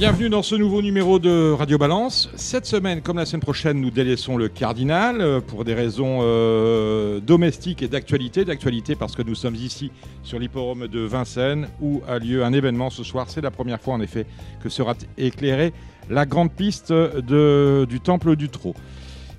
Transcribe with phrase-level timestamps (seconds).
[0.00, 2.30] Bienvenue dans ce nouveau numéro de Radio Balance.
[2.34, 7.20] Cette semaine, comme la semaine prochaine, nous délaissons le Cardinal euh, pour des raisons euh,
[7.20, 8.46] domestiques et d'actualité.
[8.46, 12.88] D'actualité parce que nous sommes ici sur l'hipporome de Vincennes où a lieu un événement
[12.88, 13.26] ce soir.
[13.28, 14.24] C'est la première fois en effet
[14.62, 15.74] que sera éclairée
[16.08, 18.74] la grande piste de- du Temple du Trot.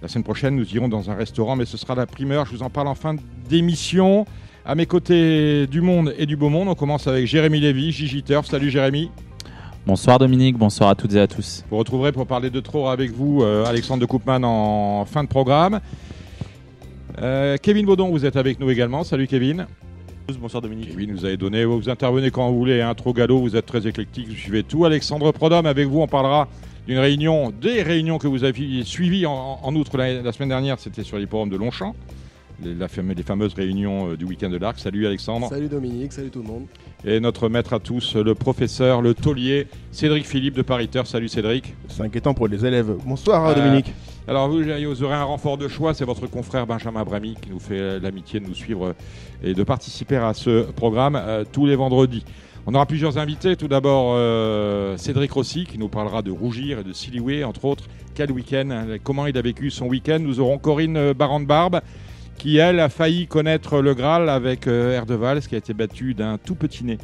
[0.03, 2.45] La semaine prochaine, nous irons dans un restaurant, mais ce sera la primeur.
[2.45, 3.15] Je vous en parle en fin
[3.49, 4.25] d'émission.
[4.63, 8.21] À mes côtés du monde et du beau monde, on commence avec Jérémy Lévy, Gigi
[8.21, 8.45] Turf.
[8.45, 9.09] Salut Jérémy.
[9.87, 11.65] Bonsoir Dominique, bonsoir à toutes et à tous.
[11.71, 15.27] Vous retrouverez pour parler de trop avec vous euh, Alexandre de Koopman en fin de
[15.27, 15.79] programme.
[17.19, 19.03] Euh, Kevin Baudon, vous êtes avec nous également.
[19.03, 19.65] Salut Kevin.
[20.39, 20.91] Bonsoir Dominique.
[20.91, 23.87] Kevin, vous avez donné, vous intervenez quand vous voulez, un trop galop, vous êtes très
[23.87, 24.85] éclectique, vous suivez tout.
[24.85, 26.47] Alexandre Prodhomme, avec vous, on parlera
[26.87, 30.79] d'une réunion, des réunions que vous avez suivies en, en outre la, la semaine dernière,
[30.79, 31.95] c'était sur l'hipporome de Longchamp,
[32.63, 34.79] les, la les fameuses réunions euh, du week-end de l'Arc.
[34.79, 35.47] Salut Alexandre.
[35.49, 36.65] Salut Dominique, salut tout le monde.
[37.05, 41.07] Et notre maître à tous, le professeur, le taulier, Cédric Philippe de Pariteur.
[41.07, 41.73] Salut Cédric.
[41.87, 42.95] C'est inquiétant pour les élèves.
[43.05, 43.93] Bonsoir Euh, Dominique.
[44.27, 47.59] Alors vous, vous aurez un renfort de choix, c'est votre confrère Benjamin Bramy qui nous
[47.59, 48.93] fait euh, l'amitié de nous suivre euh,
[49.43, 52.23] et de participer à ce programme euh, tous les vendredis.
[52.67, 53.55] On aura plusieurs invités.
[53.55, 57.85] Tout d'abord euh, Cédric Rossi qui nous parlera de rougir et de siliouer, entre autres.
[58.13, 61.81] Quel week-end hein, Comment il a vécu son week-end Nous aurons Corinne euh, Barande-Barbe
[62.41, 66.39] qui, elle, a failli connaître le Graal avec euh, Erdeval, qui a été battu d'un
[66.39, 66.97] tout petit nez,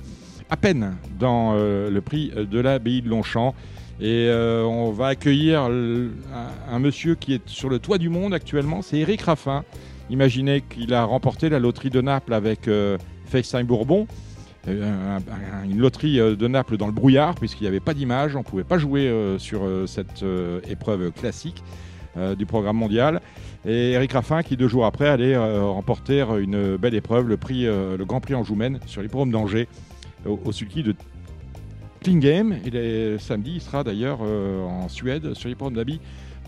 [0.50, 3.54] à peine, dans euh, le prix de l'abbaye de Longchamp.
[4.02, 8.82] Et euh, on va accueillir un, monsieur qui est sur le toit du monde actuellement,
[8.82, 9.64] c'est Eric Raffin.
[10.10, 12.98] Imaginez qu'il a remporté la loterie de Naples avec euh,
[13.64, 14.08] Bourbon.
[14.68, 14.72] Un-
[15.18, 18.44] un- une loterie de Naples dans le brouillard, puisqu'il n'y avait pas d'image, on ne
[18.44, 20.26] pouvait pas jouer sur cette
[20.68, 21.64] épreuve classique
[22.38, 23.22] du programme mondial.
[23.68, 27.66] Et Eric Raffin, qui deux jours après allait euh, remporter une belle épreuve, le, prix,
[27.68, 29.68] euh, le Grand Prix en Joumen sur l'hippodrome d'Angers,
[30.26, 30.96] au, au sulky de
[32.02, 32.60] Klingame.
[32.66, 36.00] Il est samedi, il sera d'ailleurs euh, en Suède sur l'hippodrome d'Abi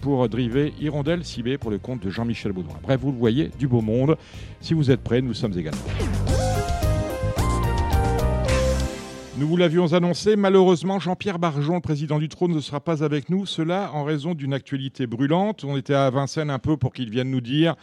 [0.02, 2.78] pour driver Hirondelle Cibé pour le compte de Jean-Michel Baudouin.
[2.82, 4.16] Bref, vous le voyez, du beau monde.
[4.62, 5.82] Si vous êtes prêts, nous sommes également.
[9.40, 13.30] Nous vous l'avions annoncé, malheureusement, Jean-Pierre Barjon, le président du trône, ne sera pas avec
[13.30, 13.46] nous.
[13.46, 15.64] Cela en raison d'une actualité brûlante.
[15.64, 17.76] On était à Vincennes un peu pour qu'il vienne nous dire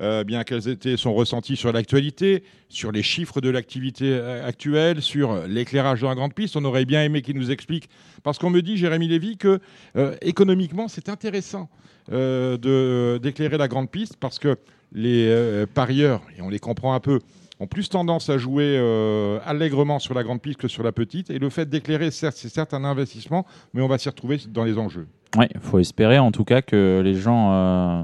[0.00, 5.02] euh, bien quels étaient son ressenti sur l'actualité, sur les chiffres de l'activité euh, actuelle,
[5.02, 6.56] sur l'éclairage de la grande piste.
[6.56, 7.90] On aurait bien aimé qu'il nous explique,
[8.22, 9.60] parce qu'on me dit, Jérémy Lévy, que
[9.96, 11.68] euh, économiquement, c'est intéressant
[12.10, 14.56] euh, d'éclairer la grande piste, parce que
[14.92, 17.20] les euh, parieurs, et on les comprend un peu,
[17.66, 21.30] plus tendance à jouer euh, allègrement sur la grande piste que sur la petite.
[21.30, 24.64] Et le fait d'éclairer, certes, c'est certes un investissement, mais on va s'y retrouver dans
[24.64, 25.06] les enjeux.
[25.36, 28.02] Oui, il faut espérer en tout cas que les gens euh,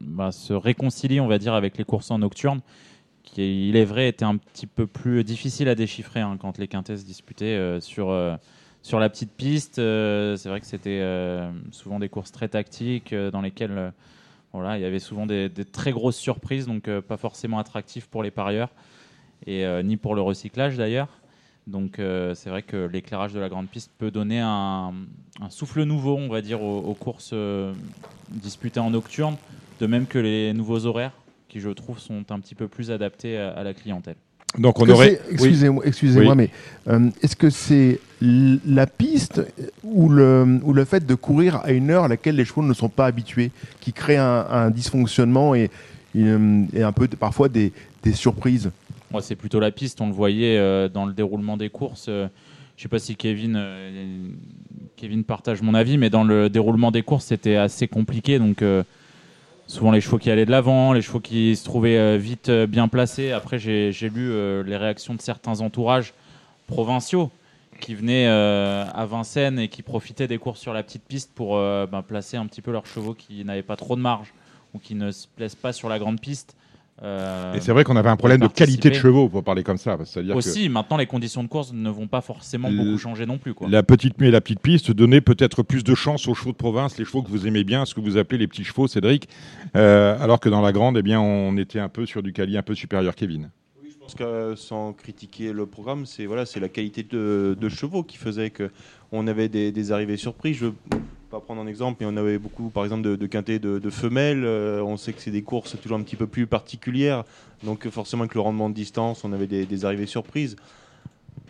[0.00, 2.60] bah, se réconcilient, on va dire, avec les courses en nocturne,
[3.22, 6.68] qui, il est vrai, étaient un petit peu plus difficiles à déchiffrer hein, quand les
[6.68, 8.14] quintesses disputaient euh, sur,
[8.82, 9.76] sur la petite piste.
[9.76, 11.02] C'est vrai que c'était
[11.70, 13.92] souvent des courses très tactiques dans lesquelles
[14.52, 18.30] voilà, il y avait souvent des, très grosses surprises, donc pas forcément attractifs pour les
[18.30, 18.70] parieurs,
[19.46, 21.08] et euh, ni pour le recyclage d'ailleurs.
[21.66, 24.92] Donc euh, c'est vrai que l'éclairage de la grande piste peut donner un,
[25.40, 27.72] un souffle nouveau, on va dire, aux, aux courses euh,
[28.30, 29.36] disputées en nocturne,
[29.80, 31.12] de même que les nouveaux horaires,
[31.48, 34.14] qui je trouve sont un petit peu plus adaptés à, à la clientèle.
[34.58, 35.20] Donc on aurait.
[35.30, 36.36] Excusez-moi, excusez-moi, Oui.
[36.36, 36.50] mais
[36.92, 39.42] euh, est-ce que c'est la piste
[39.82, 42.72] ou le, ou le fait de courir à une heure à laquelle les chevaux ne
[42.72, 45.68] sont pas habitués qui crée un, un dysfonctionnement et,
[46.14, 46.24] et,
[46.72, 47.72] et un peu parfois des,
[48.04, 48.70] des surprises?
[49.10, 50.00] Moi, c'est plutôt la piste.
[50.00, 52.06] On le voyait euh, dans le déroulement des courses.
[52.08, 52.28] Euh,
[52.76, 54.28] je sais pas si Kevin, euh,
[54.96, 58.38] Kevin partage mon avis, mais dans le déroulement des courses, c'était assez compliqué.
[58.38, 58.62] Donc,
[59.66, 63.32] souvent les chevaux qui allaient de l'avant, les chevaux qui se trouvaient vite bien placés.
[63.32, 64.30] Après, j'ai lu
[64.62, 66.12] les réactions de certains entourages
[66.66, 67.30] provinciaux
[67.80, 72.04] qui venaient à Vincennes et qui profitaient des courses sur la petite piste pour ben,
[72.06, 74.34] placer un petit peu leurs chevaux qui n'avaient pas trop de marge
[74.74, 76.54] ou qui ne se plaisent pas sur la grande piste.
[77.02, 79.76] Euh, Et c'est vrai qu'on avait un problème de qualité de chevaux, pour parler comme
[79.76, 79.96] ça.
[79.96, 83.54] Que aussi, maintenant, les conditions de course ne vont pas forcément beaucoup changer non plus.
[83.54, 83.68] Quoi.
[83.68, 86.56] la petite mue et la petite piste donnaient peut-être plus de chance aux chevaux de
[86.56, 89.28] province, les chevaux que vous aimez bien, ce que vous appelez les petits chevaux, Cédric,
[89.76, 92.56] euh, alors que dans la grande, eh bien, on était un peu sur du calier
[92.56, 93.50] un peu supérieur, Kevin.
[93.88, 98.04] Je pense que sans critiquer le programme, c'est voilà, c'est la qualité de, de chevaux
[98.04, 98.70] qui faisait que
[99.12, 100.56] on avait des, arrivées surprises.
[100.56, 100.66] Je,
[101.30, 104.44] pas prendre un exemple, mais on avait beaucoup, par exemple, de, de quintés de, femelles.
[104.44, 107.24] Euh, on sait que c'est des courses toujours un petit peu plus particulières.
[107.62, 110.56] Donc, forcément, avec le rendement de distance, on avait des, arrivées surprises.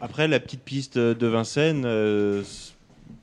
[0.01, 2.43] Après, la petite piste de Vincennes, euh,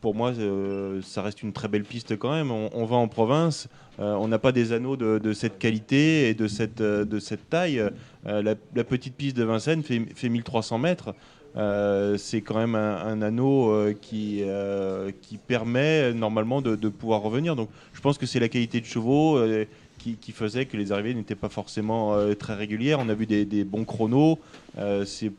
[0.02, 2.52] pour moi, euh, ça reste une très belle piste quand même.
[2.52, 3.68] On, va en province,
[4.00, 7.84] on n'a pas des anneaux de, cette qualité et de cette, de cette taille.
[8.26, 11.14] La, petite piste de Vincennes fait 1300 mètres.
[11.56, 16.90] Euh, c'est quand même un, un anneau euh, qui, euh, qui permet normalement de, de
[16.90, 17.56] pouvoir revenir.
[17.56, 19.66] Donc je pense que c'est la qualité de chevaux euh,
[20.00, 23.00] qui, qui faisait que les arrivées n'étaient pas forcément euh, très régulières.
[23.00, 24.40] On a vu des, des bons chronos.
[24.80, 25.32] Euh, c'est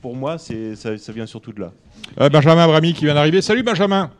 [0.00, 1.72] pour moi, c'est ça, ça vient surtout de là.
[2.20, 3.42] Euh, Benjamin Brami qui vient d'arriver.
[3.42, 4.10] Salut Benjamin.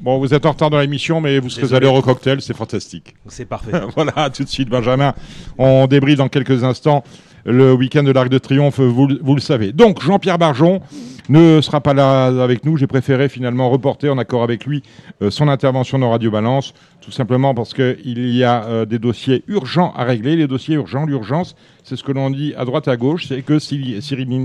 [0.00, 2.54] Bon, vous êtes en retard dans l'émission, mais vous serez à l'heure au cocktail, c'est
[2.54, 3.14] fantastique.
[3.26, 3.72] C'est parfait.
[3.96, 5.14] voilà, tout de suite, Benjamin.
[5.56, 7.02] On débriefe dans quelques instants
[7.44, 9.72] le week-end de l'Arc de Triomphe, vous, le- savez.
[9.72, 10.80] Donc, Jean-Pierre Barjon
[11.28, 12.76] ne sera pas là avec nous.
[12.76, 14.82] J'ai préféré finalement reporter en accord avec lui
[15.22, 19.42] euh, son intervention dans Radio Balance, tout simplement parce qu'il y a euh, des dossiers
[19.48, 20.36] urgents à régler.
[20.36, 23.58] Les dossiers urgents, l'urgence, c'est ce que l'on dit à droite à gauche, c'est que
[23.58, 24.00] Cyril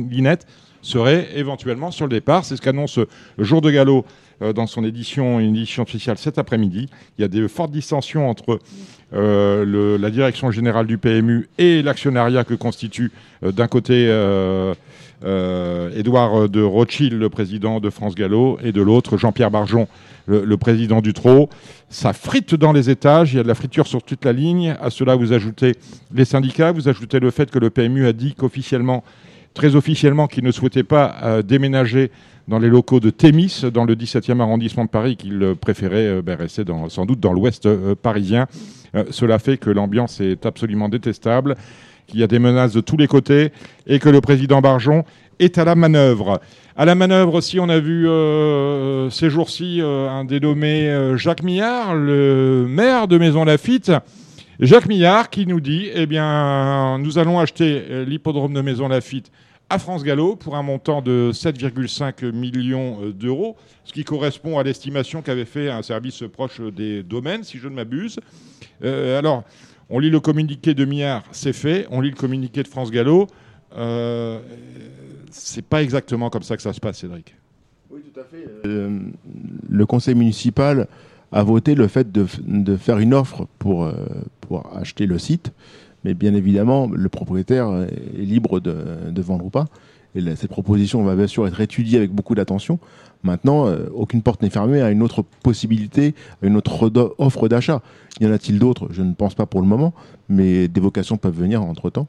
[0.10, 0.46] Linette
[0.82, 2.46] serait éventuellement sur le départ.
[2.46, 3.00] C'est ce qu'annonce
[3.38, 4.02] le jour de euh,
[4.42, 6.88] dans son édition, une édition spéciale cet après-midi.
[7.18, 8.60] Il y a des fortes dissensions entre
[9.14, 13.12] euh, la direction générale du PMU et l'actionnariat que constitue
[13.44, 14.74] euh, d'un côté euh,
[15.26, 19.88] euh, Édouard de Rothschild, le président de France Gallo, et de l'autre Jean-Pierre Barjon,
[20.28, 21.50] le, le président du TRO.
[21.90, 24.76] Ça frite dans les étages, il y a de la friture sur toute la ligne.
[24.80, 25.76] À cela, vous ajoutez
[26.14, 29.04] les syndicats, vous ajoutez le fait que le PMU a dit qu'officiellement,
[29.54, 32.12] très officiellement, qu'il ne souhaitait pas euh, déménager
[32.50, 36.36] dans les locaux de Thémis, dans le 17e arrondissement de Paris, qu'il préférait euh, ben,
[36.36, 38.48] rester sans doute dans l'ouest euh, parisien.
[38.96, 41.56] Euh, cela fait que l'ambiance est absolument détestable,
[42.08, 43.52] qu'il y a des menaces de tous les côtés
[43.86, 45.04] et que le président Barjon
[45.38, 46.42] est à la manœuvre.
[46.76, 48.08] À la manœuvre aussi, on a vu
[49.12, 53.92] ces jours-ci un dénommé Jacques Millard, le maire de Maison Lafitte.
[54.60, 59.30] Jacques Millard qui nous dit, eh bien, nous allons acheter l'hippodrome de Maison Lafitte
[59.70, 64.64] à France Gallo pour un montant de 7,5 millions euh, d'euros, ce qui correspond à
[64.64, 68.20] l'estimation qu'avait fait un service proche des domaines, si je ne m'abuse.
[68.84, 69.44] Euh, alors,
[69.90, 71.88] on lit le communiqué de Millard, c'est fait.
[71.92, 73.28] On lit le communiqué de France Gallo.
[73.78, 74.40] Euh,
[75.30, 77.36] c'est pas exactement comme ça que ça se passe, Cédric.
[77.92, 78.46] Oui, tout à fait.
[78.66, 79.00] Euh,
[79.70, 80.88] le conseil municipal
[81.32, 83.92] a voté le fait de, de faire une offre pour,
[84.42, 85.52] pour acheter le site.
[86.04, 89.66] Mais bien évidemment, le propriétaire est libre de, vendre ou pas.
[90.16, 92.80] Et cette proposition va bien sûr être étudiée avec beaucoup d'attention.
[93.24, 97.82] Maintenant, euh, aucune porte n'est fermée à une autre possibilité, à une autre offre d'achat.
[98.20, 98.88] Y en a-t-il d'autres?
[98.92, 99.94] Je ne pense pas pour le moment,
[100.30, 102.08] mais des vocations peuvent venir entre-temps.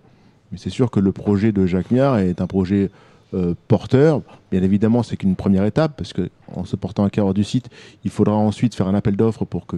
[0.50, 2.90] Mais c'est sûr que le projet de Jacques Miard est un projet
[3.34, 4.22] euh, porteur.
[4.50, 7.68] Bien évidemment, c'est qu'une première étape, parce que en se portant acquéreur du site,
[8.04, 9.76] il faudra ensuite faire un appel d'offres pour que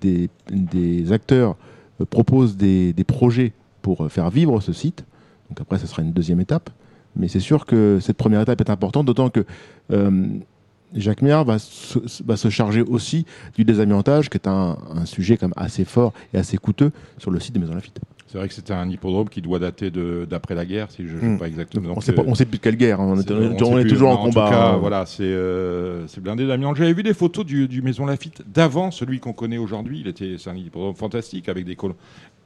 [0.00, 1.56] des acteurs
[2.02, 5.04] euh, proposent des, des projets pour euh, faire vivre ce site.
[5.48, 6.70] Donc après, ce sera une deuxième étape.
[7.16, 9.44] Mais c'est sûr que cette première étape est importante, d'autant que
[9.92, 10.26] euh,
[10.94, 15.54] Jacques Miard va se, charger aussi du désamiantage, qui est un, un sujet quand même
[15.56, 18.00] assez fort et assez coûteux sur le site de Maison Lafitte.
[18.32, 21.20] C'est vrai que c'était un hippodrome qui doit dater d'après la guerre, si je ne
[21.20, 21.38] sais Mm.
[21.38, 21.92] pas exactement.
[21.94, 23.80] on sait pas, euh, sait plus de quelle guerre, hein, on, est, C'est- on sait
[23.80, 24.44] est plus, toujours en combat.
[24.46, 24.76] tout cas, hein.
[24.78, 26.76] voilà, c'est euh, blindé d'amiante.
[26.76, 30.00] J'avais vu des photos du, du Maison Lafitte d'avant celui qu'on connaît aujourd'hui.
[30.00, 31.92] Il était, c'est un hippodrome fantastique avec des, col-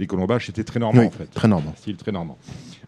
[0.00, 0.46] des colombages.
[0.46, 1.26] C'était très normand Oui, en fait.
[1.32, 1.72] très normand.
[1.76, 2.36] Style très normand.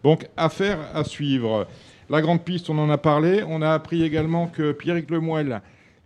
[0.03, 1.69] Donc, affaire à suivre.
[2.11, 3.45] La grande piste, on en a parlé.
[3.47, 5.61] On a appris également que Pierrick Lemoyle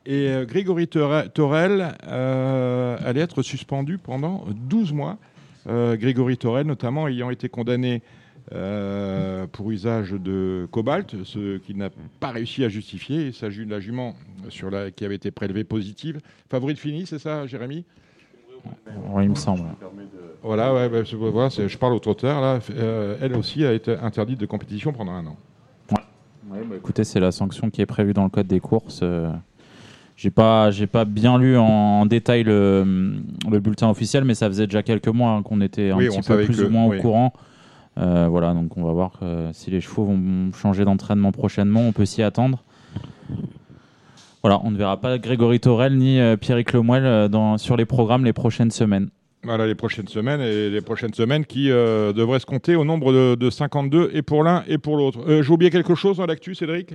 [0.05, 5.17] et euh, Grégory Torel euh, allaient être suspendus pendant 12 mois.
[5.69, 8.03] Euh, Grégory Torel, notamment, ayant été condamné
[8.53, 13.27] euh, pour usage de cobalt, ce qu'il n'a pas réussi à justifier.
[13.27, 14.15] Il s'agit de la jument
[14.49, 16.21] sur la, qui avait été prélevée positive.
[16.51, 17.85] Favorite fini, c'est ça, Jérémy?
[19.11, 19.65] Oui, il me semble.
[20.43, 22.41] Voilà, ouais, bah, je parle au trotteur.
[22.41, 25.37] Là, Euh, elle aussi a été interdite de compétition pendant un an.
[26.77, 29.01] Écoutez, c'est la sanction qui est prévue dans le code des courses.
[29.03, 29.31] Euh,
[30.23, 33.15] j'ai pas, j'ai pas bien lu en, en détail le,
[33.51, 36.23] le bulletin officiel, mais ça faisait déjà quelques mois hein, qu'on était un Oui, petit
[36.23, 36.99] peu plus que- ou moins oui.
[36.99, 37.33] au courant.
[37.99, 41.81] Euh, voilà, donc on va voir euh, si les chevaux vont changer d'entraînement prochainement.
[41.81, 42.63] On peut s'y attendre.
[44.43, 47.85] Voilà, on ne verra pas Grégory Torel ni euh, Pierrick Lemoyle euh, dans, sur les
[47.85, 49.09] programmes les prochaines semaines.
[49.45, 53.13] Voilà les prochaines semaines et les prochaines semaines qui euh, devraient se compter au nombre
[53.13, 55.19] de, de 52 et pour l'un et pour l'autre.
[55.43, 56.95] J'ai oublié quelque chose dans l'actu, Cédric?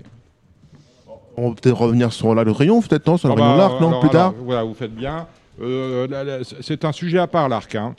[1.39, 3.79] On va peut-être revenir sur l'Arc de Triomphe, peut-être, non Sur le Ah bah, l'Arc,
[3.79, 5.27] non alors, Plus tard alors, Voilà, vous faites bien.
[5.61, 7.73] Euh, c'est un sujet à part, l'arc.
[7.75, 7.95] hein.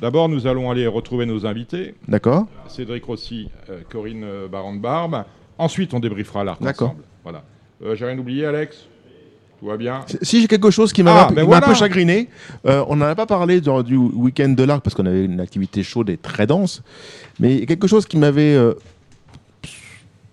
[0.00, 1.94] D'abord, nous allons aller retrouver nos invités.
[2.06, 2.46] D'accord.
[2.68, 5.24] Cédric Rossi, euh, Corinne euh, Baron de Barbe.
[5.58, 6.88] Ensuite, on débriefera l'arc D'accord.
[6.90, 7.02] ensemble.
[7.24, 7.42] Voilà.
[7.94, 8.76] J'ai rien oublié, Alex?
[9.58, 10.00] Tout va bien?
[10.22, 12.28] Si- j'ai quelque chose qui m'a Ah, un, peu- ben un peu chagriné,
[12.66, 15.40] euh, on n'en a pas parlé dans- du week-end de l'arc parce qu'on avait une
[15.40, 16.82] activité chaude et très dense,
[17.40, 18.74] mais quelque chose qui m'avait euh,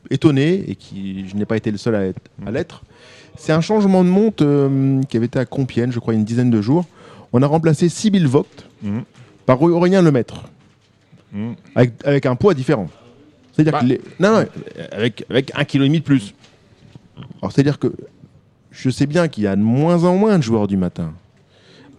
[0.10, 2.84] étonné et qui je n'ai pas été le seul à, être- à l'être,
[3.38, 6.20] c'est un changement de monte euh, qui avait été à Compiègne, je crois, il y
[6.20, 6.86] a une dizaine de jours.
[7.32, 8.46] On a remplacé Sibyl Vogt
[8.84, 9.04] Mhm.
[9.46, 10.44] par Aurélien Lemaître,
[11.34, 11.56] Mhm.
[11.76, 12.88] avec, avec un poids différent.
[13.54, 13.80] C'est-à-dire Bah.
[13.82, 14.46] que les- non, non,
[14.92, 16.34] avec, avec un kilo et demi de plus.
[17.42, 17.94] Alors c'est-à-dire que
[18.72, 21.14] je sais bien qu'il y a de moins en moins de joueurs du matin,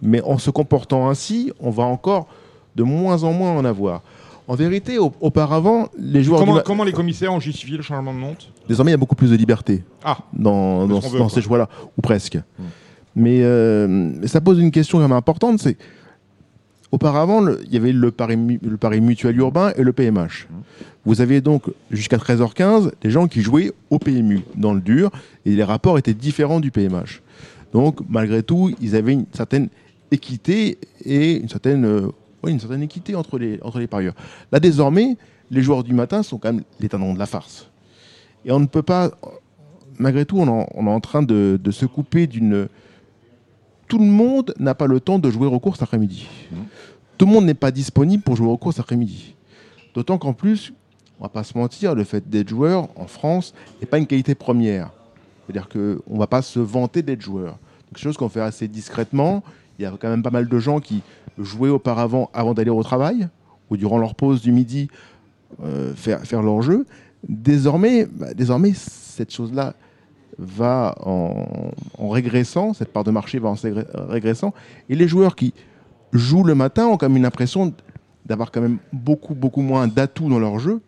[0.01, 2.27] mais en se comportant ainsi, on va encore
[2.75, 4.01] de moins en moins en avoir.
[4.47, 8.51] En vérité, au- auparavant, les joueurs Comment, les commissaires ont justifié le changement de monte
[8.67, 12.37] désormais il y a beaucoup plus de liberté Ah, dans, veut, ces choix-là, ou presque.
[13.15, 15.77] Mais, euh, ça pose une question quand même importante, c'est
[16.91, 20.47] auparavant, il y avait le pari, mu- le pari mutuel urbain et le PMH.
[21.05, 25.11] Vous aviez donc jusqu'à 13h15 des gens qui jouaient au PMU dans le dur
[25.45, 27.21] et les rapports étaient différents du PMH.
[27.73, 29.69] Donc malgré tout, ils avaient une certaine
[30.11, 31.85] équité et une certaine,
[32.51, 34.15] une certaine équité entre les, entre les parieurs.
[34.51, 35.17] Là désormais,
[35.51, 37.69] les joueurs du matin sont quand même les de la farce.
[38.45, 39.11] Et on ne peut pas,
[39.97, 42.67] malgré tout, on, en- on est en train de, de se couper d'une.
[43.87, 46.27] Tout le monde n'a pas le temps de jouer aux courses après-midi.
[47.17, 49.35] Tout le monde n'est pas disponible pour jouer aux courses après-midi.
[49.93, 50.73] D'autant qu'en plus,
[51.19, 54.35] on va pas se mentir, le fait d'être joueur en France n'est pas une qualité
[54.35, 54.89] première.
[55.45, 57.57] C'est-à-dire qu'on ne va pas se vanter d'être joueur.
[57.79, 59.43] C'est quelque chose qu'on fait assez discrètement.
[59.77, 61.01] Il y a quand même pas mal de gens qui
[61.37, 63.27] jouaient auparavant avant d'aller au travail
[63.69, 64.87] ou durant leur pause du midi
[65.63, 66.85] euh, faire, leur jeu.
[67.27, 69.73] Désormais, bah, désormais cette chose-là
[70.37, 73.55] va en, régressant, cette part de marché va en
[74.07, 74.53] régressant,
[74.89, 75.53] et les joueurs qui
[76.11, 77.73] jouent le matin ont quand même une impression
[78.25, 80.81] d'avoir quand même beaucoup, beaucoup moins d'atouts dans leur jeu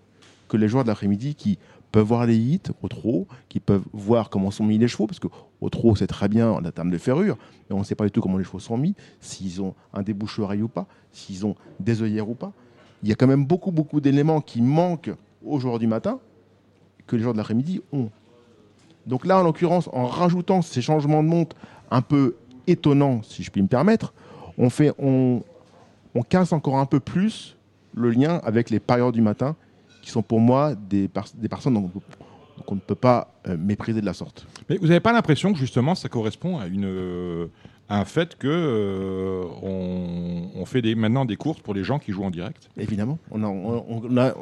[0.49, 1.57] que les joueurs de l'après-midi qui
[1.97, 5.19] peuvent voir les hits au trot, qui peuvent voir comment sont mis les chevaux, parce
[5.19, 8.11] qu'au trot, c'est très bien en termes de ferrure, mais on ne sait pas du
[8.11, 12.03] tout comment les chevaux sont mis, s'ils ont un débouche-oreille ou pas, s'ils ont des
[12.03, 12.51] œillères ou pas.
[13.01, 15.09] Il y a quand même beaucoup, beaucoup d'éléments qui manquent
[15.43, 16.19] aux joueurs du matin
[17.07, 18.11] que les joueurs de l'après-midi ont.
[19.07, 21.55] Donc là, en l'occurrence, en rajoutant ces changements de monte
[21.89, 22.35] un peu
[22.67, 24.13] étonnants, si je puis me permettre,
[24.59, 25.41] on, fait, on,
[26.13, 27.57] on casse encore un peu plus
[27.95, 29.55] le lien avec les parieurs du matin,
[30.07, 31.91] qui sont pour moi des, des personnes
[32.65, 34.47] qu'on ne peut pas euh, mépriser de la sorte.
[34.69, 37.47] mais vous n'avez pas l'impression que justement ça correspond à, une, euh,
[37.89, 41.99] à un fait que euh, on, on fait des, maintenant des courses pour les gens
[41.99, 42.69] qui jouent en direct?
[42.77, 44.33] Évidemment, on a, on- on a-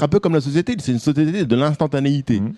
[0.00, 2.40] un peu comme la société, c'est une société de l'instantanéité.
[2.40, 2.54] Mhm.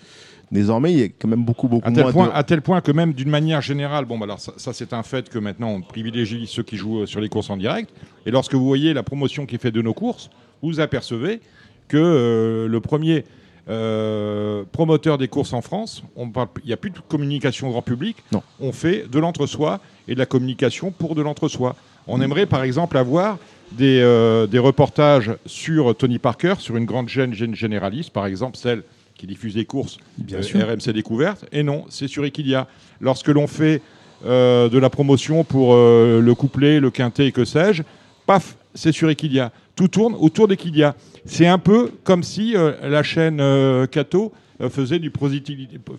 [0.51, 2.33] Désormais, il y a quand même beaucoup, beaucoup À tel, moins point, de...
[2.33, 5.03] à tel point que même d'une manière générale, bon, bah alors ça, ça, c'est un
[5.03, 7.91] fait que maintenant on privilégie ceux qui jouent sur les courses en direct.
[8.25, 10.31] Et lorsque vous voyez la promotion qui est faite de nos courses,
[10.63, 11.41] vous apercevez
[11.89, 13.25] que euh, le premier
[13.69, 16.31] euh, promoteur des courses en France, il
[16.67, 18.17] n'y a plus de communication grand public.
[18.33, 18.43] Non.
[18.61, 21.75] On fait de l'entre-soi et de la communication pour de l'entre-soi.
[22.07, 23.39] On aimerait par exemple avoir
[23.73, 28.57] des, euh, des reportages sur Tony Parker, sur une grande chaîne gén- généraliste, par exemple
[28.57, 28.83] celle
[29.17, 30.61] qui diffuse des courses Bien sûr.
[30.61, 31.47] RMC Découverte.
[31.51, 32.69] Et non, c'est sur Equidia.
[33.01, 33.81] Lorsque l'on fait
[34.25, 37.83] de la promotion pour le couplet, le quintet et que sais-je,
[38.27, 39.53] paf, c'est sur Equidia.
[39.77, 40.97] Tout tourne autour d'Equidia.
[41.27, 45.13] C'est un peu comme si euh, la chaîne euh, Cato euh, faisait, du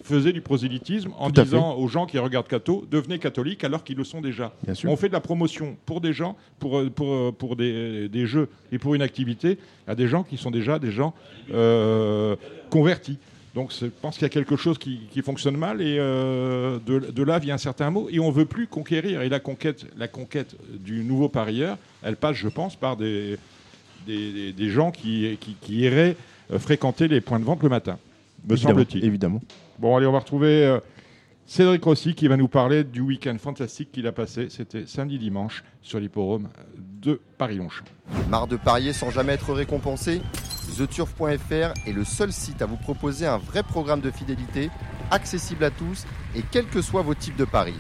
[0.04, 3.98] faisait du prosélytisme en Tout disant aux gens qui regardent Cato, devenez catholiques alors qu'ils
[3.98, 4.52] le sont déjà.
[4.64, 4.90] Bien sûr.
[4.90, 8.26] On fait de la promotion pour des gens, pour, euh, pour, euh, pour des, des
[8.26, 11.14] jeux et pour une activité à des gens qui sont déjà des gens
[11.54, 12.36] euh,
[12.72, 13.20] convertis.
[13.54, 17.12] Donc je pense qu'il y a quelque chose qui, qui fonctionne mal et euh, de,
[17.12, 19.22] de là vient un certain mot et on veut plus conquérir.
[19.22, 23.38] Et la conquête, la conquête du nouveau parieur, elle passe, je pense, par des,
[24.08, 26.16] des, gens qui, qui, qui iraient
[26.52, 27.98] euh, fréquenter les points de vente le matin,
[28.48, 29.04] me semble-t-il.
[29.04, 29.42] Évidemment.
[29.80, 30.80] Bon, allez, on va retrouver euh,
[31.46, 34.48] Cédric Rossi qui va nous parler du week-end fantastique qu'il a passé.
[34.50, 37.86] C'était samedi-dimanche sur l'hipporome de Paris-Longchamp.
[38.30, 40.22] Marre de parier sans jamais être récompensé
[40.76, 44.70] TheTurf.fr est le seul site à vous proposer un vrai programme de fidélité,
[45.12, 47.80] accessible à tous et quels que soient vos types de paris.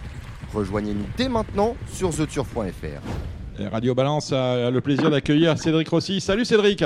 [0.53, 3.36] Rejoignez-nous dès maintenant sur TheTurf.fr.
[3.59, 6.21] Et Radio Balance a le plaisir d'accueillir Cédric Rossi.
[6.21, 6.83] Salut Cédric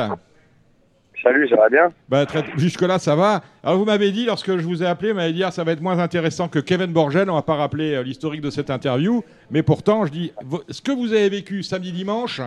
[1.22, 2.26] Salut, ça va bien bah,
[2.56, 3.42] Jusque-là, ça va.
[3.64, 5.74] Alors, vous m'avez dit, lorsque je vous ai appelé, vous m'avez dit, ah, ça va
[5.74, 7.30] être moins intéressant que Kevin Borgel.
[7.30, 9.24] On va pas rappeler euh, l'historique de cette interview.
[9.52, 10.32] Mais pourtant, je dis,
[10.70, 12.42] ce que vous avez vécu samedi-dimanche,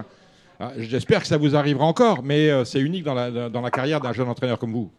[0.59, 3.71] ah, j'espère que ça vous arrivera encore, mais euh, c'est unique dans la, dans la
[3.71, 4.90] carrière d'un jeune entraîneur comme vous.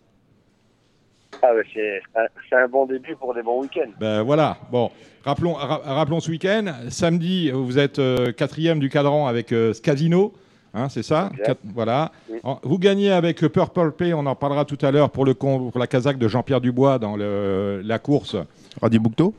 [1.45, 3.91] Ah, c'est, un- bon début pour des bons week-ends.
[3.99, 4.57] Ben voilà.
[4.71, 4.91] Bon,
[5.23, 6.65] rappelons, ra- rappelons ce week-end.
[6.89, 10.33] Samedi, vous êtes euh, quatrième du cadran avec euh, Scasino.
[10.73, 11.29] Hein, c'est ça?
[11.45, 12.11] Quatre- Voilà.
[12.29, 12.39] Oui.
[12.63, 15.87] Vous gagnez avec euh, Purple Pay, on en parlera tout à l'heure pour, pour la
[15.87, 18.35] casaque de Jean-Pierre Dubois dans le- la course.
[18.81, 19.33] Radio Boucto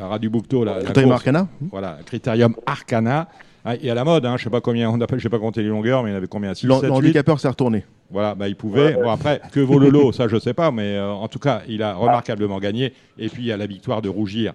[0.00, 3.28] Radu Boucto, la, Critérium Arcana voilà, Critérium Arcana.
[3.64, 5.38] Ah, Et à la mode, hein, je sais pas combien on appelle, je sais pas
[5.38, 6.52] compter les longueurs, mais il y en avait combien?
[6.52, 7.84] 6, Le 7, le 8 handicapeur s'est retourné.
[8.10, 8.94] Voilà, bah, il pouvait.
[8.94, 11.62] Bon, après, que vaut le lot, ça, je sais pas, mais euh, en tout cas,
[11.68, 12.92] il a remarquablement gagné.
[13.18, 14.52] Et puis, il y a la victoire de Rougir.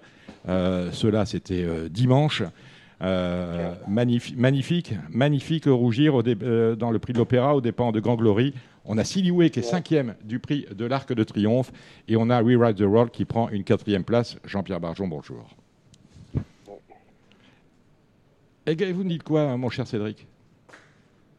[0.48, 2.42] Euh, Cela, c'était euh, dimanche.
[3.00, 7.92] Euh, magnifi- magnifique, magnifique Rougir au dé- euh, dans le prix de l'Opéra aux dépens
[7.92, 8.54] de Grand Glory.
[8.84, 11.70] On a Silioué qui est cinquième du prix de l'Arc de Triomphe.
[12.08, 14.36] Et on a Rewrite the World qui prend une quatrième place.
[14.44, 15.44] Jean-Pierre Barjon, bonjour.
[18.70, 20.26] Et vous me dites quoi, mon cher Cédric?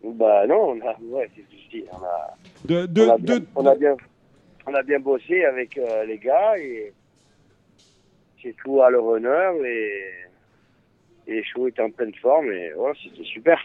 [0.04, 3.10] Bah non, on a, ouais, c'est ce que je dis, on a, de, de, on,
[3.10, 3.98] a bien, de- on a bien,
[4.66, 6.92] on a bien bossé avec euh, les gars et
[8.42, 10.26] c'est tout à leur honneur et,
[11.28, 13.60] et les étaient en pleine forme et ouais, c'était super.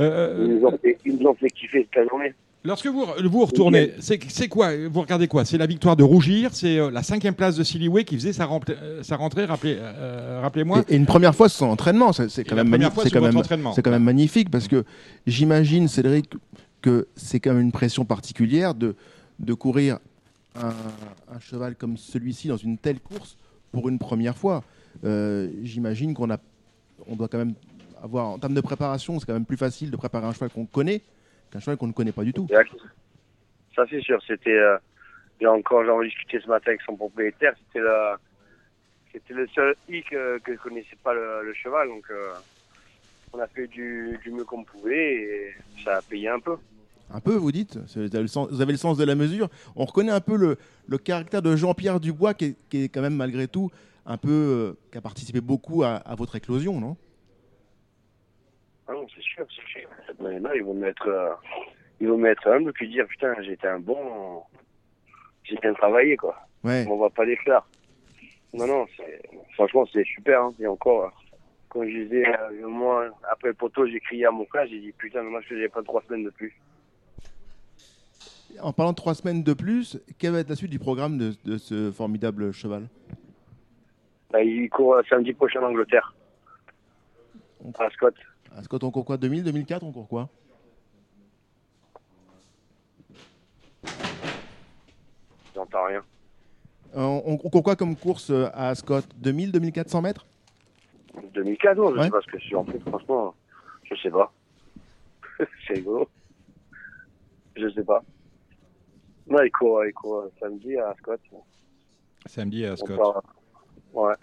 [0.00, 2.34] euh, Ils nous, ont fait, ils nous ont fait kiffer toute la journée.
[2.64, 5.44] Lorsque vous, vous retournez, c'est c'est quoi Vous regardez quoi?
[5.44, 8.48] C'est la victoire de Rougir, c'est euh, la cinquième place de Silioué qui faisait sa,
[8.68, 10.84] euh, sa rentrée, rappelez, euh, rappelez-moi.
[10.88, 12.94] Et, et une première fois sans entraînement, c'est c'est quand, même, magnifique.
[12.94, 13.72] fois c'est quand, même, entraînement.
[13.72, 14.84] c'est quand même magnifique parce que
[15.26, 16.30] j'imagine, Cédric,
[16.82, 18.96] que c'est quand même une pression particulière de,
[19.38, 19.98] de courir
[20.56, 20.74] un,
[21.32, 23.36] un cheval comme celui-ci dans une telle course
[23.72, 24.64] pour une première fois.
[25.04, 26.38] Euh, j'imagine qu'on a,
[27.06, 27.54] on doit quand même
[28.02, 30.66] avoir, en termes de préparation, c'est quand même plus facile de préparer un cheval qu'on
[30.66, 31.02] connaît
[31.50, 32.46] qu'un cheval qu'on ne connaît pas du tout.
[33.74, 34.76] Ça c'est sûr, c'était euh,
[35.40, 38.16] et encore j'en ai discuté ce matin avec son propriétaire, c'était la
[39.12, 42.32] c'était le seul hic que je connaissais pas le, le cheval donc euh,
[43.32, 46.56] on a fait du, du mieux qu'on pouvait et ça a payé un peu.
[47.10, 49.48] Un peu, vous dites Vous avez le sens, vous avez le sens de la mesure.
[49.76, 53.00] On reconnaît un peu le, le caractère de Jean-Pierre Dubois, qui est, qui est quand
[53.00, 53.70] même malgré tout
[54.04, 56.96] un peu, euh, qui a participé beaucoup à, à votre éclosion, non?
[58.88, 59.88] Ah non, c'est sûr, c'est sûr.
[60.18, 61.34] Maintenant, ils vont me mettre, euh,
[62.00, 64.42] ils vont me mettre humble puis dire putain, j'étais un bon,
[65.44, 66.36] j'ai bien travaillé quoi.
[66.64, 66.86] Ouais.
[66.88, 67.66] On va pas les faire.
[68.54, 69.22] Non, non, c'est,
[69.54, 70.42] franchement, c'est super.
[70.42, 70.54] Hein.
[70.58, 71.12] Et encore,
[71.68, 74.92] quand je disais, euh, moi, après le poteau, j'ai crié à mon frère, j'ai dit
[74.92, 76.58] putain, dommage que j'ai pas trois semaines de plus.
[78.62, 81.34] En parlant de trois semaines de plus, quelle va être la suite du programme de,
[81.44, 82.88] de ce formidable cheval?
[84.30, 86.14] Bah, il court euh, samedi prochain en Angleterre.
[87.78, 88.14] À Scott.
[88.56, 90.28] À Scott, on court quoi 2000, 2004, on court quoi
[95.54, 96.02] J'entends rien.
[96.96, 100.26] Euh, on, on court quoi comme course euh, à Scott 2000, 2400 mètres
[101.34, 102.04] 2004, non, je Ouais.
[102.04, 102.54] sais pas ce que c'est.
[102.54, 103.34] En fait, franchement,
[103.84, 104.32] je sais pas.
[105.66, 106.08] c'est rigolo.
[107.56, 108.02] Je sais pas.
[109.26, 111.20] Non, il court, il court euh, samedi à Scott.
[112.26, 112.96] Samedi à On Scott.
[112.98, 113.22] part-
[113.92, 114.14] Ouais.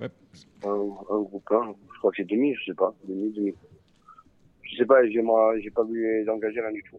[0.00, 0.10] Ouais.
[0.64, 2.94] Un, un groupe 1, je crois que c'est 2000, je sais pas.
[3.08, 3.54] 2000, 2000.
[4.62, 5.20] Je sais pas, j'ai
[5.60, 6.98] j'ai pas vu les engager rien du tout.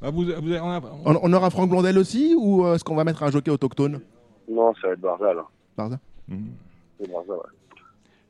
[0.00, 2.84] Ah, vous- vous avez- on a- on, on aura Franck Blondel aussi ou euh, est-ce
[2.84, 4.00] qu'on va mettre un jockey autochtone?
[4.48, 5.38] Non, ça va être Barzal.
[5.76, 6.52] Barza Mhm.
[7.00, 7.42] C'est Barzal, ouais.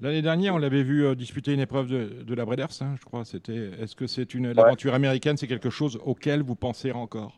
[0.01, 3.05] L'année dernière, on l'avait vu euh, disputer une épreuve de, de la Breeders, hein, je
[3.05, 3.25] crois.
[3.27, 3.71] C'était.
[3.81, 7.37] Est-ce que c'est une l'aventure américaine, c'est quelque chose auquel vous pensez encore?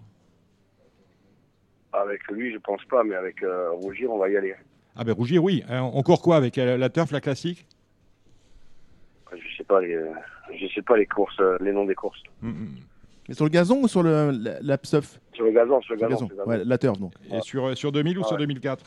[1.93, 4.55] Avec lui, je pense pas, mais avec euh, Rougir, on va y aller.
[4.99, 5.63] Ah ben Rougir, oui.
[5.71, 7.65] Euh, on court quoi avec euh, la turf, la classique?
[9.33, 9.97] Je sais pas les,
[10.59, 12.21] je sais pas les courses, euh, les noms des courses.
[12.43, 12.69] Mhm.
[13.29, 16.09] Mais sur le gazon ou sur le, la, la Sur le gazon, sur le Sur
[16.09, 16.09] gazon.
[16.09, 16.27] gazon.
[16.27, 16.51] sur le gazon.
[16.51, 17.13] Ouais, la turf donc.
[17.31, 18.39] Et sur, sur 2000 ou sur Ouais.
[18.39, 18.85] 2004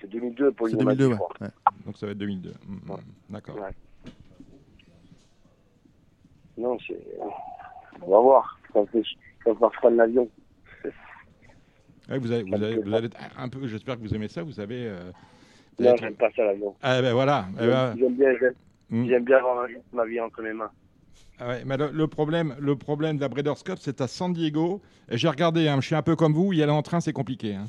[0.00, 1.50] C'est 2002 pour C'est Limoges, 2002, je ouais.
[1.86, 2.52] Donc ça va être 2002.
[2.66, 2.90] Mhm.
[2.90, 2.96] Ouais.
[3.28, 3.56] D'accord.
[3.56, 4.10] Ouais.
[6.58, 7.00] Non, c'est.
[8.02, 8.58] On va voir.
[8.72, 8.86] Quand
[9.46, 10.28] on va prendre l'avion.
[12.10, 12.54] Ouais, vous, avez, vous,
[12.94, 13.66] avez- un peu.
[13.68, 14.42] J'espère que vous aimez ça.
[14.42, 14.86] Vous savez.
[14.86, 15.10] euh,
[15.78, 16.74] vous Non, j'aime pas ça l'avion.
[16.82, 17.46] Ah ben voilà.
[17.60, 18.54] Eh ben, J'aime bien, j'aime-
[18.90, 19.06] mhm.
[19.08, 20.70] j'aime bien avoir ma vie entre mes mains.
[21.38, 24.32] Ah ouais, mais le, le problème, le problème de la Breeders' Cup, c'est à San
[24.32, 24.82] Diego.
[25.08, 27.54] J'ai regardé, hein, je suis un peu comme vous, y aller en train, c'est compliqué.
[27.54, 27.66] hein.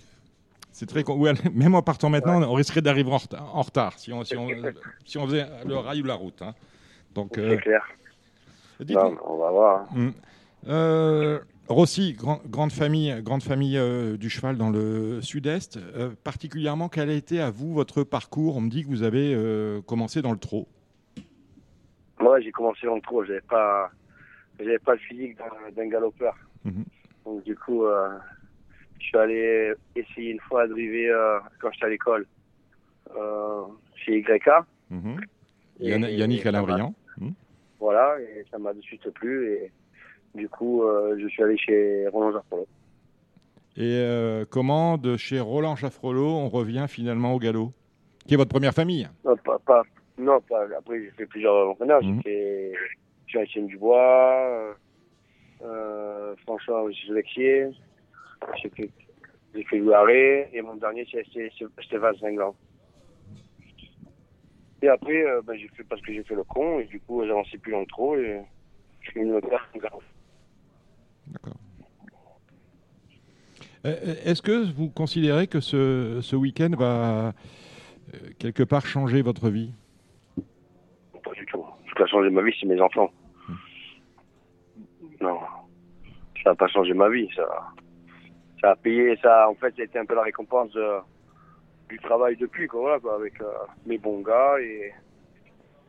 [0.73, 1.04] C'est très
[1.54, 4.47] même en partant maintenant, on risquerait d'arriver en, reta- en retard si on, si, on,
[5.06, 6.41] si on faisait le rail ou la route.
[6.41, 6.54] hein.
[7.13, 7.88] Donc, euh, C'est clair.
[8.80, 9.88] dites-moi- Non, on va voir.
[9.95, 10.13] Hum.
[10.67, 11.39] Euh,
[11.72, 15.78] Rossi, grand- grande famille, grande famille euh, du cheval dans le sud-est.
[15.78, 18.58] Euh, particulièrement, quel a été à vous votre parcours?
[18.58, 20.68] On me dit que vous avez euh, commencé dans le trot.
[22.20, 23.24] Moi, j'ai commencé en trop.
[23.24, 23.90] J'avais pas,
[24.60, 25.38] j'avais pas le physique
[25.76, 26.36] d'un- galopeur.
[26.66, 26.84] Mhm.
[27.26, 27.84] Donc, du coup,
[29.00, 32.28] je suis allé essayer une fois à driver quand j'étais à l'école
[33.96, 34.50] chez YK.
[34.90, 35.20] Mhm.
[35.80, 36.94] Et- Yann- Yannick Alain.
[37.20, 37.34] Hum.
[37.80, 39.54] Voilà, et ça m'a de suite plu.
[39.54, 39.72] Et
[40.36, 42.67] du coup, euh, je suis allé chez Roland Jaffrelot.
[43.78, 47.72] Et euh, comment, de chez Roland Jaffrelot, on revient finalement au galop
[48.28, 49.08] Qui est votre première famille?
[49.24, 49.84] Non, pas, pas,
[50.17, 50.65] non, pas.
[50.78, 52.04] Après, j'ai fait plusieurs entraîneurs.
[52.04, 52.22] Mhm.
[52.26, 52.74] J'ai fait
[53.28, 54.74] Jean-Étienne Dubois, euh,
[55.63, 57.70] euh, François Lexier.
[58.62, 58.89] J'ai fait
[59.54, 62.56] J'ai fait Louaré et mon dernier, c'est- 25 ans.
[64.82, 67.24] Et après, euh, ben, j'ai fait parce que j'ai fait le con et du coup,
[67.26, 68.41] j'avançais plus long trop et
[69.02, 69.70] je suis venu me faire.
[71.28, 71.56] D'accord.
[73.86, 77.34] Euh, Est-ce que vous considérez que ce, ce week-end va
[78.14, 79.74] euh, quelque part changer votre vie?
[81.24, 81.66] Pas du tout.
[81.90, 83.12] Ce qui a changé ma vie, c'est mes enfants.
[85.20, 85.40] Non.
[86.44, 87.28] Ça n'a pas changé ma vie.
[87.36, 87.48] Ça,
[88.62, 89.18] ça a payé.
[89.22, 91.00] Ça, en fait, c'était un peu la récompense euh,
[91.90, 93.52] du travail depuis, quoi, voilà, quoi, avec euh,
[93.86, 94.94] mes bons gars et,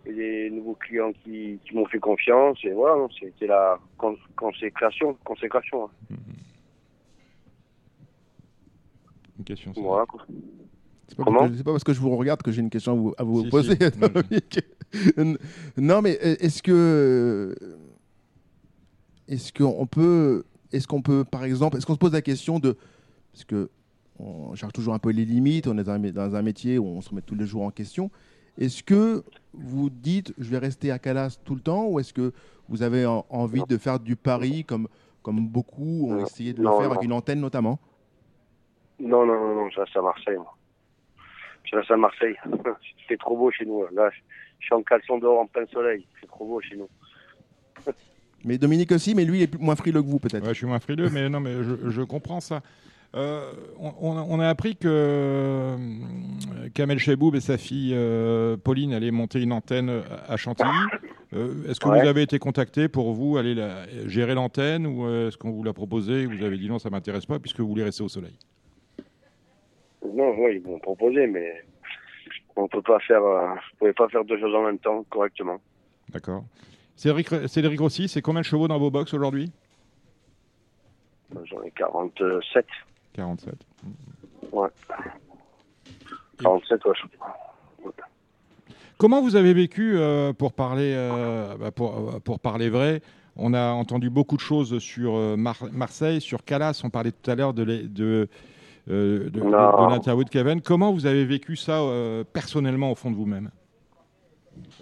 [0.06, 2.58] et les nouveaux clients qui, qui m'ont fait confiance.
[2.64, 5.16] Et voilà, c'était la con- consécration.
[5.24, 6.16] consécration hein.
[9.38, 9.72] Une question.
[9.76, 10.24] Voilà, quoi.
[11.08, 12.70] C'est pas, Comment parce que- c'est pas parce que je vous regarde que j'ai une
[12.70, 13.74] question à vous, à vous Si, poser.
[13.76, 13.98] si.
[13.98, 14.60] Dominique.
[15.76, 17.54] non, mais euh, est-ce que
[19.28, 22.76] est-ce qu'on peut est-ce qu'on peut par exemple est-ce qu'on se pose la question de
[23.32, 23.70] parce que
[24.18, 26.78] on cherche toujours un peu les limites, on est dans un, mé- dans un métier
[26.78, 28.10] où on se remet tous les jours en question.
[28.58, 29.22] Est-ce que
[29.54, 32.32] vous dites je vais rester à Calas tout le temps ou est-ce que
[32.68, 34.88] vous avez en- envie de faire du pari comme
[35.22, 36.24] comme beaucoup ont Non.
[36.26, 36.90] essayé de le faire non.
[36.90, 37.78] avec une antenne notamment?
[38.98, 40.36] Non, non, non, non, je reste à Marseille.
[40.36, 40.56] Moi.
[41.64, 42.34] Je reste à Marseille.
[43.08, 43.84] C'est trop beau chez nous.
[43.92, 44.10] Là,
[44.58, 46.06] je suis en caleçon dehors en plein soleil.
[46.20, 46.88] C'est trop beau chez nous.
[48.44, 50.42] Mais Dominique aussi, mais lui il est plus- moins frileux que vous peut-être.
[50.42, 52.60] Ouais, je suis moins frileux, mais non, mais je, je comprends ça.
[53.14, 55.76] Euh, on, on a- appris que euh,
[56.72, 60.70] Kamel Cheboub et sa fille euh, Pauline allaient monter une antenne à Chantilly.
[61.34, 62.00] Euh, est-ce que Ouais.
[62.02, 65.72] vous avez été contacté pour vous aller la- gérer l'antenne ou est-ce qu'on vous l'a
[65.74, 68.34] proposé et vous avez dit non, ça m'intéresse pas puisque vous voulez rester au soleil?
[70.14, 71.64] Non, oui, ils m'ont proposé, mais
[72.56, 73.22] on peut pas faire.
[73.22, 75.58] Euh, pouvais pas faire deux choses en même temps correctement.
[76.10, 76.44] D'accord.
[76.96, 79.50] Cédric, Cédric Rossi, c'est combien de chevaux dans vos box aujourd'hui?
[81.44, 82.66] J'en ai 47.
[83.14, 83.54] 47.
[84.52, 84.68] Ouais.
[86.42, 86.92] 47, ouais.
[86.96, 87.88] je-
[88.98, 93.02] Comment vous avez vécu, euh, pour, parler, euh, bah, pour, euh, pour parler vrai,
[93.36, 97.34] on a entendu beaucoup de choses sur Mar- Marseille, sur Calas, on parlait tout à
[97.34, 98.28] l'heure de, de,
[98.90, 99.40] euh, de,
[99.90, 100.60] l'interview de Kevin.
[100.60, 101.80] Comment vous avez vécu ça
[102.32, 103.50] personnellement au fond de vous-même?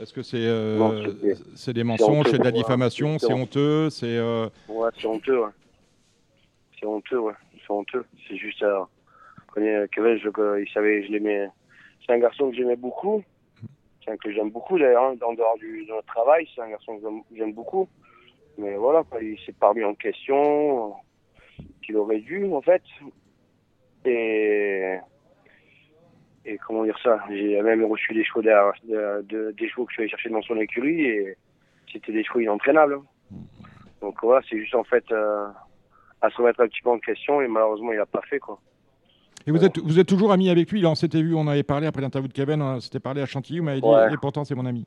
[0.01, 3.89] Est-ce que c'est des mensonges, c'est de la diffamation, C'est honteux.
[3.89, 4.21] c'est...
[4.21, 5.51] Ouais, c'est honteux, ouais.
[6.79, 7.35] C'est honteux, ouais.
[7.71, 8.05] C'est honteux.
[8.29, 8.63] C'est juste.
[8.65, 10.29] Euh, Kevin, je,
[10.61, 11.49] il savait, je l'aimais.
[12.05, 13.23] C'est un garçon que j'aimais beaucoup.
[14.05, 16.49] C'est un que j'aime beaucoup d'ailleurs, hein, en dehors du, de notre travail.
[16.55, 17.07] C'est un garçon que
[17.37, 17.89] j'aime- beaucoup.
[18.59, 22.83] Mais voilà, quoi, il s'est pas remis en question, euh, qu'il aurait dû, en fait.
[24.05, 24.97] Et.
[26.47, 27.23] Et comment dire ça?
[27.29, 30.31] J'ai même reçu des chevaux, derrière- de, de- des chevaux que je suis allé chercher
[30.31, 31.37] dans son écurie et
[31.93, 32.95] c'était des chevaux inentraînables.
[32.95, 33.37] hein.
[34.01, 35.49] Donc voilà, c'est juste en fait euh,
[36.23, 38.59] à se remettre un petit peu en question et malheureusement il a pas fait quoi.
[39.47, 41.63] Et vous êtes, vous êtes toujours ami avec lui Là, on s'était vu, on avait
[41.63, 44.13] parlé après l'interview de Kevin, on s'était parlé à Chantilly, vous m'avez dit, Ouais.
[44.13, 44.87] et pourtant c'est mon ami.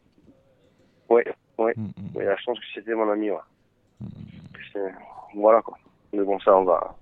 [1.09, 1.25] Ouais,
[1.57, 1.73] ouais.
[1.75, 1.91] Mm, mm.
[2.15, 3.37] Mais la chance que c'était mon ami, ouais.
[4.71, 4.93] C'est-
[5.35, 5.77] Voilà quoi.
[6.13, 6.95] Mais bon ça on va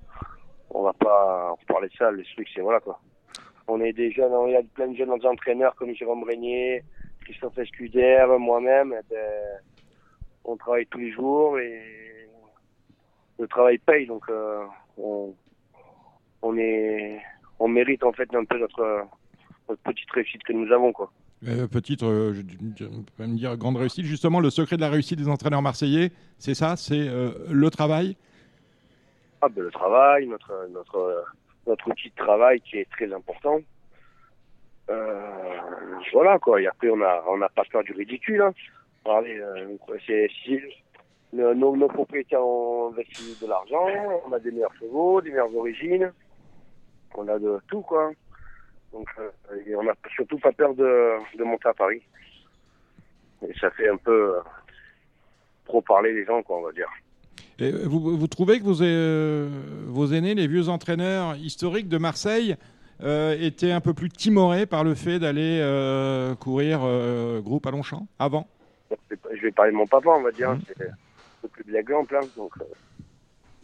[0.73, 2.99] on va pas parler de ça, le truc c'est voilà quoi.
[3.67, 6.83] On est des jeunes, il y a plein de jeunes entraîneurs comme Jérôme Régnier,
[7.25, 9.17] Christophe Escuder, moi-même, ben,
[10.45, 11.81] on travaille tous les jours et
[13.41, 14.63] le travail paye donc euh,
[14.97, 15.34] on,
[16.41, 17.19] on est
[17.60, 19.01] on mérite en fait un peu notre
[19.69, 21.12] notre petite réussite que nous avons quoi.
[21.47, 22.41] Euh, petite, euh, je,
[22.77, 24.06] je- peut même dire grande réussite.
[24.06, 28.15] Justement, le secret de la réussite des entraîneurs marseillais, c'est ça, c'est euh, le travail?
[29.41, 31.25] Ah, ben, le travail, notre, notre,
[31.65, 33.60] notre outil de travail qui est très important.
[36.13, 36.62] Voilà, quoi.
[36.62, 38.41] Et après, on n'a on pas peur du ridicule.
[38.41, 38.54] Hein.
[39.06, 39.41] Allez,
[40.06, 40.30] c'est,
[41.33, 43.85] le- nos, nos propriétaires ont investi de l'argent,
[44.27, 46.11] on a des meilleurs chevaux, des meilleures origines,
[47.15, 48.11] on a de tout, quoi.
[48.93, 49.29] Donc, euh,
[49.65, 52.01] et on n'a surtout pas peur de, de monter à Paris.
[53.47, 54.39] Et ça fait un peu euh,
[55.65, 56.89] trop parler les gens, quoi, on va dire.
[57.59, 59.47] Et vous, vous trouvez que vos, euh,
[59.87, 62.55] vos aînés, les vieux entraîneurs historiques de Marseille,
[63.03, 65.59] euh, étaient un peu plus timorés par le fait d'aller
[66.39, 66.81] courir
[67.41, 68.47] groupe à Longchamp avant?
[69.33, 70.51] Je vais parler de mon papa, on va dire.
[70.51, 70.61] Mhm.
[71.43, 72.15] Le plus de l'exemple.
[72.15, 72.27] Hein.
[72.36, 72.65] Donc, euh,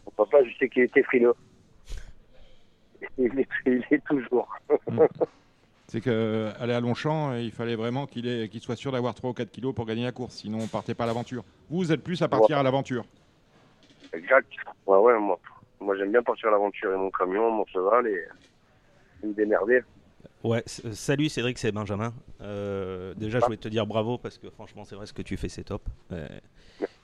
[0.06, 1.34] mon papa, je sais qu'il était frileux.
[3.20, 4.48] Il est, il est toujours.
[5.88, 9.52] C'est qu'aller à Longchamp, euh, il fallait vraiment qu'il soit sûr d'avoir 3 ou 4
[9.52, 11.44] kilos pour gagner la course, sinon on partait pas à l'aventure.
[11.70, 13.06] Vous, vous êtes plus à partir à l'aventure.
[14.14, 14.52] exact.
[14.86, 15.40] Ouais, ouais, moi,
[15.80, 18.26] moi j'aime bien partir à l'aventure et mon camion, mon cheval et
[19.24, 19.82] me démerder.
[20.44, 22.14] Ouais, euh, salut Cédric, c'est Benjamin.
[22.42, 25.36] Euh, déjà, je voulais te dire bravo parce que franchement, c'est vrai ce que tu
[25.36, 25.82] fais, c'est top.
[26.12, 26.28] Euh,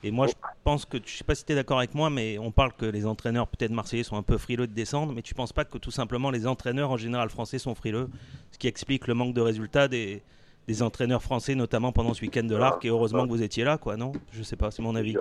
[0.03, 2.37] et moi, je pense que, je sais pas si tu es d'accord avec moi, mais
[2.37, 5.33] on parle que les entraîneurs, peut-être marseillais, sont un peu frileux de descendre, mais tu
[5.33, 8.07] penses pas que tout simplement les entraîneurs en général français sont frileux,
[8.51, 10.21] ce qui explique le manque de résultats des,
[10.67, 13.77] des entraîneurs français, notamment pendant ce week-end de l'Arc, et heureusement que vous étiez là,
[13.79, 14.11] quoi, non?
[14.31, 15.13] Je sais pas, c'est mon avis.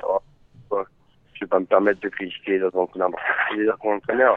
[1.34, 3.10] Je vais pas me permettre de critiquer les entraîneurs.
[3.56, 4.36] Les autres entraîneurs,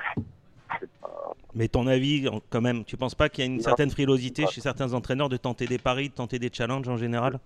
[0.80, 3.64] c'est pas- Mais ton avis, quand même, tu penses pas qu'il y a une Non.
[3.64, 7.40] certaine frilosité chez certains entraîneurs de tenter des paris, de tenter des challenges en général?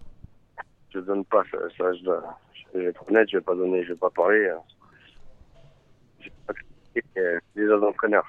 [0.93, 1.57] Je donne pas ça.
[1.77, 2.37] ça je, dois-
[2.73, 4.39] je vais être honnête, je vais pas donner, je vais pas parler.
[4.47, 4.55] euh.
[6.19, 6.53] Je vais pas
[7.19, 8.27] euh, les autres entraîneurs.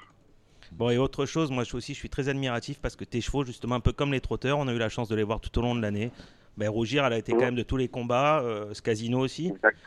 [0.71, 3.75] Bon, et autre chose, moi aussi je suis très admiratif parce que tes chevaux, justement,
[3.75, 5.61] un peu comme les trotteurs, on a eu la chance de les voir tout au
[5.63, 6.11] long de l'année.
[6.57, 9.47] Ben, Rougir, elle a été quand même de tous les combats, euh, ce casino aussi.
[9.47, 9.77] Exact.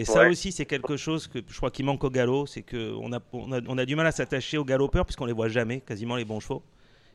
[0.00, 3.12] Et ça aussi, c'est quelque chose que je crois qui manque au galop, c'est qu'on
[3.12, 5.80] a, on a, on a du mal à s'attacher aux galopeurs puisqu'on les voit jamais,
[5.80, 6.62] quasiment les bons chevaux.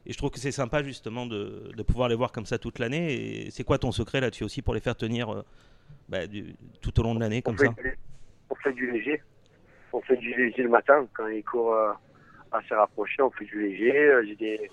[0.05, 2.79] Et je trouve que c'est sympa justement de, de pouvoir les voir comme ça toute
[2.79, 3.45] l'année.
[3.45, 5.43] Et c'est quoi ton secret là-dessus aussi pour les faire tenir euh,
[6.09, 7.73] bah, du- tout au long de l'année On comme fait, ça?
[7.81, 7.97] du-
[8.49, 9.21] on fait du léger.
[9.93, 11.93] On fait du léger le matin quand ils courent euh,
[12.51, 13.21] assez rapprochés.
[13.21, 13.97] On fait du léger.
[13.97, 14.69] Euh, J'ai des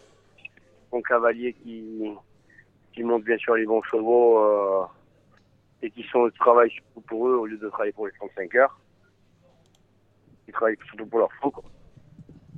[0.90, 2.10] bons cavaliers qui,
[2.92, 4.82] qui montent bien sûr les bons chevaux euh,
[5.82, 8.54] et qui sont au travail surtout pour eux au lieu de travailler pour les 35
[8.56, 8.78] heures.
[10.48, 11.62] Ils travaillent surtout pour leur quoi.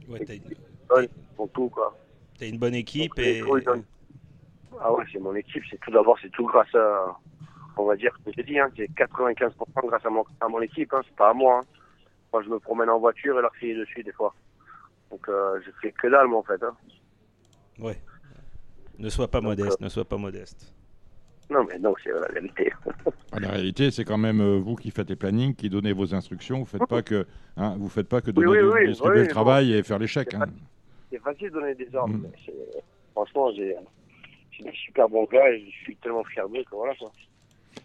[0.09, 1.97] Ouais, t'as, une- pour tout quoi.
[2.39, 3.85] t'as une bonne équipe Donc, et donnent-
[4.81, 5.63] Ah ouais, c'est mon équipe.
[5.71, 7.17] C'est tout d'abord, c'est tout grâce à,
[7.77, 10.93] on va dire, comme je dit, hein, c'est 95% grâce à mon, à mon équipe.
[10.93, 11.61] Hein, c'est pas à moi.
[11.63, 11.67] hein.
[12.33, 14.35] Moi, je me promène en voiture et leur crier dessus des fois.
[15.11, 16.63] Donc, euh, je fais que dalle, moi, en fait.
[16.63, 16.75] Hein.
[17.79, 17.99] ouais.
[18.99, 20.75] Ne sois pas Donc, modeste, ne sois pas modeste.
[21.53, 22.73] Non, mais non, c'est la vérité.
[23.35, 26.15] Ah, La réalité, c'est quand même euh, vous qui faites les plannings, qui donnez vos
[26.15, 26.59] instructions.
[26.59, 29.27] Vous faites pas que, hein, vous faites pas que donner, oui, du- oui, distribuer oui,
[29.27, 30.35] le travail et faire les chèques.
[30.35, 30.45] hein.
[31.11, 32.12] c'est facile de donner des ordres.
[32.15, 32.27] Mm.
[33.12, 33.75] franchement, j'ai
[34.62, 37.11] des super bons gars et je suis tellement fier d'eux que voilà, quoi.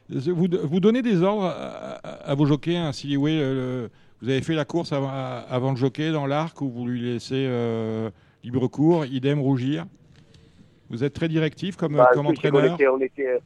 [0.10, 3.90] Vous, vous donnez des ordres à, à- à vos jockeys, hein, si oui, le-
[4.22, 7.46] vous avez fait la course avant, avant le jockey dans l'arc ou vous lui laissez
[7.48, 8.10] euh,
[8.44, 9.86] libre cours, idem rougir?
[10.90, 12.74] Vous êtes très directif comme, Bah, comme entraîneur?
[12.76, 13.40] était- on était-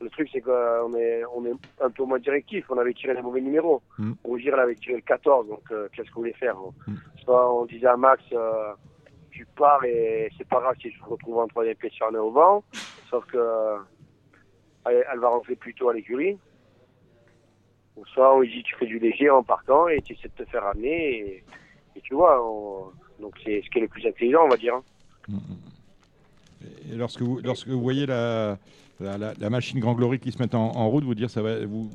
[0.00, 2.64] le truc, c'est qu'on est, on est un peu moins directif.
[2.70, 3.82] On avait tiré les mauvais numéros.
[3.98, 4.12] Mm.
[4.24, 5.48] Rougir, elle avait tiré le 14.
[5.48, 6.56] Donc, euh, qu'est-ce qu'on voulait faire
[6.86, 6.94] Mm.
[7.24, 8.72] Soit on disait à Max, euh,
[9.30, 12.30] tu pars et c'est pas grave si je me retrouve en troisième pied sur au
[12.30, 12.64] vent.
[13.10, 13.76] Sauf que euh,
[14.86, 16.38] elle, elle va rentrer plus tôt à l'écurie.
[17.96, 20.44] Ou soit on lui dit, tu fais du léger en partant et tu essaies de
[20.44, 21.18] te faire amener.
[21.18, 21.44] Et,
[21.96, 24.74] et tu vois, on- donc c'est ce qui est le plus intelligent, on va dire.
[24.76, 24.82] hein.
[26.90, 28.56] Et lorsque vous, lorsque vous voyez la,
[29.00, 31.42] la, la- la machine Grand Glory qui se met en, en route, vous dire ça
[31.42, 31.88] va, vous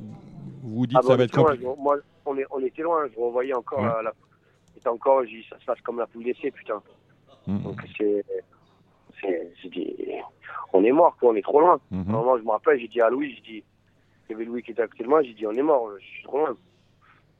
[0.62, 1.70] vous dites Ah ça bon, va être loin, compliqué.
[1.76, 4.02] je- moi, on, est, on était loin, je revoyais encore Ouais.
[4.02, 4.02] la,
[4.84, 6.82] la- encore, j'ai dit, ça se passe comme la poule d'essai, putain.
[7.46, 7.62] Mhm.
[7.62, 8.24] Donc c'est,
[10.72, 11.80] on est mort, quoi, on est trop loin.
[11.92, 13.64] Un moment, je me rappelle, j'ai dit à Louis, j'ai dit,
[14.28, 15.90] il y avait Louis qui était à côté de moi, j'ai dit, on est mort,
[15.98, 16.56] je suis trop loin.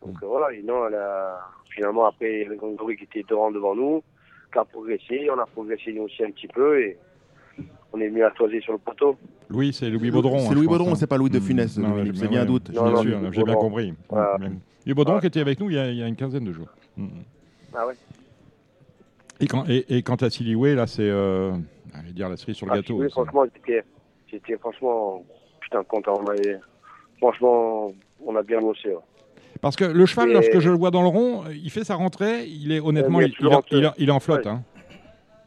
[0.05, 3.51] Donc euh, voilà, et non, a- finalement, après, il y avait Grégory qui était devant,
[3.51, 4.03] devant nous,
[4.53, 6.99] qui a progressé, on a progressé nous aussi un petit peu, et
[7.93, 9.17] on est venu à toiser sur le poteau.
[9.49, 10.39] Louis, c'est Louis Baudron.
[10.39, 10.97] C'est hein, Louis je pense, Baudron, hein.
[10.97, 11.41] c'est pas Louis de.
[11.41, 11.71] Funès,
[12.15, 12.71] c'est bien un doute.
[12.71, 13.95] Bien sûr, Louis j'ai bien compris.
[14.09, 14.39] Voilà.
[14.87, 15.21] Louis Baudron Ouais.
[15.21, 16.69] qui était avec nous il y a, il y a une quinzaine de jours.
[16.97, 17.09] Mhm.
[17.77, 17.95] Ah ouais.
[19.41, 21.53] Et, quand, et, et quant à Siliway, là, c'est euh,
[21.93, 23.01] allez dire la cerise sur le Ah, gâteau.
[23.01, 23.83] oui, franchement, j'étais,
[24.31, 25.23] j'étais franchement,
[25.61, 26.21] putain, content.
[27.19, 27.93] Franchement,
[28.25, 28.89] on a bien bossé.
[28.91, 28.95] ouais.
[29.61, 31.95] Parce que le cheval, Et- lorsque je le vois dans le rond, il fait sa
[31.95, 33.95] rentrée, il est honnêtement, il il, en il- flotte.
[33.99, 34.45] il est en flotte.
[34.47, 34.51] Ouais.
[34.53, 34.63] hein.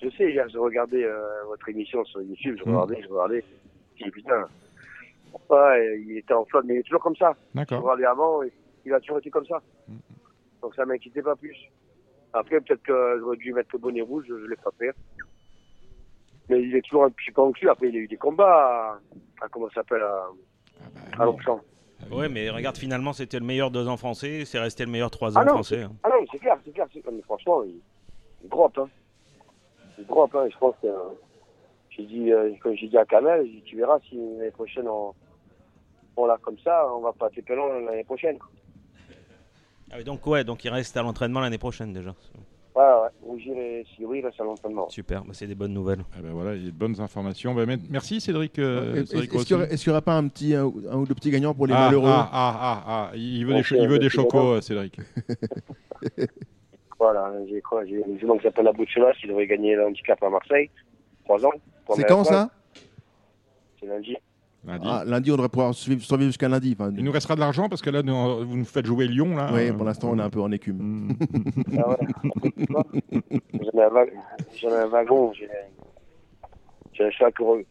[0.02, 2.76] Je sais, hier, je regardais euh, votre émission sur YouTube, je Mm.
[2.76, 3.44] regardais, je regardais.
[3.96, 4.46] Je dis, putain,
[5.50, 7.36] ouais, il était en flotte, mais il est toujours comme ça.
[7.54, 7.82] Je D'accord.
[7.82, 8.52] regardais avant, et
[8.86, 9.62] il a toujours été comme ça.
[9.88, 9.96] Mm.
[10.62, 11.56] Donc ça m'inquiétait pas plus.
[12.34, 14.92] Après, peut-être que j'aurais dû mettre le bonnet rouge, je, je l'ai pas fait.
[16.50, 17.70] Mais il est toujours un petit peu en cul.
[17.70, 19.00] Après, il a eu des combats
[19.42, 20.28] à, à comment ça s'appelle, à,
[21.18, 21.62] Ah à Longchamp.
[22.12, 25.36] Ouais, mais regarde, finalement, c'était le meilleur deux ans français, c'est resté le meilleur trois
[25.36, 25.82] ans Ah non, français.
[25.84, 25.92] hein.
[26.04, 26.86] Ah non, mais c'est clair, c'est clair.
[26.94, 27.80] c'est- Mais franchement, il,
[28.44, 28.78] il drop.
[28.78, 28.88] Hein.
[29.98, 30.34] Il drop.
[30.36, 30.48] Hein.
[30.52, 30.88] Je pense que.
[30.88, 30.94] euh,
[31.90, 35.14] j'ai dit, euh, comme j'ai dit à Kamel, dit, tu verras si l'année prochaine on,
[36.16, 38.38] on l'a comme ça, on va pas taper long l'année prochaine.
[39.92, 42.14] Ah oui, donc, ouais, donc il reste à l'entraînement l'année prochaine déjà.
[42.76, 43.10] Ouais, ouais.
[43.24, 44.88] Rougir et Siri, là, c'est à l'entraînement.
[44.90, 46.04] Super, bah, c'est des bonnes nouvelles.
[46.16, 47.56] Ah ben voilà, il y a de bonnes informations.
[47.56, 48.60] Ben, mais- merci Cédric.
[48.60, 51.16] euh, Est-ce Cédric est-ce qu'il n'y aurait pas un petit un, ou- un ou deux
[51.16, 53.76] petits gagnants pour les ah, malheureux ah, ah, ah, ah, il veut Bon, des, cho-
[53.78, 55.00] il veut des chocos, Cédric.
[57.00, 60.30] Voilà, j'ai quoi J'ai une jument qui s'appelle la Bouchelas qui devrait gagner l'handicap à
[60.30, 60.70] Marseille.
[61.26, 61.52] Trois ans.
[61.96, 62.50] C'est quand ça
[63.80, 64.16] C'est lundi.
[64.66, 64.88] Lundi.
[64.90, 66.76] Ah, Lundi, on devrait pouvoir suivre, survivre jusqu'à lundi.
[66.78, 69.36] Enfin, Il nous restera de l'argent parce que là, nous- vous nous faites jouer Lyon.
[69.38, 71.16] Là, oui, Euh, pour l'instant, on est un peu en écume.
[71.78, 71.98] Ah ouais.
[73.54, 74.06] J'en ai un, wa-
[74.60, 75.32] j'en ai un wagon.
[75.34, 75.48] j'ai-
[77.00, 77.62] un Ro-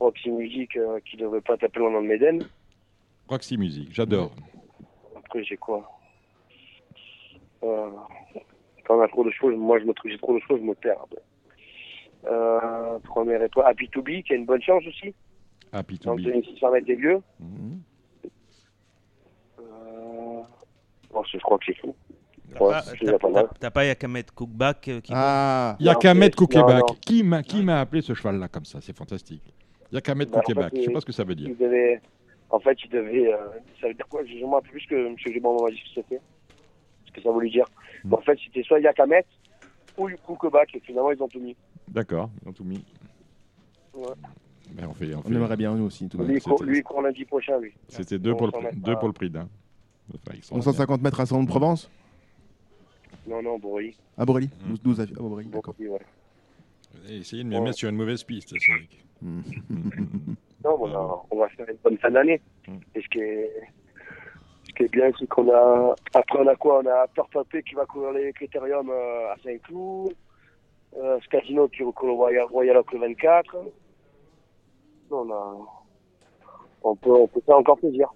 [0.00, 2.42] Roxy Music euh, qui devrait pas taper loin dans le Méden.
[3.28, 4.30] Roxy Music, j'adore.
[5.16, 5.90] Après, j'ai quoi?
[7.64, 7.90] Euh,
[8.86, 10.64] Quand on a trop de choses, moi, je me trouve, j'ai trop de choses, je
[10.64, 11.04] me perds.
[12.26, 15.14] Euh, première étoile, Happy to Be, qui a une bonne chance aussi,
[15.72, 16.20] Happy to be.
[16.20, 17.20] 2600 mètres des lieux.
[17.40, 17.80] Mhm.
[19.60, 20.42] Euh,
[21.12, 21.94] bon, je crois que c'est tout.
[23.58, 26.46] T'as pas- Yakamet Cookback euh, qui Ah, Il y a Non, qu'à c'est- mettre non,
[26.46, 26.78] Cookébak.
[26.88, 26.96] non.
[27.00, 28.80] Qui m'a qui m'a appelé ce cheval-là comme ça?
[28.80, 29.42] C'est fantastique.
[29.90, 30.72] Il y a qu'à mettre en fait, Cookébak.
[30.76, 31.48] Je sais pas ce que ça veut dire.
[31.58, 32.00] Devait,
[32.50, 33.36] en fait, il devait, euh,
[33.80, 34.24] ça veut dire quoi?
[34.24, 35.16] Je me rappelle plus que M.
[35.26, 36.20] Gréban m'a dit ce que c'était.
[37.14, 37.64] Que ça voulait dire.
[38.04, 39.24] Mais en fait, c'était soit Yakamet
[39.96, 41.56] ou Koukebak, et finalement, ils ont tout mis.
[41.88, 42.84] D'accord, ils ont tout mis.
[43.94, 44.02] Ouais.
[44.72, 46.08] Ben, on fait, on on fait- aimerait bien nous aussi.
[46.08, 47.72] tout lui, il court, c'était- lui, court lundi prochain, lui.
[47.88, 49.48] C'était deux, pour le, deux pour le prix d'un.
[50.12, 51.88] Enfin, ils sont- 150 mètres à Salon de Provence
[53.26, 53.96] Non, non, Bourri.
[54.18, 54.68] À Borelli Mm.
[54.70, 55.74] 12, 12 à à Borelli, d'accord.
[55.74, 56.00] Bourri, ouais.
[57.08, 57.60] Essayez de me Ouais.
[57.62, 59.04] mettre sur une mauvaise piste, Cédric.
[59.22, 59.40] Mm.
[60.64, 62.40] Non, on, a- on va faire une bonne fin d'année.
[62.66, 62.72] Mm.
[62.94, 63.50] Et ce qui est,
[64.74, 66.80] ce qui est bien, c'est qu'on a, après, on a quoi?
[66.84, 70.12] On a Torpapé qui va courir les critériums euh, à Saint-Cloud,
[70.96, 73.56] euh, Scatino qui court le Royal, Royal Oak le 24.
[75.10, 75.56] Non, on a,
[76.82, 78.08] on peut, on peut faire encore plaisir.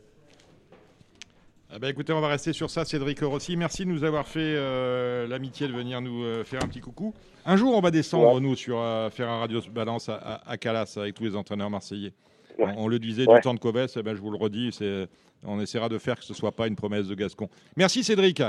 [1.70, 3.54] Ah ben, écoutez, on va rester sur ça, Cédric Rossi.
[3.56, 7.12] Merci de nous avoir fait euh, l'amitié de venir nous euh, faire un petit coucou.
[7.44, 8.40] Un jour, on va descendre, Ouais.
[8.40, 11.68] nous, sur euh, faire un radio balance à, à- à Calas avec tous les entraîneurs
[11.68, 12.12] marseillais.
[12.58, 12.72] Ouais.
[12.76, 13.36] On, on le disait Ouais.
[13.36, 15.06] du temps de Coves, eh ben, je vous le redis, c'est-
[15.44, 17.48] on essaiera de faire que ce soit pas une promesse de Gascon.
[17.76, 18.42] Merci, Cédric.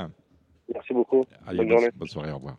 [0.74, 1.24] Merci beaucoup.
[1.46, 1.92] Allez, Bonne bonne, journée.
[1.96, 2.58] bonne soirée, au revoir.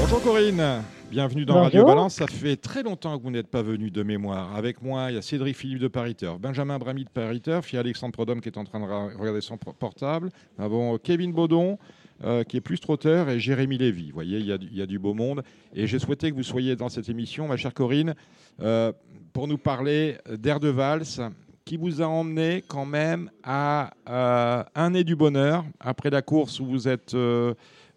[0.00, 1.64] Bonjour Corinne, bienvenue dans Bonjour.
[1.64, 2.14] Radio Balance.
[2.14, 4.56] Ça fait très longtemps que vous n'êtes pas venu de mémoire.
[4.56, 8.12] Avec moi, il y a Cédric Philippe de Pariteur, Benjamin Bramy de Pariteur, puis Alexandre
[8.12, 8.86] Prodhomme qui est en train de
[9.18, 10.30] regarder son por- portable.
[10.58, 11.78] Nous avons Kevin Baudon
[12.24, 14.08] euh, qui est plus trotteur et Jérémy Lévy.
[14.08, 15.44] Vous voyez, il y, a du, beau monde.
[15.72, 18.16] Et j'ai souhaité que vous soyez dans cette émission, ma chère Corinne,
[18.60, 18.92] euh,
[19.32, 21.20] pour nous parler d'Air de Valse
[21.64, 26.58] qui vous a emmené quand même à euh, un nez du bonheur après la course
[26.58, 27.14] où vous êtes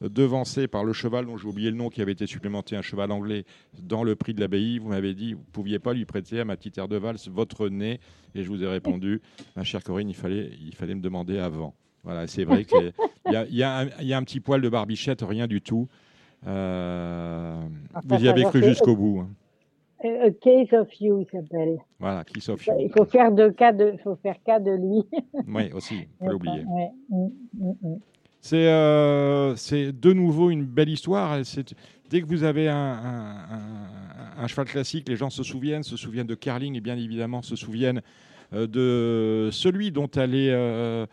[0.02, 3.12] devancé par le cheval dont j'ai oublié le nom qui avait été supplémenté un cheval
[3.12, 3.46] anglais
[3.82, 4.78] dans le prix de l'abbaye.
[4.78, 7.28] Vous m'avez dit vous ne pouviez pas lui prêter à ma petite air de valse
[7.28, 8.00] votre nez
[8.36, 9.20] et je vous ai répondu
[9.56, 11.74] ma chère Corinne il fallait il fallait me demander avant.
[12.04, 12.92] Voilà c'est vrai qu'il
[13.28, 15.62] y a, il y, un- il y a un petit poil de barbichette rien du
[15.62, 15.88] tout.
[16.48, 17.62] Euh,
[17.94, 19.22] Enfin, vous y avez cru jusqu'au bout.
[19.22, 19.30] hein.
[20.04, 21.78] A case of you, il s'appelle.
[22.00, 25.04] Voilà, qui sauf Il faut faire de cas de, faut faire cas de lui.
[25.48, 26.64] Oui, aussi, faut l'oublier.
[26.66, 26.90] Ouais.
[27.10, 28.00] Mm, mm, mm.
[28.40, 31.38] C'est euh, c'est de nouveau une belle histoire.
[32.10, 35.96] Dès que vous avez un, un- un- un cheval classique, les gens se souviennent, se
[35.98, 38.02] souviennent de Carling et bien évidemment se souviennent
[38.54, 41.06] euh, de celui dont elle est euh,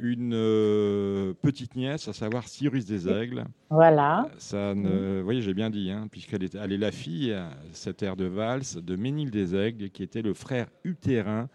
[0.00, 3.44] une euh, petite nièce, à savoir Cyrus des Aigles.
[3.70, 4.28] Voilà.
[4.38, 7.36] Ça ne, vous voyez, j'ai bien dit, hein, puisqu'elle est, elle est la fille,
[7.72, 11.48] cette air de valse, de Ménil des Aigles, qui était le frère utérin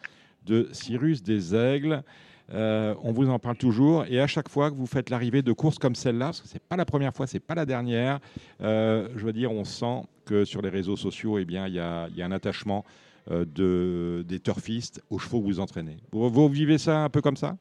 [0.45, 2.03] de Cyrus des Aigles.
[2.53, 5.53] Euh, on vous en parle toujours, et à chaque fois que vous faites l'arrivée de
[5.53, 8.19] courses comme celle-là, parce que c'est pas la première fois, c'est pas la dernière,
[8.61, 11.79] euh, je veux dire, on sent que sur les réseaux sociaux, eh bien, il y
[11.79, 12.83] a, il y a un attachement
[13.31, 15.97] euh, de, des turfistes aux chevaux que vous entraînez.
[16.11, 17.55] Vous, vous vivez ça un peu comme ça?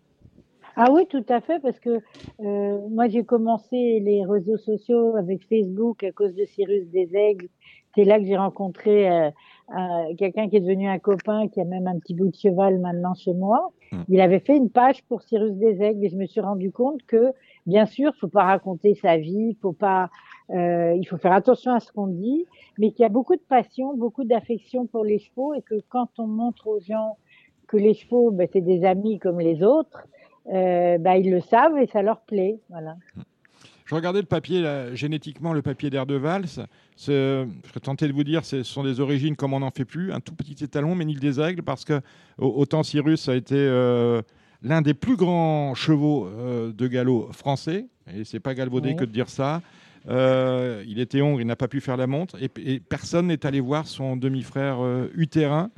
[0.77, 2.01] Ah oui, tout à fait, parce que
[2.41, 7.49] euh, moi j'ai commencé les réseaux sociaux avec Facebook à cause de Cyrus des Aigles.
[7.95, 9.31] C'est là que j'ai rencontré euh,
[9.77, 12.79] euh, quelqu'un qui est devenu un copain, qui a même un petit bout de cheval
[12.79, 13.73] maintenant chez moi.
[13.93, 14.03] Hmm.
[14.09, 17.03] Il avait fait une page pour Cyrus des Aigles et je me suis rendu compte
[17.07, 17.33] que,
[17.67, 20.09] bien sûr, faut pas raconter sa vie, faut pas,
[20.51, 22.47] euh, il faut faire attention à ce qu'on dit,
[22.79, 26.09] mais qu'il y a beaucoup de passion, beaucoup d'affection pour les chevaux et que quand
[26.19, 27.19] on montre aux gens
[27.67, 30.07] que les chevaux, ben, c'est des amis comme les autres,
[30.53, 32.59] euh, bah, ils le savent et ça leur plaît.
[32.71, 32.97] Voilà.
[33.85, 36.21] Je regardais le papier, là, génétiquement, le papier d'air de.
[36.47, 36.63] C'est-
[36.97, 40.13] Je serais tenté de vous dire, ce sont des origines comme on n'en fait plus.
[40.13, 42.01] Un tout petit étalon, Ménil des Aigles, parce que
[42.39, 44.23] au- autant Cyrus a été euh,
[44.63, 48.97] l'un des plus grands chevaux euh, de galop français, et c'est pas galvaudé Oui.
[48.97, 49.61] que de dire ça.
[50.09, 53.45] Euh, il était hongre, il n'a pas pu faire la montre, et, et personne n'est
[53.47, 54.79] allé voir son demi-frère
[55.15, 55.71] utérin,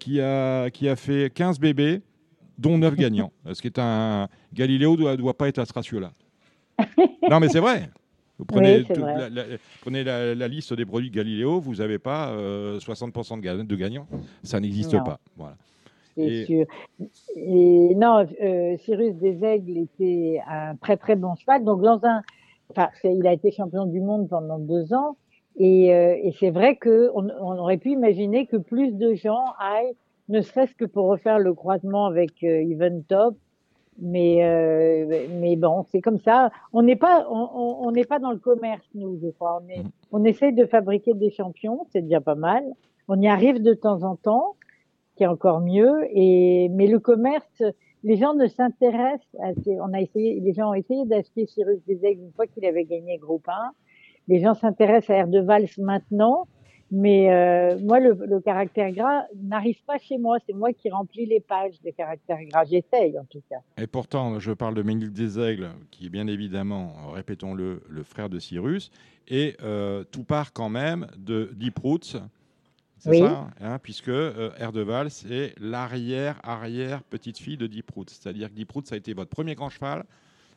[0.00, 2.00] qui, a, qui a fait 15 bébés,
[2.58, 3.32] dont 9 gagnants.
[3.52, 4.28] Ce qui est un.
[4.52, 6.12] Galiléo ne doit, doit pas être à ce ratio-là.
[7.30, 7.88] non, mais c'est vrai.
[8.38, 9.14] Vous prenez, Oui, c'est tout- vrai.
[9.14, 9.44] la, la-
[9.80, 13.76] prenez la, la liste des produits Galiléo, vous n'avez pas euh, 60% de, ga- de
[13.76, 14.06] gagnants.
[14.42, 15.18] Ça n'existe pas.
[15.38, 15.56] Voilà.
[16.18, 16.66] Et- sûr.
[17.36, 21.64] Et non, euh, Cyrus des Aigles était un très très bon cheval.
[21.64, 22.22] Donc dans un,
[22.70, 25.16] enfin, il a été champion du monde pendant deux ans.
[25.58, 29.44] Et, euh, et c'est vrai que on, on aurait pu imaginer que plus de gens
[29.58, 29.94] aillent,
[30.28, 33.36] ne serait-ce que pour refaire le croisement avec euh, Even Top,
[33.98, 36.50] Mais, euh, mais bon, c'est comme ça.
[36.74, 39.62] On n'est pas, on, on n'est pas dans le commerce, nous, je crois.
[39.62, 39.90] On, est, Mhm.
[40.12, 42.62] on essaye de fabriquer des champions, c'est déjà pas mal.
[43.08, 44.56] On y arrive de temps en temps,
[45.16, 45.94] qui est encore mieux.
[46.12, 47.62] Et mais le commerce,
[48.04, 49.34] les gens ne s'intéressent.
[49.40, 52.66] À, ces- on a essayé, les gens ont essayé d'acheter Cyrus Desaigle une fois qu'il
[52.66, 53.70] avait gagné Groupe 1.
[54.28, 55.40] Les gens s'intéressent à Air de
[55.80, 56.46] maintenant.
[56.92, 60.38] Mais euh, moi, le, le caractère gras n'arrive pas chez moi.
[60.46, 62.64] C'est moi qui remplis les pages de caractère gras.
[62.64, 63.56] J'essaye, en tout cas.
[63.76, 68.38] Et pourtant, je parle de Ménil Desaigles, qui est bien évidemment, répétons-le, le frère de
[68.38, 68.92] Cyrus.
[69.26, 72.16] Et euh, tout part quand même de Deep Roots.
[72.98, 73.18] C'est Oui.
[73.18, 78.06] ça hein, Puisque euh, Erdeval, c'est l'arrière-arrière petite fille de Deep Roots.
[78.10, 80.04] C'est-à-dire que Deep Roots, ça a été votre premier grand cheval.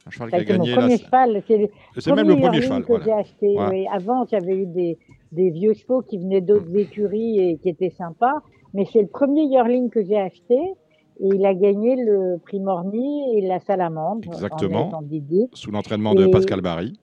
[0.07, 1.43] Un cheval a qui a été mon gagné premier la- cheval.
[1.47, 2.81] C'est le C'est même le premier cheval.
[2.83, 3.05] que voilà.
[3.05, 3.53] j'ai acheté.
[3.55, 3.69] Voilà.
[3.71, 3.85] oui.
[3.91, 4.97] Avant, j'avais eu des,
[5.31, 8.35] des vieux chevaux qui venaient d'autres écuries et qui étaient sympas.
[8.73, 10.57] Mais c'est le premier yearling que j'ai acheté.
[11.21, 14.27] Et il a gagné le prix Morny et la salamandre.
[14.27, 14.89] Exactement.
[14.93, 15.03] En.
[15.53, 16.97] Sous l'entraînement de Pascal Barry.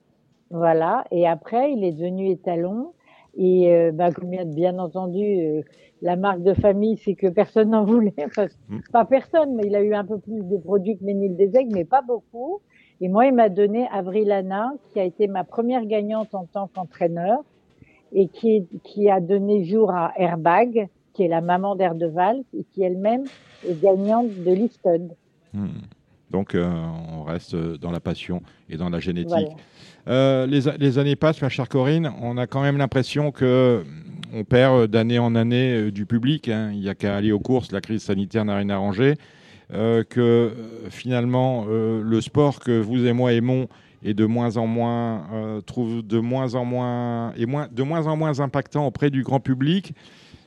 [0.49, 1.03] Voilà.
[1.11, 2.93] Et après, il est devenu étalon.
[3.37, 4.09] Et euh, bah,
[4.47, 5.61] bien entendu, euh,
[6.01, 8.13] la marque de famille, c'est que personne n'en voulait.
[8.25, 8.79] Enfin, Mm.
[8.91, 11.85] Pas personne, mais il a eu un peu plus de produits que Ménil Desaigles, mais
[11.85, 12.61] pas beaucoup.
[12.99, 16.67] Et moi, il m'a donné Avril Anna, qui a été ma première gagnante en tant
[16.67, 17.43] qu'entraîneur
[18.13, 22.83] et qui, qui a donné jour à Airbag, qui est la maman d'Erdeval et qui
[22.83, 23.23] elle-même
[23.67, 25.09] est gagnante de Listed.
[25.53, 25.67] Hmm.
[26.29, 26.67] Donc, euh,
[27.13, 29.29] on reste dans la passion et dans la génétique.
[29.29, 29.55] Voilà.
[30.07, 32.11] Euh, les, années passent, ma chère Corinne.
[32.21, 33.83] On a quand même l'impression que
[34.33, 36.49] on perd d'année en année euh, du public.
[36.49, 36.71] hein.
[36.73, 37.71] Il n'y a qu'à aller aux courses.
[37.71, 39.15] La crise sanitaire n'a rien arrangé.
[39.73, 40.53] Euh, que
[40.89, 43.67] finalement, le sport que vous et moi aimons
[44.03, 48.07] est de moins en moins euh, trouve de moins en moins et moins de moins
[48.07, 49.93] en moins impactant auprès du grand public.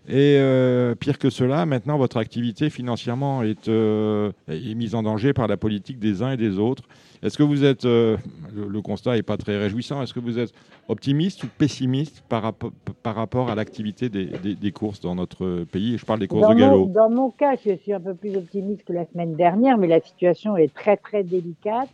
[0.09, 5.33] Et euh, pire que cela, maintenant votre activité financièrement est, euh, est mise en danger
[5.35, 6.85] par la politique des uns et des autres.
[7.23, 8.17] Est-ce que vous êtes, le,
[8.55, 10.53] le constat n'est pas très réjouissant, est-ce que vous êtes
[10.89, 12.73] optimiste ou pessimiste par, rapport-
[13.03, 15.99] par rapport à l'activité des, des- des courses dans notre pays?
[15.99, 16.87] Je parle des courses Dans de galop.
[16.87, 19.87] mon, dans mon cas, je suis un peu plus optimiste que la semaine dernière, mais
[19.87, 21.91] la situation est très très délicate.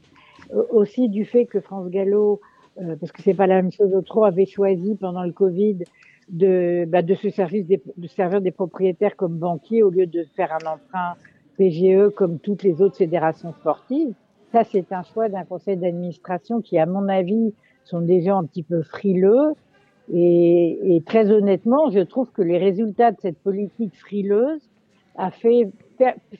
[0.54, 2.40] Euh, aussi du fait que France Gallo,
[2.78, 5.78] euh, parce que c'est pas la même chose, Otro avait choisi pendant le Covid
[6.28, 10.24] de, bah, de se servir des, de servir des propriétaires comme banquiers au lieu de
[10.36, 11.14] faire un emprunt
[11.56, 14.14] PGE comme toutes les autres fédérations sportives.
[14.52, 18.44] Ça, c'est un choix d'un conseil d'administration qui, à mon avis, sont des gens un
[18.44, 19.52] petit peu frileux.
[20.12, 24.62] Et, et très honnêtement, je trouve que les résultats de cette politique frileuse
[25.16, 25.70] a fait,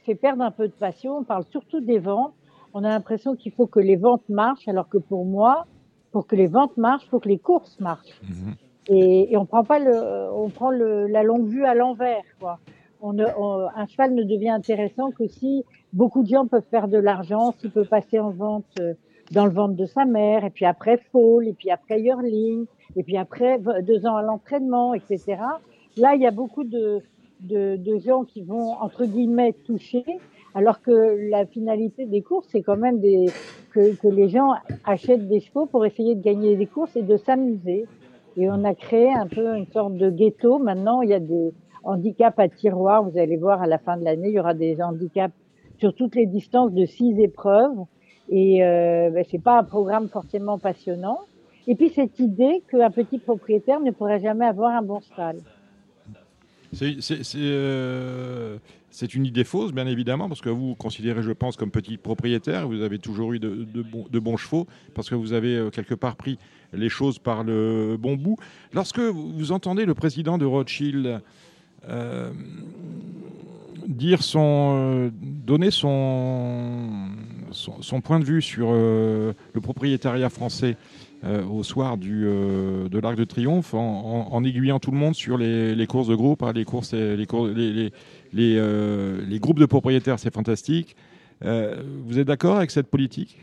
[0.05, 1.19] fait perdre un peu de passion.
[1.19, 2.35] On parle surtout des ventes.
[2.79, 5.65] On a l'impression qu'il faut que les ventes marchent, alors que pour moi,
[6.13, 8.21] pour que les ventes marchent, il faut que les courses marchent.
[8.23, 8.55] Mhm.
[8.89, 9.95] Et, et on prend pas le,
[10.33, 12.59] on prend le, la longue vue à l'envers, quoi.
[13.01, 15.65] On ne, on- un cheval ne devient intéressant que si
[15.95, 18.93] beaucoup de gens peuvent faire de l'argent, s'il peut passer en vente euh,
[19.33, 23.03] dans le ventre de sa mère, et puis après fall, et puis après yearling, et
[23.03, 23.59] puis après
[23.91, 25.39] deux ans à l'entraînement, etc.
[25.97, 27.01] Là, il y a beaucoup de,
[27.41, 30.05] de, de gens qui vont entre guillemets toucher,
[30.57, 32.99] alors que la finalité des courses, c'est quand même
[33.73, 34.55] que, les gens
[34.85, 37.85] achètent des chevaux pour essayer de gagner des courses et de s'amuser.
[38.39, 40.59] Et on a créé un peu une sorte de ghetto.
[40.59, 41.53] Maintenant, il y a des
[41.85, 43.05] handicaps à tiroir.
[43.05, 45.35] Vous allez voir à la fin de l'année, il y aura des handicaps
[45.79, 47.77] sur toutes les distances de six épreuves.
[48.31, 51.19] Et euh, ben, c'est pas un programme forcément passionnant.
[51.67, 55.37] Et puis cette idée qu'un petit propriétaire ne pourrait jamais avoir un bon cheval.
[56.73, 56.97] C'est,
[57.37, 58.57] euh,
[58.97, 61.99] c'est une idée fausse, bien évidemment, parce que vous vous considérez, je pense, comme petit
[61.99, 62.67] propriétaire.
[62.67, 65.95] Vous avez toujours eu de, bons, de bons chevaux, parce que vous avez euh, quelque
[65.95, 66.39] part pris
[66.73, 68.39] les choses par le bon bout.
[68.73, 71.21] Lorsque vous entendez le président de Rothschild
[71.91, 72.33] euh,
[73.87, 77.11] dire son, euh, donner son,
[77.51, 80.79] son, point de vue sur le propriétariat français
[81.51, 86.09] au soir du, de l'Arc de Triomphe, en, aiguillant tout le monde sur les, courses
[86.09, 87.93] de groupe, hein, les, courses, les, les,
[88.33, 90.97] les, euh, les groupes de propriétaires, c'est fantastique.
[91.45, 93.43] Euh, vous êtes d'accord avec cette politique?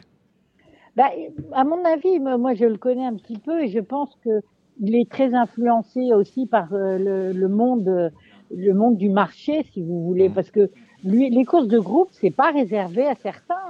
[0.95, 1.09] Bah,
[1.53, 4.41] à mon avis, moi je le connais un petit peu et je pense que
[4.79, 8.11] il est très influencé aussi par euh, le, le monde,
[8.55, 10.69] le monde du marché, si vous voulez, parce que
[11.03, 13.69] lui, les courses de groupe, c'est pas réservé à certains.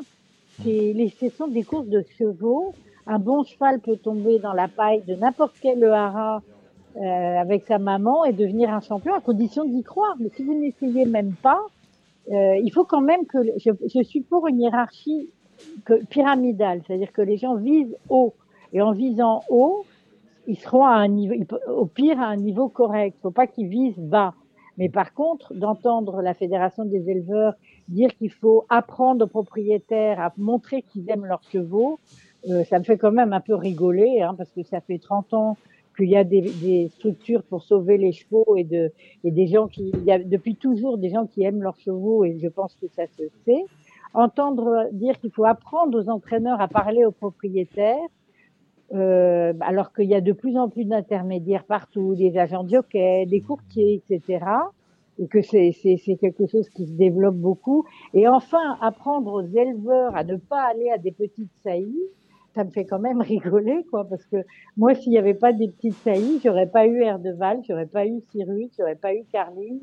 [0.62, 2.74] C'est les, ce sont des courses de chevaux.
[3.06, 6.42] Un bon cheval peut tomber dans la paille de n'importe quel haras
[6.96, 10.16] euh, avec sa maman et devenir un champion à condition d'y croire.
[10.20, 11.60] Mais si vous n'essayez même pas,
[12.32, 15.30] euh, il faut quand même que je, je suis pour une hiérarchie
[15.86, 18.34] que, pyramidale, c'est-à-dire que les gens visent haut
[18.74, 19.86] et en visant haut,
[20.48, 21.36] ils seront à un niveau,
[21.68, 23.16] au pire à un niveau correct.
[23.20, 24.34] Il faut pas qu'ils visent bas.
[24.78, 27.54] Mais par contre, d'entendre la fédération des éleveurs
[27.88, 32.00] dire qu'il faut apprendre aux propriétaires à montrer qu'ils aiment leurs chevaux,
[32.50, 35.34] euh, ça me fait quand même un peu rigoler, hein, parce que ça fait 30
[35.34, 35.58] ans
[35.96, 38.92] qu'il y a des, des, structures pour sauver les chevaux et, de,
[39.24, 42.26] et des gens qui, il y a depuis toujours des gens qui aiment leurs chevaux
[42.26, 43.66] et je pense que ça se sait.
[44.14, 47.98] Entendre dire qu'il faut apprendre aux entraîneurs à parler aux propriétaires,
[48.94, 53.26] euh, alors qu'il y a de plus en plus d'intermédiaires partout, des agents de jockey,
[53.26, 54.46] des courtiers, etc.
[55.18, 55.74] Et que c'est
[56.20, 57.86] quelque chose qui se développe beaucoup.
[58.14, 62.10] Et enfin, apprendre aux éleveurs à ne pas aller à des petites saillies,
[62.56, 64.38] ça me fait quand même rigoler, quoi, parce que
[64.78, 68.22] moi, s'il n'y avait pas des petites saillies, j'aurais pas eu Erdeval, j'aurais pas eu
[68.32, 69.80] Cyrus, j'aurais pas eu Carline,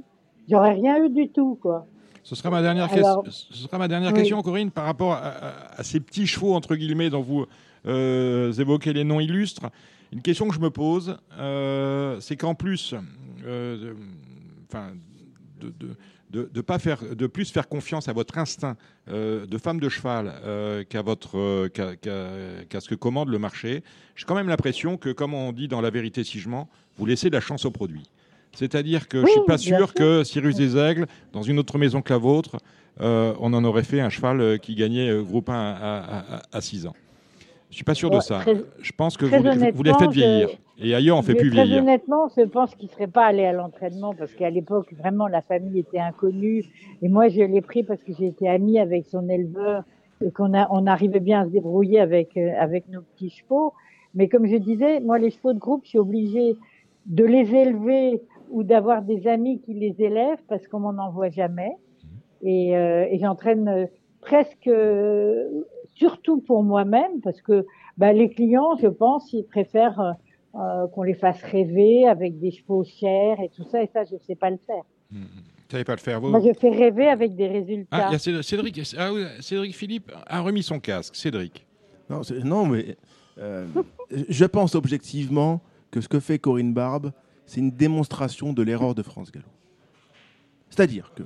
[0.49, 1.87] j'aurais rien eu du tout, quoi.
[2.23, 4.19] Ce sera ma dernière, Alors, ce sera ma dernière oui.
[4.19, 7.47] question, Corinne, par rapport à, à, à, ces petits chevaux, entre guillemets, dont vous
[7.87, 9.71] euh, évoquez les noms illustres.
[10.13, 12.95] Une question que je me pose, euh, c'est qu'en plus,
[13.45, 13.95] euh,
[15.61, 15.97] de
[16.31, 18.77] de, pas faire, de plus faire confiance à votre instinct
[19.09, 22.09] euh, de femme de cheval euh, qu'à votre euh, qu'à qu
[22.69, 23.83] qu ce que commande le marché.
[24.15, 27.07] J'ai quand même l'impression que, comme on dit dans La Vérité si je mens, vous
[27.07, 28.05] laissez de la chance au produit.
[28.53, 31.79] C'est-à-dire que oui, je suis pas sûr, sûr que Cyrus des Aigles, dans une autre
[31.79, 32.59] maison que la vôtre,
[32.99, 36.95] on en aurait fait un cheval qui gagnait groupe 1 à, à, à 6 ans.
[37.71, 38.41] Je suis pas sûr de ça.
[38.41, 40.49] Très, je pense que vous, vous les faites vieillir.
[40.77, 41.83] Je, et ailleurs, on fait plus très vieillir.
[41.83, 45.43] Honnêtement, je pense qu'il ne serait pas allé à l'entraînement parce qu'à l'époque, vraiment, la
[45.43, 46.65] famille était inconnue.
[47.03, 49.85] Et moi, je l'ai pris parce que j'étais amie avec son éleveur
[50.25, 53.73] et qu'on a, on arrivait bien à se débrouiller avec, euh, avec nos petits chevaux.
[54.15, 56.57] Mais comme je disais, moi, les chevaux de groupe, je suis obligée
[57.07, 61.73] de les élever ou d'avoir des amis qui les élèvent parce qu'on m'en envoie jamais.
[62.43, 63.87] Et, euh, et j'entraîne
[64.23, 64.69] presque
[66.01, 67.67] surtout pour moi-même, parce que
[67.99, 70.13] bah, les clients, je pense, ils préfèrent euh,
[70.55, 74.15] euh, qu'on les fasse rêver avec des chevaux chers et tout ça, et ça, je
[74.15, 74.83] ne sais pas le faire.
[75.13, 75.23] Mmh.
[75.69, 77.89] Tu savez pas le faire, vous Moi, je fais rêver avec des résultats.
[77.91, 81.15] Ah, il y a Cédric, ah, oui, Cédric Philippe a remis son casque.
[81.15, 81.67] Cédric.
[82.09, 82.97] Non, non mais
[83.39, 83.69] euh,
[84.29, 85.61] je pense objectivement
[85.93, 87.13] que ce que fait Corinne Barbe,
[87.47, 89.47] c'est une démonstration de l'erreur de France Gallo.
[90.71, 91.23] C'est-à-dire que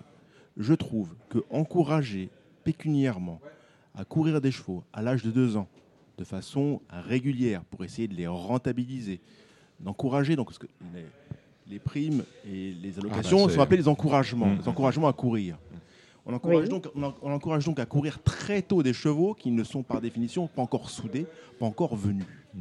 [0.59, 2.29] je trouve que encourager
[2.65, 3.41] pécuniairement
[3.95, 5.69] à courir des chevaux à l'âge de deux ans
[6.19, 9.21] de façon régulière pour essayer de les rentabiliser,
[9.81, 11.05] d'encourager donc que les,
[11.69, 14.59] les, primes et les allocations ah bah sont appelés les encouragements, mmh.
[14.59, 15.59] les encouragements à courir.
[16.27, 16.69] On encourage, oui.
[16.69, 20.47] donc, on encourage donc à courir très tôt des chevaux qui ne sont par définition
[20.47, 21.27] pas encore soudés,
[21.59, 22.25] pas encore venus.
[22.55, 22.61] Mmh.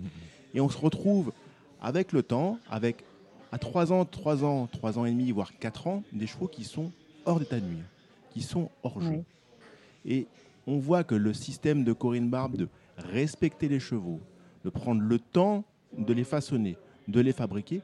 [0.56, 1.32] Et on se retrouve
[1.82, 3.04] avec le temps, avec
[3.52, 6.64] à 3 ans, 3 ans, 3 ans et demi, voire 4 ans, des chevaux qui
[6.64, 6.92] sont
[7.26, 7.86] hors d'état de nuire,
[8.32, 9.24] qui sont hors jeu.
[10.06, 10.26] Et
[10.68, 14.20] on voit que le système de Corinne Barbe de respecter les chevaux,
[14.64, 15.64] de prendre le temps
[15.98, 17.82] de les façonner, de les fabriquer,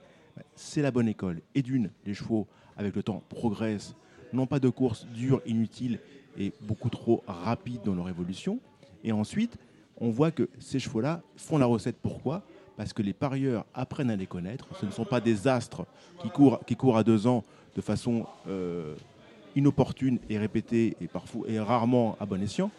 [0.56, 1.42] c'est la bonne école.
[1.56, 3.96] Et d'une, les chevaux, avec le temps, progressent,
[4.34, 6.00] n'ont pas de courses dures, inutiles
[6.38, 8.60] et beaucoup trop rapides dans leur évolution.
[9.04, 9.58] Et ensuite,
[9.98, 11.98] on voit que ces chevaux-là font la recette.
[12.02, 12.44] Pourquoi?
[12.78, 14.68] Parce que les parieurs apprennent à les connaître.
[14.80, 15.86] Ce ne sont pas des astres
[16.22, 16.30] qui
[16.76, 17.44] courent, à deux ans
[17.76, 18.96] de façon euh,
[19.56, 22.72] inopportune et répétée et parfois et rarement à bon escient.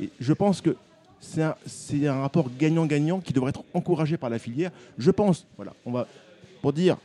[0.00, 0.76] Et je pense que
[1.20, 1.54] c'est un,
[2.04, 4.70] un, rapport gagnant-gagnant qui devrait être encouragé par la filière.
[4.98, 6.06] Je pense, voilà, on va
[6.60, 6.96] pour dire,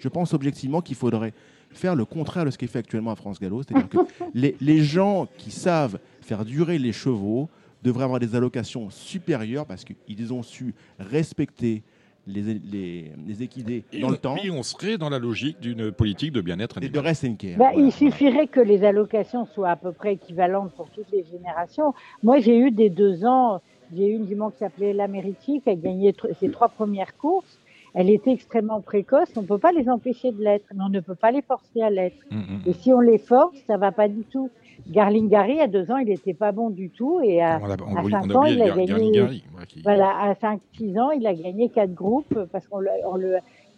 [0.00, 1.32] je pense objectivement qu'il faudrait
[1.70, 3.98] faire le contraire de ce qui est fait actuellement à France Gallo, c'est-à-dire que
[4.34, 7.48] les, les, gens qui savent faire durer les chevaux
[7.82, 11.82] devraient avoir des allocations supérieures parce qu'ils ont su respecter
[12.26, 14.36] les, les, les équidés et dans on, le temps.
[14.42, 16.94] Et on serait dans la logique d'une politique de bien-être animal.
[16.94, 17.58] Et de rest and care.
[17.58, 17.86] Bah, voilà.
[17.86, 21.94] Il suffirait que les allocations soient à peu près équivalentes pour toutes les générations.
[22.22, 23.60] Moi, j'ai eu des deux ans,
[23.94, 27.58] j'ai eu une jument qui s'appelait l'Amérique, qui a gagné ses trois premières courses.
[27.94, 29.28] Elle était extrêmement précoce.
[29.36, 31.82] On ne peut pas les empêcher de l'être, mais on ne peut pas les forcer
[31.82, 32.24] à l'être.
[32.30, 32.60] Mmh, mmh.
[32.66, 34.50] Et si on les force, ça va pas du tout.
[34.88, 37.20] Garlingari, à deux ans, il n'était pas bon du tout.
[37.22, 38.86] Et à, on a, on à on 5 ans, il a Gar gagné.
[38.86, 39.82] Garlingari, ouais, qui...
[39.82, 42.90] Voilà, à 5-6 ans, il a gagné quatre groupes parce qu'on le,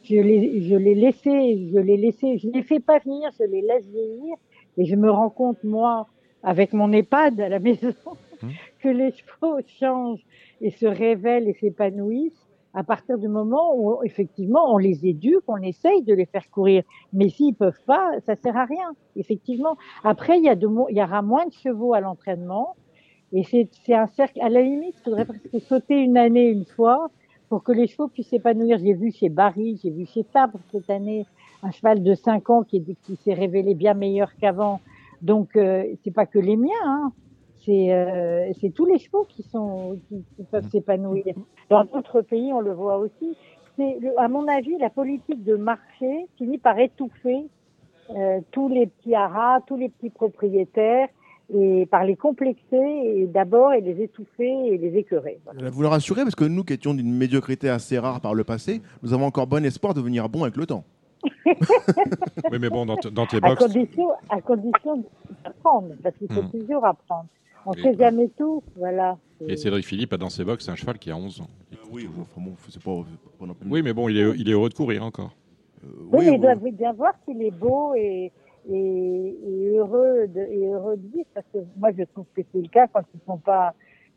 [0.05, 3.63] je l'ai, je l'ai laissé, je l'ai laissé, je les fais pas venir, je les
[3.63, 4.37] laisse vieillir.
[4.77, 6.07] Et je me rends compte, moi,
[6.43, 7.95] avec mon EHPAD à la maison,
[8.43, 8.49] Mmh.
[8.83, 10.25] que les chevaux changent
[10.61, 12.44] et se révèlent et s'épanouissent
[12.75, 16.83] à partir du moment où effectivement on les éduque, on essaye de les faire courir.
[17.13, 18.95] Mais s'ils peuvent pas, ça sert à rien.
[19.17, 19.77] Effectivement.
[20.03, 22.75] Après, il y, a de, y aura moins de chevaux à l'entraînement
[23.33, 24.41] et c'est un cercle.
[24.43, 27.11] À la limite, il faudrait presque sauter une année une fois
[27.49, 28.79] pour que les chevaux puissent s'épanouir.
[28.79, 31.27] J'ai vu chez Barry, j'ai vu chez Fabre cette année
[31.63, 34.81] un cheval de 5 ans qui, qui s'est révélé bien meilleur qu'avant.
[35.23, 36.71] Donc euh, c'est pas que les miens.
[36.85, 37.13] Hein
[37.65, 41.25] c'est euh, tous les chevaux qui, sont, qui, qui peuvent s'épanouir.
[41.71, 43.37] Dans d'autres pays, on le voit aussi.
[43.77, 47.47] C'est, à mon avis, la politique de marché finit par étouffer
[48.11, 51.09] euh, tous les petits haras, tous les petits propriétaires.
[51.55, 52.87] et par les complexer
[53.17, 55.39] et d'abord et les étouffer et les écœurer.
[55.45, 55.69] Voilà.
[55.71, 58.81] Vous le rassurez parce que nous qui étions d'une médiocrité assez rare par le passé,
[59.03, 60.85] nous avons encore bon espoir de devenir bon avec le temps.
[62.51, 65.05] Oui, mais bon, dans, tes À box, condition, à condition
[65.45, 66.51] d'apprendre, parce qu'il faut Hmm.
[66.51, 67.27] toujours apprendre.
[67.67, 69.17] On ne Et- sait jamais tout, voilà.
[69.47, 71.47] et Cédric Philippe a dans ses box un cheval qui a 11 ans.
[71.91, 72.91] Oui, enfin bon, c'est pas,
[73.31, 75.31] c'est pas non plus- Oui, mais bon, il est, il est heureux de courir encore.
[75.83, 76.39] Euh, Oui, oui, mais il oui.
[76.41, 78.33] doit bien voir qu'il est beau et,
[78.71, 78.75] et,
[79.47, 82.69] et heureux de, et heureux de vivre, parce que moi je trouve que c'est le
[82.69, 83.75] cas quand ils sont pas,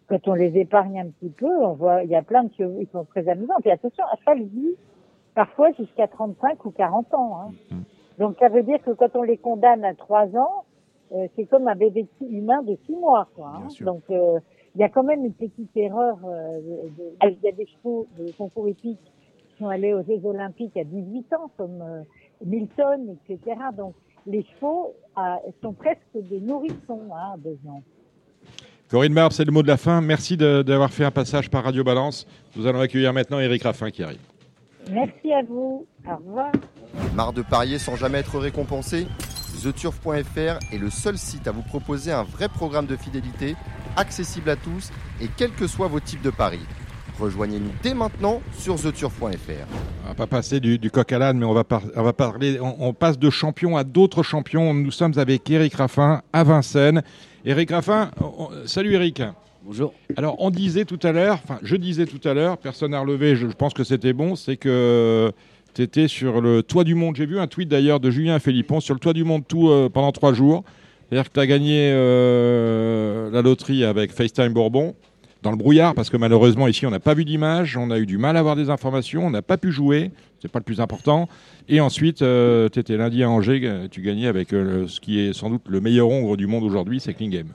[0.07, 2.79] quand on les épargne un petit peu, on voit, il y a plein de chevaux,
[2.81, 3.55] ils sont très amusants.
[3.61, 4.75] Puis attention, à chaque vie,
[5.35, 7.39] parfois jusqu'à 35 ou 40 ans.
[7.41, 7.51] Hein.
[7.71, 7.83] Mhm.
[8.19, 10.63] Donc ça veut dire que quand on les condamne à 3 ans,
[11.13, 13.27] euh, c'est comme un bébé humain de 6 mois.
[13.35, 13.67] Quoi, hein.
[13.81, 14.39] Donc euh,
[14.75, 16.17] il y a quand même une petite erreur.
[16.25, 16.59] euh,
[16.97, 18.99] de- Il y a des chevaux de concours hippiques
[19.49, 21.83] qui sont allés aux Jeux Olympiques à 18 ans, comme
[22.45, 23.55] Milton, etc.
[23.75, 23.93] Donc
[24.25, 24.93] les chevaux
[25.61, 27.81] sont presque des nourrissons hein, à deux ans.
[28.89, 29.99] Corinne Barbe, c'est le mot de la fin.
[29.99, 32.25] Merci d'avoir fait un passage par Radio Balance.
[32.55, 34.19] Nous allons accueillir maintenant Eric Raffin qui arrive.
[34.91, 35.85] Merci à vous.
[36.07, 36.51] Au revoir.
[37.15, 39.07] Marre de parier sans jamais être récompensé?
[39.63, 43.55] TheTurf.fr est le seul site à vous proposer un vrai programme de fidélité,
[43.95, 46.59] accessible à tous et quels que soient vos types de paris.
[47.19, 49.25] Rejoignez-nous dès maintenant sur TheTurf.fr.
[50.05, 52.13] On va pas passer du, du coq à l'âne, mais on va, par- on va
[52.13, 52.59] parler.
[52.61, 54.73] On, on passe de champion à d'autres champions.
[54.75, 57.01] Nous sommes avec Eric Raffin à Vincennes.
[57.43, 59.23] Eric Raffin, on- on- salut Eric.
[60.15, 63.35] Alors, on disait tout à l'heure, enfin, je disais tout à l'heure, personne n'a relevé,
[63.35, 65.31] je, pense que c'était bon, c'est que
[65.73, 67.15] tu étais sur le toit du monde.
[67.15, 69.89] J'ai vu un tweet d'ailleurs de Julien Philippon sur le toit du monde tout euh,
[69.89, 70.63] pendant trois jours.
[71.09, 74.95] C'est-à-dire que tu gagné euh, la loterie avec FaceTime Bourbon
[75.43, 78.05] dans le brouillard, parce que malheureusement ici on n'a pas vu d'image, on a eu
[78.05, 80.11] du mal à avoir des informations, on n'a pas pu jouer,
[80.41, 81.29] c'est pas le plus important.
[81.69, 85.33] Et ensuite, tu étais lundi à Angers, euh, tu gagnais avec euh, ce qui est
[85.33, 87.49] sans doute le meilleur hongre du monde aujourd'hui, c'est Klingame.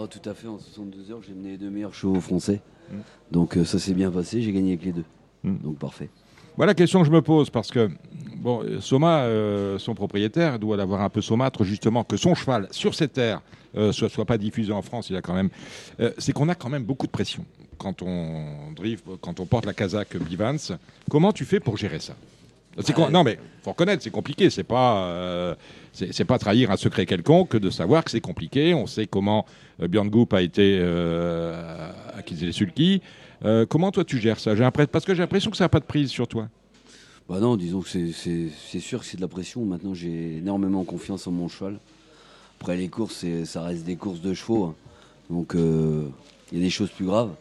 [0.00, 2.60] Oh, tout à fait, en 62 heures, j'ai mené les deux meilleurs chevaux français.
[3.32, 5.04] Donc euh, ça s'est bien passé, j'ai gagné avec les deux.
[5.42, 5.56] Mm.
[5.58, 6.08] Donc parfait.
[6.56, 7.90] Voilà la question que je me pose parce que
[8.36, 12.94] bon, Soma, euh, son propriétaire, doit l'avoir un peu saumâtre justement que son cheval sur
[12.94, 13.42] ces terres
[13.76, 15.10] euh, soit, soit pas diffusé en France.
[15.10, 15.50] Il a quand même,
[16.18, 17.44] c'est qu'on a quand même beaucoup de pression
[17.76, 20.78] quand on drive, quand on porte la casaque Bivans.
[21.10, 22.14] Comment tu fais pour gérer ça?
[22.80, 23.10] C'est con- Ouais.
[23.10, 24.50] Non mais faut reconnaître, c'est compliqué.
[24.50, 25.54] C'est pas, euh,
[25.92, 28.74] c'est pas trahir un secret quelconque que de savoir que c'est compliqué.
[28.74, 29.44] On sait comment
[29.82, 31.90] euh, Björn a été euh,
[32.30, 33.02] les sulky.
[33.44, 34.54] Euh, comment toi tu gères ça?
[34.92, 36.48] Parce que j'ai l'impression que ça n'a pas de prise sur toi.
[37.28, 39.64] Bah non, disons que c'est- sûr que c'est de la pression.
[39.64, 41.78] Maintenant, j'ai énormément confiance en mon cheval.
[42.60, 44.64] Après, les courses, ça reste des courses de chevaux.
[44.64, 44.74] hein.
[45.30, 46.08] Donc, euh,
[46.50, 47.34] il y a des choses plus graves.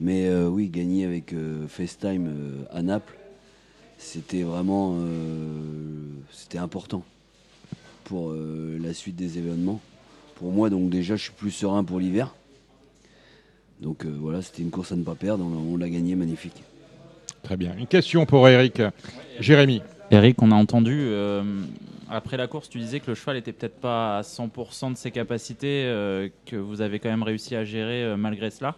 [0.00, 2.30] Mais euh, oui, gagner avec euh, FaceTime
[2.70, 3.16] à Naples,
[3.96, 4.96] c'était vraiment
[6.30, 7.02] c'était important
[8.08, 9.80] pour euh, la suite des événements.
[10.36, 12.34] Pour moi, donc déjà, je suis plus serein pour l'hiver.
[13.80, 15.44] Donc euh, voilà, c'était une course à ne pas perdre.
[15.44, 16.62] On, on l'a gagné magnifique.
[17.42, 17.74] Très bien.
[17.78, 18.82] Une question pour Eric.
[19.40, 19.82] Jérémy.
[20.10, 21.42] Eric, on a entendu, euh,
[22.10, 25.10] après la course, tu disais que le cheval était peut-être pas à 100% de ses
[25.10, 28.74] capacités, euh, que vous avez quand même réussi à gérer euh, malgré cela.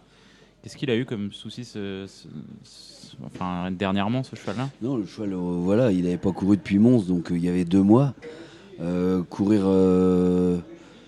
[0.61, 2.27] Qu'est-ce qu'il a eu comme souci ce- ce-
[2.65, 4.69] ce- enfin, dernièrement, ce cheval-là?
[4.81, 7.49] Non, le cheval, euh, voilà, il n'avait pas couru depuis Mons, donc euh, il y
[7.49, 8.13] avait deux mois.
[8.81, 10.57] Euh, courir, euh,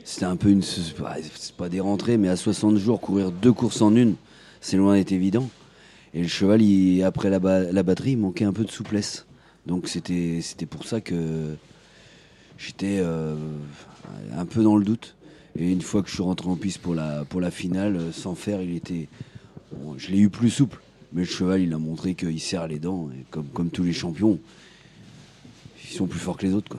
[0.03, 0.61] c'était un peu une.
[0.61, 1.15] C'est pas,
[1.57, 4.15] pas des rentrées, mais à 60 jours, courir deux courses en une,
[4.61, 5.49] c'est loin d'être évident.
[6.13, 6.61] Et le cheval,
[7.03, 9.25] après la, ba- la batterie, il manquait un peu de souplesse.
[9.65, 11.55] Donc c'était pour ça que
[12.57, 13.35] j'étais euh,
[14.37, 15.15] un peu dans le doute.
[15.57, 18.75] Et une fois que je suis rentré en piste pour la, finale, sans faire, il
[18.75, 19.07] était.
[19.97, 20.79] je l'ai eu plus souple.
[21.13, 23.09] Mais le cheval, il a montré qu'il serre les dents.
[23.11, 24.39] Et comme, comme tous les champions,
[25.83, 26.75] ils sont plus forts que les autres.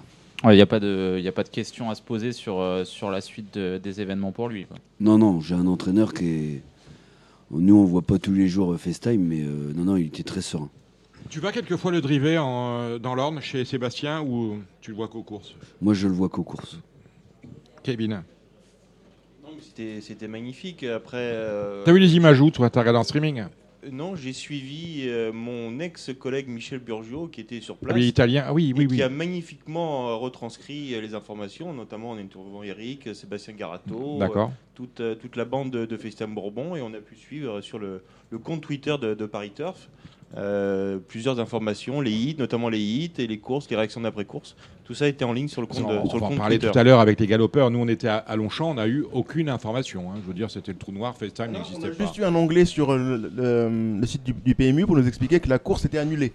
[0.52, 2.84] Il n'y a, pas de- y a pas de question à se poser sur, euh,
[2.84, 4.66] sur la suite de- des événements pour lui.
[4.66, 4.76] quoi.
[5.00, 6.62] Non, non, j'ai un entraîneur qui est.
[7.50, 10.22] Nous, on voit pas tous les jours euh, FaceTime, mais euh, non, non, il était
[10.22, 10.70] très serein.
[11.30, 15.22] Tu vas quelquefois le driver en- dans l'Orne chez Sébastien ou tu le vois qu'aux
[15.22, 15.54] courses?
[15.80, 16.78] Moi, je le vois qu'aux courses.
[17.82, 18.22] Kevin.
[20.00, 20.84] C'était magnifique.
[20.84, 21.16] Après.
[21.18, 22.70] euh, T'as vu les images où toi?
[22.70, 23.44] T'as regardé en streaming?
[23.90, 27.96] Non, j'ai suivi euh, mon ex-collègue Michel Burgio qui était sur Ah place.
[27.96, 28.44] oui, italien.
[28.46, 29.02] Ah oui, et oui, qui oui.
[29.02, 34.20] a magnifiquement euh, retranscrit euh, les informations, notamment en interviewant Eric, Sébastien Garato,
[34.74, 38.02] toute, toute la bande de, de FaceTime Bourbon, et on a pu suivre sur le,
[38.30, 39.88] le compte Twitter de, de Paris Turf
[40.36, 44.56] euh, plusieurs informations, les hits, notamment les hits et les courses, les réactions d'après-course.
[44.84, 46.38] Tout ça était en ligne sur le compte, de- on sur le va en compte
[46.38, 46.72] parler Twitter.
[46.72, 47.70] tout à l'heure avec les galopeurs.
[47.70, 50.10] Nous, on était à, à Longchamp, on n'a eu aucune information.
[50.10, 50.16] hein.
[50.22, 52.04] Je veux dire, c'était le trou noir, FaceTime On n'existait a pas.
[52.04, 55.06] juste eu un onglet sur euh, le, le- le site du, du PMU pour nous
[55.06, 56.32] expliquer que la course était annulée.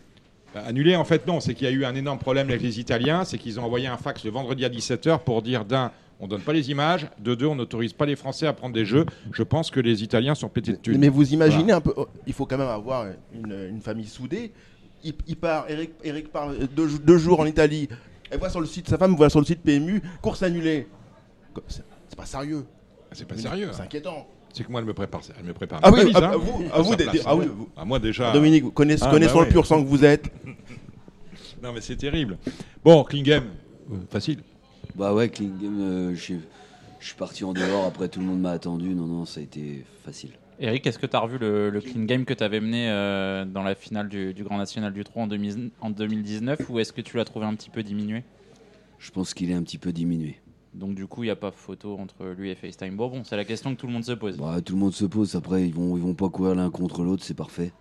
[0.56, 1.39] Bah, Annulé, en fait, non.
[1.41, 3.24] C'est qu'il y a eu un énorme problème avec les Italiens.
[3.26, 6.41] C'est qu'ils ont envoyé un fax le vendredi à 17h pour dire d'un, on donne
[6.41, 7.07] pas les images.
[7.20, 9.05] De deux, on n'autorise pas les Français à prendre des jeux.
[9.32, 10.97] Je pense que les Italiens sont pétés de thunes.
[10.97, 14.51] Mais vous imaginez un peu, oh, il faut quand même avoir une, une famille soudée.
[15.03, 17.88] Il, il part, Eric, Eric part deux, jou- deux jours en Italie.
[18.32, 20.88] Elle voit sur le site, sa femme voit sur le site PMU, course annulée.
[21.70, 22.65] C'est pas sérieux.
[23.13, 23.70] C'est pas sérieux.
[23.72, 24.28] C'est inquiétant.
[24.53, 25.22] C'est que moi, elle me prépare.
[25.39, 25.80] Elle me prépare.
[25.84, 26.38] Ah oui, valise, ah, hein.
[26.38, 27.36] vous- À ah, vous, ah hein.
[27.38, 28.32] oui, vous- Ah, moi déjà.
[28.32, 30.30] Dominique, vous connaissez, Ah, connaissant bah le pur sang que vous êtes.
[31.61, 32.38] Non, mais c'est terrible.
[32.84, 33.43] Bon, Game,
[33.91, 34.39] euh, facile.
[35.00, 36.22] Bah ouais, Clean Game, euh, je
[37.00, 38.93] suis- parti en dehors, après tout le monde m'a attendu.
[38.93, 40.32] Non, non, ça a été facile.
[40.60, 43.45] Eric, est-ce que tu as revu le, le clean game que tu avais mené euh,
[43.45, 46.91] dans la finale du, du Grand National du 3 en, 2000 en 2019 ou est-ce
[46.91, 48.26] que tu l'as trouvé un petit peu diminué?
[49.00, 50.36] Je pense qu'il est un petit peu diminué.
[50.74, 52.97] Donc du coup, il n'y a pas photo entre lui et FaceTime.
[52.97, 54.36] Bon, bon, c'est la question que tout le monde se pose.
[54.36, 57.04] Bah, tout le monde se pose, après ils vont, ils vont pas courir l'un contre
[57.04, 57.72] l'autre, c'est parfait.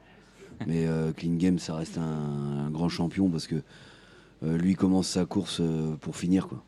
[0.69, 3.57] Mais euh, Clean Game, ça reste un, un grand champion parce que
[4.45, 5.61] euh, lui commence sa course
[6.01, 6.47] pour finir.
[6.47, 6.63] Quoi.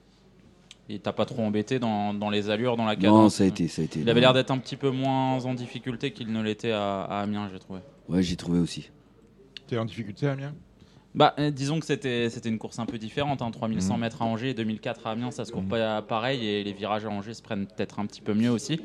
[0.92, 3.46] Et t'as pas trop embêté dans, dans les allures, dans la Non, cadence ça a
[3.46, 3.68] été.
[3.68, 6.42] Ça a été Il avait l'air d'être un petit peu moins en difficulté qu'il ne
[6.42, 7.78] l'était à, à Amiens, j'ai trouvé.
[8.08, 8.90] Ouais, j'ai trouvé aussi.
[9.68, 10.52] T'es en difficulté, Amiens?
[11.14, 13.40] Bah, euh, disons que c'était c'était une course un peu différente.
[13.40, 13.50] Hein.
[13.52, 14.00] 3100 Mhm.
[14.00, 16.44] mètres à Angers, 2004 à Amiens, ça se court pas pareil.
[16.44, 18.80] Et les virages à Angers se prennent peut-être un petit peu mieux aussi.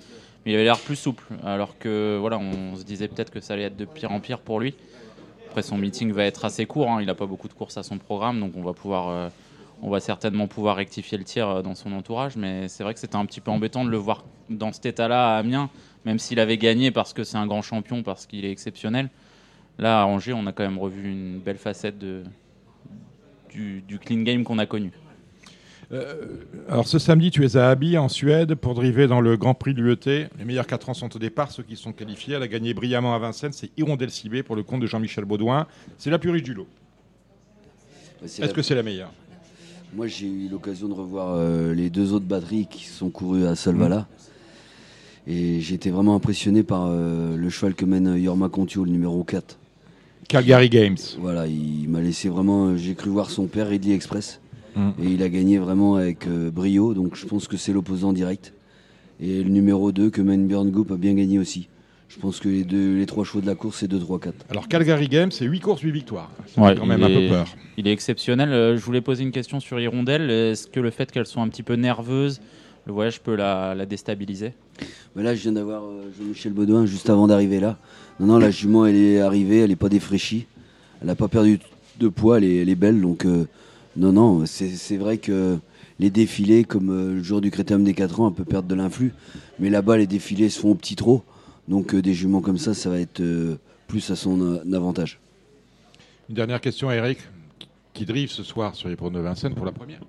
[0.45, 1.23] Mais il avait l'air plus souple.
[1.43, 4.39] Alors que voilà, on se disait peut-être que ça allait être de pire en pire
[4.39, 4.75] pour lui.
[5.47, 6.91] Après, son meeting va être assez court.
[6.91, 7.01] hein.
[7.01, 8.39] Il n'a pas beaucoup de courses à son programme.
[8.39, 9.09] Donc on va pouvoir.
[9.09, 9.29] euh,
[9.81, 12.99] on va certainement pouvoir rectifier le tir euh, dans son entourage, mais c'est vrai que
[12.99, 15.69] c'était un petit peu embêtant de le voir dans cet état-là à Amiens,
[16.05, 19.09] même s'il avait gagné parce que c'est un grand champion, parce qu'il est exceptionnel.
[19.77, 22.23] Là, à Angers, on a quand même revu une belle facette de,
[23.51, 24.91] du, du clean game qu'on a connu.
[25.91, 29.53] Euh, alors ce samedi, tu es à Abi en Suède pour driver dans le Grand
[29.53, 30.29] Prix de l'UET.
[30.39, 32.35] Les meilleurs 4 ans sont au départ, ceux qui sont qualifiés.
[32.35, 35.67] Elle a gagné brillamment à Vincennes, c'est Hirondelle Cibé pour le compte de Jean-Michel Baudouin.
[35.99, 36.67] C'est la plus riche du lot.
[38.23, 39.11] Est-ce la- que c'est la meilleure?
[39.95, 43.55] Moi, j'ai eu l'occasion de revoir euh, les deux autres batteries qui sont courues à
[43.55, 44.07] Solvala.
[45.25, 49.23] Et j'ai été vraiment impressionné par euh, le cheval que mène Yorma Contio, le numéro
[49.23, 49.57] 4.
[50.27, 50.97] Calgary Games.
[51.19, 52.75] Voilà, il m'a laissé vraiment.
[52.75, 54.41] J'ai cru voir son père, Ridley Express.
[54.75, 54.89] Mm.
[55.01, 56.93] Et il a gagné vraiment avec euh, brio.
[56.93, 58.53] Donc je pense que c'est l'opposant direct.
[59.21, 61.69] Et le numéro 2 que mène Björn Goop a bien gagné aussi.
[62.07, 64.35] Je pense que les, deux, les trois chevaux de la course, c'est 2, 3, 4.
[64.49, 66.31] Alors Calgary Games, c'est 8 courses, 8 victoires.
[66.47, 67.47] Ça Ouais, fait quand même il un peu est- peur.
[67.77, 68.49] Il est exceptionnel.
[68.51, 70.29] Euh, Je voulais poser une question sur Hirondelle.
[70.29, 72.39] Est-ce que le fait qu'elle soit un petit peu nerveuse,
[72.85, 74.53] le voyage peut la, la déstabiliser?
[75.15, 77.77] Mais là, je viens d'avoir euh, Jean-Michel Baudouin juste avant d'arriver là.
[78.19, 80.45] Non, non, la jument, elle est arrivée, elle n'est pas défraîchie.
[81.01, 81.59] Elle n'a pas perdu
[81.99, 83.01] de poids, elle est, elle est belle.
[83.01, 83.45] Donc, euh,
[83.97, 85.57] non, non, c'est c'est vrai que
[85.99, 88.75] les défilés, comme euh, le jour du Crétum des 4 ans, elle peut perdre de
[88.75, 89.11] l'influx.
[89.59, 91.23] Mais là-bas, les défilés se font au petit trot.
[91.67, 93.57] Donc, euh, des juments comme ça, ça va être euh,
[93.87, 95.19] plus à son euh, avantage.
[96.29, 97.19] Une dernière question à Eric,
[97.93, 100.01] qui- drive ce soir sur les pronos de Vincennes pour la première.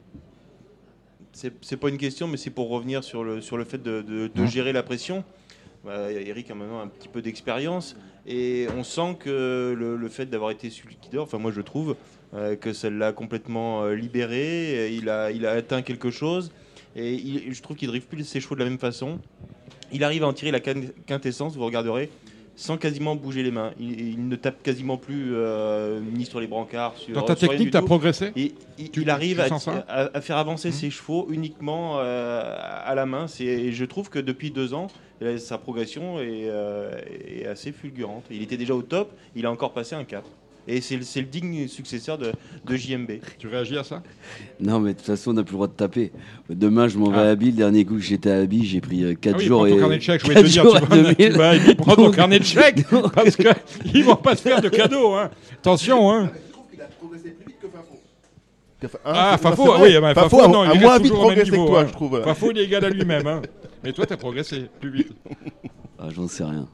[1.32, 4.02] C'est c'est pas une question, mais c'est pour revenir sur le, sur le fait de,
[4.02, 4.46] de- de Mhm.
[4.48, 5.22] gérer la pression.
[5.84, 7.96] Bah, Eric a maintenant un petit peu d'expérience
[8.26, 11.60] et on sent que le, le fait d'avoir été celui qui dort, enfin moi je
[11.60, 11.94] trouve
[12.34, 16.50] euh, que ça l'a complètement euh, libéré, il a, il a atteint quelque chose
[16.96, 19.18] et il- je trouve qu'il ne drive plus ses chevaux de la même façon.
[19.92, 22.10] Il arrive à en tirer la quin- quintessence, vous regarderez,
[22.56, 23.72] sans quasiment bouger les mains.
[23.78, 26.96] Il, il ne tape quasiment plus euh, ni sur les brancards.
[26.96, 27.86] Sur, Dans ta sur technique, tu as tout.
[27.86, 30.74] progressé Et il, Tu- il arrive tu à, faire avancer Mhm.
[30.74, 32.42] ses chevaux uniquement euh,
[32.84, 33.26] à la main.
[33.40, 34.86] Et je trouve que depuis deux ans,
[35.38, 38.24] sa progression est, euh, est assez fulgurante.
[38.30, 40.24] Il était déjà au top, il a encore passé un cap.
[40.68, 42.32] Et c'est le, c'est le digne successeur de,
[42.64, 43.12] de JMB.
[43.38, 44.02] Tu réagis à ça?
[44.60, 46.10] Non, mais de toute façon, on n'a plus le droit de taper.
[46.50, 47.22] Demain, je m'en vais Ah.
[47.22, 47.46] à Abi.
[47.46, 49.60] Le dernier coup que j'étais à Abi, j'ai pris 4 Ah oui, jours.
[49.60, 49.78] prends ton et...
[49.78, 51.14] carnet de chèques, je voulais te dire, tu à vas, 2000.
[51.16, 54.60] tu vas aller prendre ton Donc- carnet de chèques parce qu'ils vont pas te faire
[54.60, 55.14] de cadeaux.
[55.14, 55.30] Hein.
[55.54, 56.10] Attention.
[56.10, 56.30] Hein.
[56.46, 59.00] Je trouve qu'il a progressé plus vite que Fafo.
[59.04, 61.50] Ah, Fafo, ah oui, bah, Fafo, a, non, il moins vite toujours au même progressé
[61.50, 61.86] que niveau, toi, hein.
[61.86, 62.22] je trouve.
[62.24, 63.26] Fafo, il est égal à lui-même.
[63.26, 63.42] Hein.
[63.84, 65.12] Mais toi, tu as progressé plus vite.
[65.98, 66.66] Ah, J'en sais rien.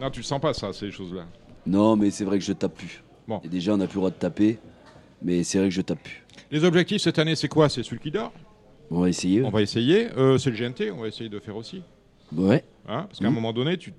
[0.00, 1.22] Non, tu le sens pas, ça, ces choses-là.
[1.66, 3.02] Non, mais c'est vrai que je tape plus.
[3.28, 3.40] Bon.
[3.44, 4.58] Et déjà, on n'a plus le droit de taper.
[5.22, 6.24] Mais c'est vrai que je tape plus.
[6.50, 7.68] Les objectifs cette année, c'est quoi?
[7.68, 8.32] C'est celui qui dort?
[8.90, 9.42] On va essayer.
[9.42, 10.08] On va essayer.
[10.16, 11.82] Euh, c'est le GNT, on va essayer de faire aussi.
[12.34, 12.62] Ouais.
[12.88, 13.34] Hein Parce qu'à un Mhm.
[13.34, 13.92] moment donné, tu...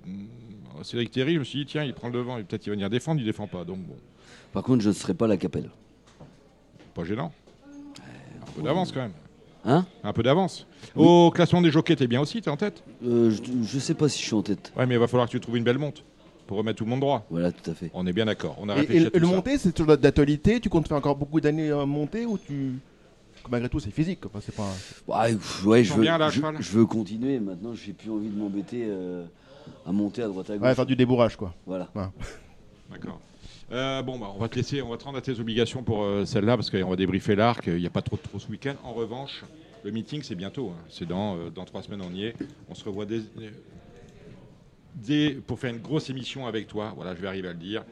[0.82, 2.38] Cédric Thierry, je me suis dit, tiens, il prend le devant.
[2.38, 3.64] et Peut-être qu'il va venir défendre, il défend pas.
[3.64, 3.96] Donc, bon,
[4.52, 5.68] Par contre, je ne serai pas la capelle.
[6.94, 7.32] pas gênant.
[8.46, 9.12] Un peu d'avance quand même.
[9.64, 9.84] Hein?
[10.04, 10.66] Un peu d'avance.
[10.96, 12.82] Au classement des jockeys, t'es bien aussi, t'es en tête?
[13.04, 14.72] Euh, je, je sais pas si je suis en tête.
[14.76, 16.04] Ouais, mais il va falloir que tu trouves une belle monte
[16.48, 17.24] pour remettre tout le monde droit.
[17.30, 17.90] Voilà, tout à fait.
[17.94, 18.56] On est bien d'accord.
[18.58, 19.32] On a Et, réfléchi et à tout le ça.
[19.36, 22.72] monté, c'est toujours d'actualité Tu comptes faire encore beaucoup d'années euh, monter ou tu.
[23.50, 24.26] Malgré tout, c'est physique.
[24.26, 24.68] Enfin, c'est pas.
[25.06, 27.38] Ouais, je, veux, bien, là, je, cheval je veux continuer.
[27.38, 29.24] Maintenant, j'ai plus envie de m'embêter euh,
[29.86, 30.66] à monter à droite à gauche.
[30.66, 31.54] Ouais, faire du débourrage, quoi.
[31.66, 31.88] Voilà.
[32.90, 33.20] D'accord.
[33.70, 36.02] Euh, bon, bah, on va te laisser, on va te rendre à tes obligations pour
[36.02, 37.64] euh, celle-là parce qu'on va débriefer l'arc.
[37.66, 38.74] Il n'y a pas trop de trop ce week-end.
[38.82, 39.44] En revanche,
[39.84, 40.70] Le meeting, c'est bientôt.
[40.74, 40.82] hein.
[40.88, 42.34] C'est dans, euh, dans trois semaines, on y est.
[42.70, 43.20] On se revoit dès,
[45.46, 46.92] pour faire une grosse émission avec toi.
[46.96, 47.84] Voilà, je vais arriver à le dire.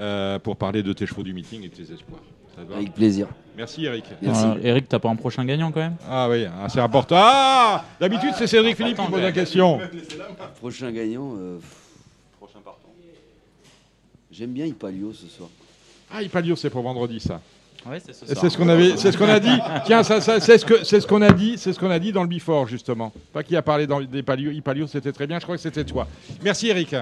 [0.00, 2.20] euh, pour parler de tes chevaux du meeting et de tes espoirs.
[2.56, 3.26] Ça te va Avec plaisir.
[3.56, 4.04] Merci, Eric.
[4.22, 5.96] Euh, Eric, t'as pas un prochain gagnant quand même?
[6.08, 7.16] Ah oui, ah, c'est important.
[7.18, 9.80] Ah D'habitude, c'est Cédric Philippe qui pose la question.
[10.60, 11.34] Prochain gagnant.
[11.36, 11.58] euh,
[12.38, 12.88] Prochain partant.
[14.30, 15.48] J'aime bien Ipalio ce soir.
[16.12, 17.40] Ah, Ipalio, c'est pour vendredi, ça.
[18.26, 19.58] C'est ce qu'on avait, c'est ce qu'on a dit.
[19.86, 21.98] Tiens, ça, ça, c'est ce que, c'est ce qu'on a dit, c'est ce qu'on a
[21.98, 23.12] dit dans le before justement.
[23.32, 25.38] Pas qui a parlé dans des palio, Ipalio, c'était très bien.
[25.38, 26.06] Je crois que c'était toi.
[26.42, 26.94] Merci, Eric.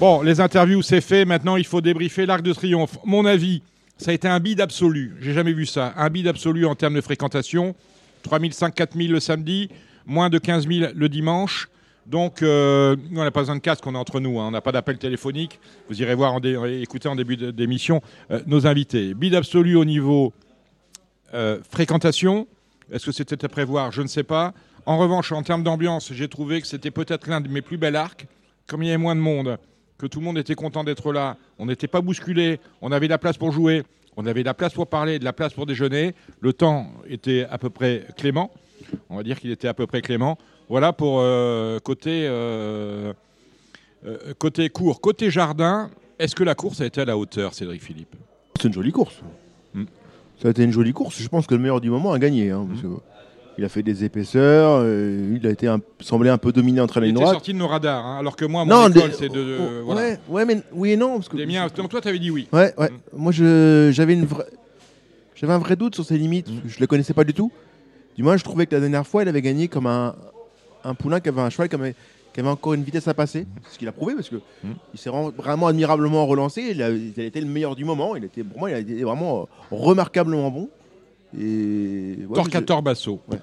[0.00, 1.24] Bon, les interviews, c'est fait.
[1.24, 2.96] Maintenant, il faut débriefer l'Arc de Triomphe.
[3.04, 3.62] Mon avis,
[3.98, 5.14] ça a été un bid absolu.
[5.20, 5.92] J'ai jamais vu ça.
[5.96, 7.74] Un bid absolu en termes de fréquentation.
[8.22, 9.68] 3005, 4000 le samedi,
[10.06, 11.68] moins de 15 000 le dimanche.
[12.10, 14.40] Donc, euh, nous, on n'a pas besoin de casque, on est entre nous.
[14.40, 14.48] hein.
[14.48, 15.60] On n'a pas d'appel téléphonique.
[15.88, 18.02] Vous irez voir, écouter en début d'émission
[18.32, 19.14] euh, nos invités.
[19.14, 20.32] Bid absolu au niveau
[21.34, 22.48] euh, fréquentation.
[22.90, 23.92] Est-ce que c'était à prévoir?
[23.92, 24.54] Je ne sais pas.
[24.86, 27.94] En revanche, en termes d'ambiance, j'ai trouvé que c'était peut-être l'un de mes plus bels
[27.94, 28.26] arcs.
[28.66, 29.58] Comme il y avait moins de monde,
[29.96, 33.12] que tout le monde était content d'être là, on n'était pas bousculé, on avait de
[33.12, 33.84] la place pour jouer,
[34.16, 36.14] on avait de la place pour parler, de la place pour déjeuner.
[36.40, 38.50] Le temps était à peu près clément.
[39.08, 40.38] On va dire qu'il était à peu près clément.
[40.70, 43.12] Voilà pour euh, côté, euh,
[44.06, 45.00] euh, côté cours.
[45.00, 45.90] Côté jardin,
[46.20, 48.14] est-ce que la course a été à la hauteur, Cédric Philippe?
[48.56, 49.16] C'est une jolie course.
[49.74, 49.84] Hmm.
[50.40, 51.20] Ça a été une jolie course.
[51.20, 52.50] Je pense que le meilleur du moment a gagné.
[52.50, 52.86] hein, parce que
[53.58, 54.80] il a fait des épaisseurs.
[54.84, 57.34] euh, il a été un- semblé un peu dominé entre la Il ligne était droite.
[57.34, 59.34] sorti de nos radars, hein, alors que moi, mon Non, école, c'est de...
[59.34, 60.00] de- oh, voilà.
[60.02, 61.16] ouais, ouais, mais oui et non.
[61.16, 62.46] Parce que Les miens, donc toi, tu avais dit oui.
[62.52, 62.90] Ouais, ouais.
[63.12, 64.26] Moi, je, j'avais une
[65.34, 66.48] j'avais un vrai doute sur ses limites.
[66.64, 67.50] Je le connaissais pas du tout.
[68.16, 70.14] Du moins, je trouvais que la dernière fois, il avait gagné comme un,
[70.84, 71.94] un poulain qui avait un cheval qui avait,
[72.32, 73.46] qui avait encore une vitesse à passer.
[73.66, 74.36] C'est ce qu'il a prouvé parce que
[74.94, 76.68] il s'est vraiment admirablement relancé.
[76.70, 78.16] Il a, il a été le meilleur du moment.
[78.16, 80.68] Il était, pour moi, il a été vraiment euh, remarquablement bon.
[81.38, 83.20] Et ouais, Torquator Basso.
[83.28, 83.38] Ouais.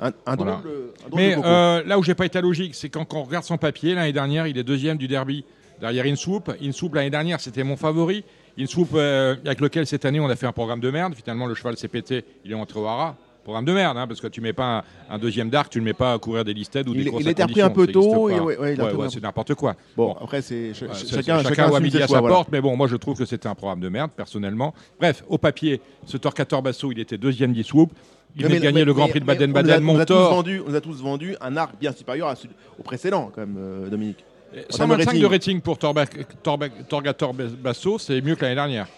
[0.00, 0.52] Un, un Voilà.
[0.52, 3.12] drôle de- un drôle Mais de euh, là où j'ai pas été logique, c'est quand
[3.14, 5.44] on regarde son papier, l'année dernière, il est deuxième du derby
[5.80, 6.42] derrière Insoup.
[6.62, 8.24] Insoup, l'année dernière, c'était mon favori.
[8.58, 11.14] Insoup, euh, avec lequel cette année, on a fait un programme de merde.
[11.14, 13.16] Finalement, le cheval s'est pété, il est entré au hara.
[13.48, 15.84] Programme de merde, hein, parce que tu mets pas un, un deuxième d'arc, tu le
[15.86, 17.86] mets pas à courir des listed ou Il- des courses il était repris un peu
[17.86, 19.74] tôt, ouais, ouais, Ouais, un- c'est n'importe quoi.
[19.96, 22.34] Bon, après, c'est ch- ch- chacun, chacun a midi à sa voilà.
[22.34, 24.74] porte, mais bon, moi je trouve que c'était un programme de merde, personnellement.
[25.00, 27.90] Bref, au papier, ce Torquator Basso, il était deuxième d'Iswoop.
[28.36, 30.00] Il venait de gagner le Grand mais- Prix de Baden-Baden, on nous a- on nous
[30.02, 30.34] a tous Montor.
[30.34, 32.34] vendu- On a tous vendu un arc bien supérieur à
[32.78, 34.26] au précédent, quand même, euh, Dominique.
[34.52, 35.60] En termes 125 de rating.
[35.62, 38.88] pour Torgator Basso, c'est mieux que l'année dernière.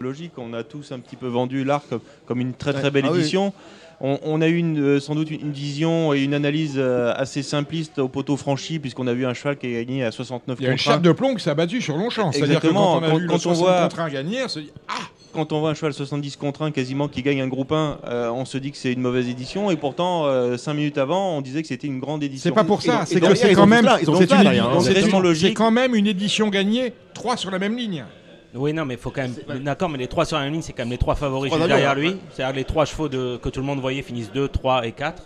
[0.00, 0.32] Logique.
[0.38, 3.12] On a tous un petit peu vendu l'arc comme, comme une très très belle Ah
[3.12, 3.20] oui.
[3.20, 3.52] édition.
[4.00, 7.42] On, on a eu une, euh, sans doute une vision et une analyse euh, assez
[7.42, 10.64] simpliste au poteau franchi, puisqu'on a vu un cheval qui a gagné à 69 Il
[10.66, 12.30] y a une chape de plomb qui s'est abattue sur Longchamp.
[12.30, 13.00] C'est-à-dire que Exactement.
[13.00, 14.60] quand on a Quand- vu quand le on 60 voit- contre 1 gagner, on se
[14.60, 14.92] dit Ah
[15.34, 18.30] Quand on voit un cheval 70 contre 1 quasiment qui gagne un groupe 1, euh,
[18.30, 19.68] on se dit que c'est une mauvaise édition.
[19.72, 20.26] Et pourtant,
[20.56, 22.48] 5 minutes avant, on disait que c'était une grande édition.
[22.50, 23.88] C'est pas pour ça, c'est que c'est quand même.
[25.40, 28.04] c'est quand même une édition gagnée, 3 sur la même ligne.
[28.54, 29.62] Oui, non, mais faut quand même.
[29.62, 31.66] D'accord, mais les trois sur la même ligne, c'est quand même les trois favoris juste
[31.66, 31.94] derrière hein.
[31.94, 32.16] lui.
[32.32, 35.22] C'est-à-dire les trois chevaux de, que tout le monde voyait finissent 2, 3 et 4.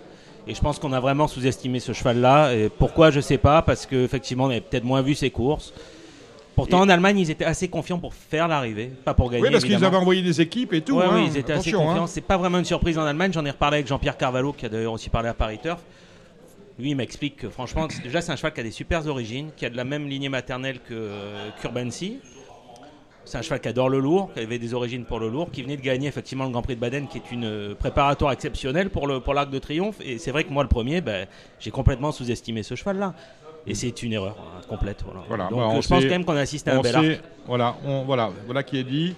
[0.49, 2.53] Et je pense qu'on a vraiment sous-estimé ce cheval-là.
[2.55, 5.73] Et pourquoi, je sais pas, parce qu'effectivement, on avait peut-être moins vu ses courses.
[6.57, 9.45] Pourtant, en Allemagne, ils étaient assez confiants pour faire l'arrivée, pas pour gagner.
[9.45, 10.97] Oui, parce qu'ils avaient envoyé des équipes et tout.
[10.97, 11.13] Ouais, hein.
[11.15, 12.05] oui, ils étaient assez Attention, confiants.
[12.05, 12.07] hein.
[12.09, 13.33] C'est pas vraiment une surprise en Allemagne.
[13.33, 15.81] J'en ai reparlé avec Jean-Pierre Carvalho, qui a d'ailleurs aussi parlé à Paris Turf.
[16.79, 19.65] Lui, il m'explique que franchement, déjà, c'est un cheval qui a des super origines, qui
[19.65, 22.19] a de la même lignée maternelle que euh, qu'Urbancy.
[23.25, 25.63] C'est un cheval qui adore le lourd, qui avait des origines pour le lourd, qui
[25.63, 28.91] venait de gagner effectivement le Grand Prix de Baden, qui est une euh, préparatoire exceptionnelle
[28.91, 29.97] pour le pour l'Arc de Triomphe.
[30.05, 31.27] Et c'est vrai que moi, le premier, ben,
[31.61, 33.15] j'ai complètement sous-estimé ce cheval-là.
[33.67, 35.05] Et c'est une erreur hein, complète.
[35.05, 35.23] Voilà.
[35.29, 36.97] Voilà, Donc bah, euh, on je pense quand même qu'on a assisté à un bel
[36.97, 37.21] arc.
[37.47, 39.15] Voilà, on, voilà, voilà qui est dit.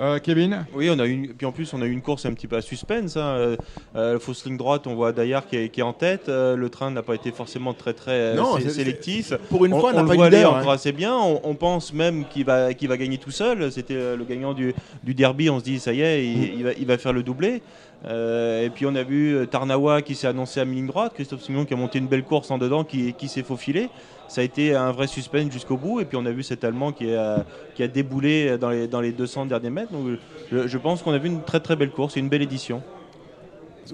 [0.00, 2.32] Euh, Kevin Oui, on a une, puis en plus on a eu une course un
[2.32, 3.16] petit peu à suspense.
[3.16, 3.20] Hein.
[3.36, 3.56] Euh,
[3.94, 6.28] euh, fausse ligne droite, on voit Dayar qui est, qui est en tête.
[6.28, 9.32] Euh, le train n'a pas été forcément très très Non, sé- sélectif.
[9.50, 10.74] pour une on, fois, on on n'a le pas voit aller encore hein.
[10.74, 11.14] assez bien.
[11.16, 13.70] On, on pense même qu'il va, qu'il va gagner tout seul.
[13.70, 14.74] C'était le gagnant du,
[15.04, 15.48] du derby.
[15.48, 16.54] On se dit ça y est, il, Mm.
[16.58, 17.62] il va, il va faire le doublé.
[18.06, 21.64] Euh, et puis on a vu Tarnawa qui s'est annoncé à mi-ligne droite, Christophe Simon
[21.64, 23.88] qui a monté une belle course en dedans, qui, qui s'est faufilé.
[24.28, 26.00] Ça a été un vrai suspense jusqu'au bout.
[26.00, 27.44] Et puis on a vu cet Allemand qui a,
[27.74, 29.92] qui a déboulé dans les, dans les 200 derniers mètres.
[29.92, 30.18] Donc
[30.50, 32.82] je, je pense qu'on a vu une très très belle course une belle édition.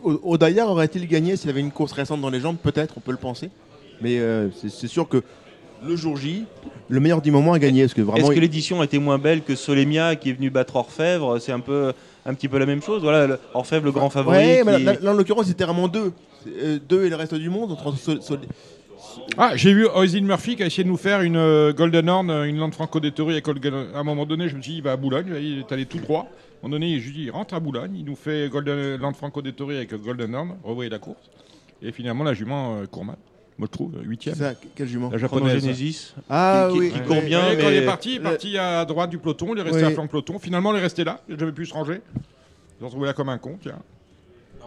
[0.05, 2.57] O- Odaïar aurait-il gagné s'il avait une course récente dans les jambes?
[2.63, 3.51] Peut-être, on peut le penser.
[4.01, 5.23] Mais euh, c'est sûr que
[5.85, 6.45] le jour J,
[6.89, 7.83] le meilleur du moment a gagné.
[7.83, 10.49] Parce que vraiment, Est-ce que l'édition a été moins belle que Solemia qui est venu
[10.51, 11.39] battre Orfèvre?
[11.39, 11.93] C'est un peu
[12.25, 13.03] un petit peu la même chose.
[13.03, 14.37] Voilà, Orfèvre le grand favori.
[14.37, 16.13] Ouais, mais là, là, en l'occurrence, c'était vraiment deux.
[16.49, 17.73] Euh, deux et le reste du monde.
[17.73, 18.41] Entre Sol- Sol-
[19.39, 22.31] Ah, j'ai vu Ozzy Murphy qui a essayé de nous faire une euh, Golden Horn,
[22.31, 24.79] euh, une Land Franco Dettori avec Golden- À un moment donné, je me suis dit,
[24.79, 26.23] il va à Boulogne, il est allé tout droit.
[26.23, 28.97] À un moment donné, je lui dis, il rentre à Boulogne, il nous fait Golden,
[28.97, 31.31] Land Franco Dettori avec Golden Horn, revoyez la course.
[31.83, 33.17] Et finalement, la jument euh, court mal.
[33.59, 34.35] Moi, je trouve, huitième.
[34.35, 35.49] C'est ça, quel jument La japonaise.
[35.59, 36.15] Chronogenesis.
[36.29, 37.07] Ah qui, oui, qui ouais.
[37.07, 39.55] court bien, Ouais, mais Quand il est parti, il est parti à droite du peloton,
[39.55, 39.85] il est resté Oui.
[39.85, 40.39] à flanc de peloton.
[40.39, 42.01] Finalement, il est resté là, il n'avait pu se ranger.
[42.81, 43.79] Ils ont trouvé là comme un con, tiens.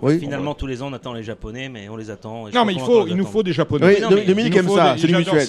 [0.03, 0.19] Oui.
[0.19, 2.47] Finalement, tous les ans, on attend les Japonais, mais on les attend.
[2.47, 3.97] et je Non, mais il faut, il nous faut des Japonais.
[4.09, 5.47] Oui, Dominique aime ça, c'est mutuel.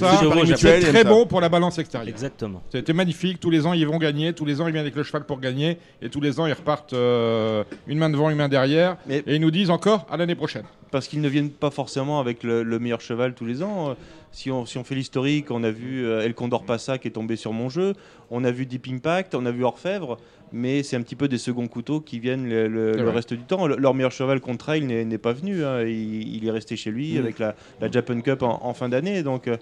[0.57, 2.09] C'est très bon pour la balance extérieure.
[2.09, 2.62] Exactement.
[2.70, 3.40] C'était magnifique.
[3.40, 4.32] Tous les ans, ils vont gagner.
[4.32, 5.78] Tous les ans, ils viennent avec le cheval pour gagner.
[6.02, 8.96] Et tous les ans, ils repartent euh, une main devant, une main derrière.
[9.07, 10.64] Mais- Et ils nous disent encore à l'année prochaine.
[10.90, 13.96] parce qu'ils ne viennent pas forcément avec le, le meilleur cheval tous les ans.
[14.35, 17.12] Si on, si on fait l'historique, on a vu euh, El Condor Passa qui est
[17.12, 17.93] tombé sur mon jeu,
[18.32, 20.18] on a vu Deep Impact, on a vu Orfèvre,
[20.53, 23.68] mais c'est un petit peu des seconds couteaux qui viennent le, reste du temps.
[23.68, 25.82] Le- leur meilleur cheval contre trail n'est pas venu, hein.
[25.82, 27.18] il, il est resté chez lui Mm.
[27.18, 29.22] avec la, la Japan Cup en, en fin d'année.
[29.22, 29.57] Donc euh,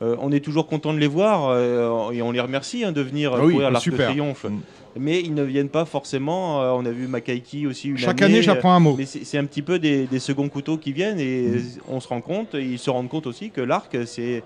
[0.00, 3.02] euh, on est toujours content de les voir euh, et on les remercie hein, de
[3.02, 3.96] venir Ah oui, courir l'Arc de.
[3.96, 4.44] Triomphe.
[4.44, 4.60] Mm.
[4.98, 6.62] Mais ils ne viennent pas forcément.
[6.62, 8.34] euh, on a vu Makaiki aussi une Chaque année.
[8.34, 8.94] année, j'apprends un mot.
[8.96, 11.48] Mais c'est un petit peu des, des seconds couteaux qui viennent et
[11.88, 14.42] on se rend compte, ils se rendent compte aussi que l'arc, c'est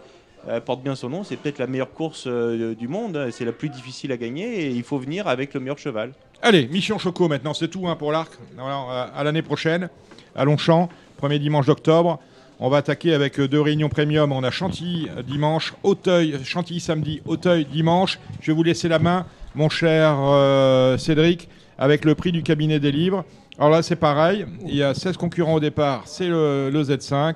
[0.49, 3.53] euh, porte bien son nom, c'est peut-être la meilleure course euh, du monde, c'est la
[3.53, 6.13] plus difficile à gagner et il faut venir avec le meilleur cheval.
[6.41, 8.33] Allez, mission Choco maintenant, c'est tout hein, pour l'arc.
[8.59, 9.91] À l'année prochaine,
[10.37, 12.21] à Longchamp, premier dimanche d'octobre.
[12.61, 14.33] On va attaquer avec deux réunions premium.
[14.33, 18.19] On a Chantilly dimanche, Auteuil, Chantilly samedi, Auteuil dimanche.
[18.41, 19.27] Je vais vous laisser la main,
[19.59, 21.49] mon cher euh, Cédric,
[21.79, 23.25] avec le prix du cabinet des livres.
[23.59, 24.47] Alors là, c'est pareil.
[24.67, 26.03] Il y a 16 concurrents au départ.
[26.07, 27.35] C'est le, le Z5.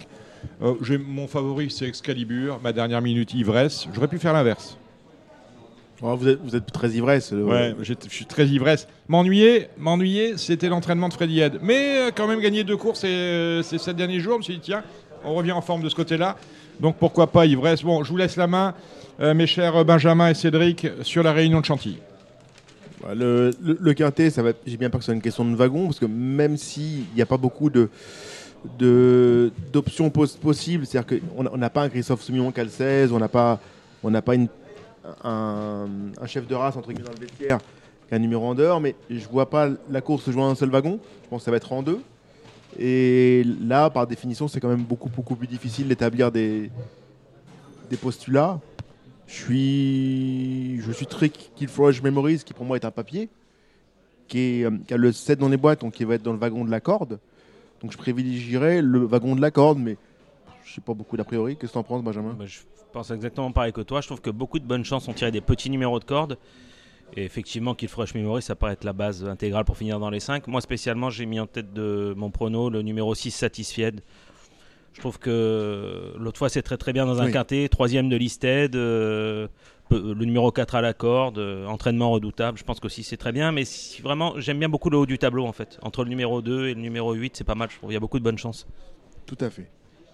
[0.63, 2.61] Euh, j'ai- mon favori, c'est Excalibur.
[2.63, 3.89] Ma dernière minute, Ivresse.
[3.93, 4.79] J'aurais pu faire l'inverse.
[6.01, 7.33] Oh, vous, êtes, vous êtes très ivresse.
[7.33, 8.87] le- Ouais, je suis très ivresse.
[9.09, 11.59] M'ennuyer, m'ennuyer, c'était l'entraînement de Freddy Head.
[11.63, 14.43] Mais euh, quand même gagner deux courses ces, euh, ces sept derniers jours, je me
[14.43, 14.83] suis dit, tiens,
[15.25, 16.37] on revient en forme de ce côté-là.
[16.81, 17.83] Donc pourquoi pas ivresse?
[17.83, 18.75] Bon, je vous laisse la main,
[19.21, 21.99] euh, mes chers Benjamin et Cédric, sur la réunion de Chantilly.
[23.15, 24.31] Le, le, quintet.
[24.67, 27.23] J'ai bien peur que ce soit une question de wagon, parce que même s'il n'y
[27.23, 27.69] a pas beaucoup
[28.79, 33.61] d'options pos- possibles, c'est-à-dire qu'on n'a- pas un Christophe Soumillon 16, on n'a pas,
[34.03, 34.35] on n'a pas
[35.25, 35.89] un,
[36.27, 37.59] chef de race entre guillemets dans le vestiaire
[38.09, 40.55] qui un numéro en dehors, mais je vois pas la course se jouer en un
[40.55, 41.01] seul wagon.
[41.25, 42.01] Je pense que ça va être en deux.
[42.79, 46.71] Et là, par définition, c'est quand même beaucoup beaucoup plus difficile d'établir des
[48.01, 48.61] postulats.
[49.27, 53.29] Je suis, je suis très Kill Frosh Memories, qui pour moi est un papier,
[54.29, 56.65] qui, euh, a le 7 dans les boîtes, donc qui va être dans le wagon
[56.65, 57.19] de la corde.
[57.81, 59.97] Donc je privilégierais le wagon de la corde, mais
[60.65, 61.57] je sais pas beaucoup d'a priori.
[61.57, 62.35] Qu'est-ce que t'en penses, Benjamin?
[62.39, 62.61] Bah, je
[62.93, 64.01] pense exactement pareil que toi.
[64.01, 66.39] Je trouve que beaucoup de bonnes chances ont tiré des petits numéros de corde.
[67.15, 70.21] Et effectivement, Kill Fresh Memory, ça paraît être la base intégrale pour finir dans les
[70.21, 70.47] 5.
[70.47, 74.01] Moi, spécialement, j'ai mis en tête de mon prono le numéro 6, Satisfied.
[74.95, 77.33] Je trouve que l'autre fois, c'est très très bien dans un Oui.
[77.33, 77.69] quintet.
[77.69, 78.77] Troisième de Listed.
[78.77, 79.49] euh,
[79.91, 81.39] le numéro 4 à la corde.
[81.39, 82.57] euh, entraînement redoutable.
[82.59, 83.53] Je pense qu'aussi, c'est très bien.
[83.53, 85.79] Mais si vraiment, j'aime bien beaucoup le haut du tableau, en fait.
[85.83, 87.69] Entre le numéro 2 et le numéro 8, c'est pas mal.
[87.71, 88.67] Je trouve il y a beaucoup de bonnes chances.
[89.27, 89.69] Tout à fait.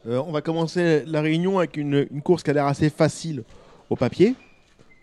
[0.06, 3.42] Euh, on va commencer la réunion avec une, une course qui a l'air assez facile
[3.90, 4.34] au papier,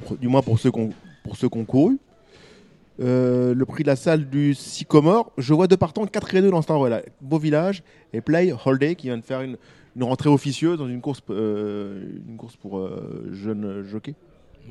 [0.05, 0.91] pour- du moins pour ceux qu'on
[1.23, 1.97] pour ceux qu'on couru.
[3.01, 6.49] Euh, le prix de la salle du Sycomore, je vois deux partants 4 et 2
[6.51, 7.01] dans ce temps-là.
[7.21, 7.83] Beau Village
[8.13, 9.57] et Play Holiday qui vient de faire une,
[9.95, 14.15] une rentrée officieuse dans une course, euh, une course pour euh, jeunes jockeys.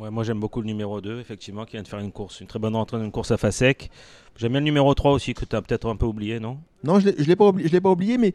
[0.01, 2.47] Ouais, moi j'aime beaucoup le numéro 2, effectivement, qui vient de faire une course, une
[2.49, 3.91] très bonne rentrée dans une course à Fasek.
[4.37, 6.59] J'aime bien le numéro 3 aussi, que tu as peut-être un peu oublié, non?
[6.83, 8.35] Non, je ne l'ai pas, oubli- pas oublié, mais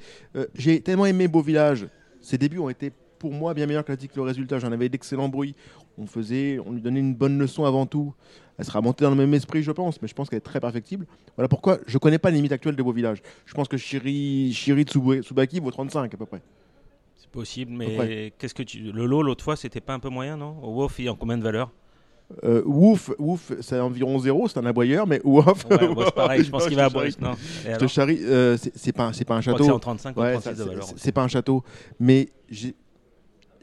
[0.56, 1.88] j'ai tellement aimé Beau Village.
[2.22, 4.60] Ses débuts ont été pour moi bien meilleurs que le résultat.
[4.60, 5.54] J'en avais d'excellents bruits.
[5.98, 8.14] On faisait, on lui donnait une bonne leçon avant tout.
[8.60, 10.60] Elle sera montée dans le même esprit, je pense, mais je pense qu'elle est très
[10.60, 11.06] perfectible.
[11.38, 13.22] Voilà pourquoi je connais pas les limites actuelles de Beau Village.
[13.46, 16.42] Je pense que Shiri, Shiri Tsubaki vaut 35 à peu près.
[17.16, 18.80] C'est possible, mais qu'est-ce que tu.
[18.80, 20.58] Le lot l'autre fois, c'était pas un peu moyen, non?
[20.62, 21.72] Au Wolf, il est en combien de valeur
[22.44, 25.66] Euh, Wouf, Wouf, c'est environ zéro, c'est un aboyeur, mais Wouf.
[25.70, 27.34] Ouais, ouais, c'est pareil, je pense qu'il va à non?
[27.66, 29.64] Et Je te charrie, euh, c'est pas, un château.
[29.64, 31.14] c'est en 35 ou Ouais, 36 ça- de c'est- valeur.
[31.14, 31.64] pas un château,
[32.00, 32.30] mais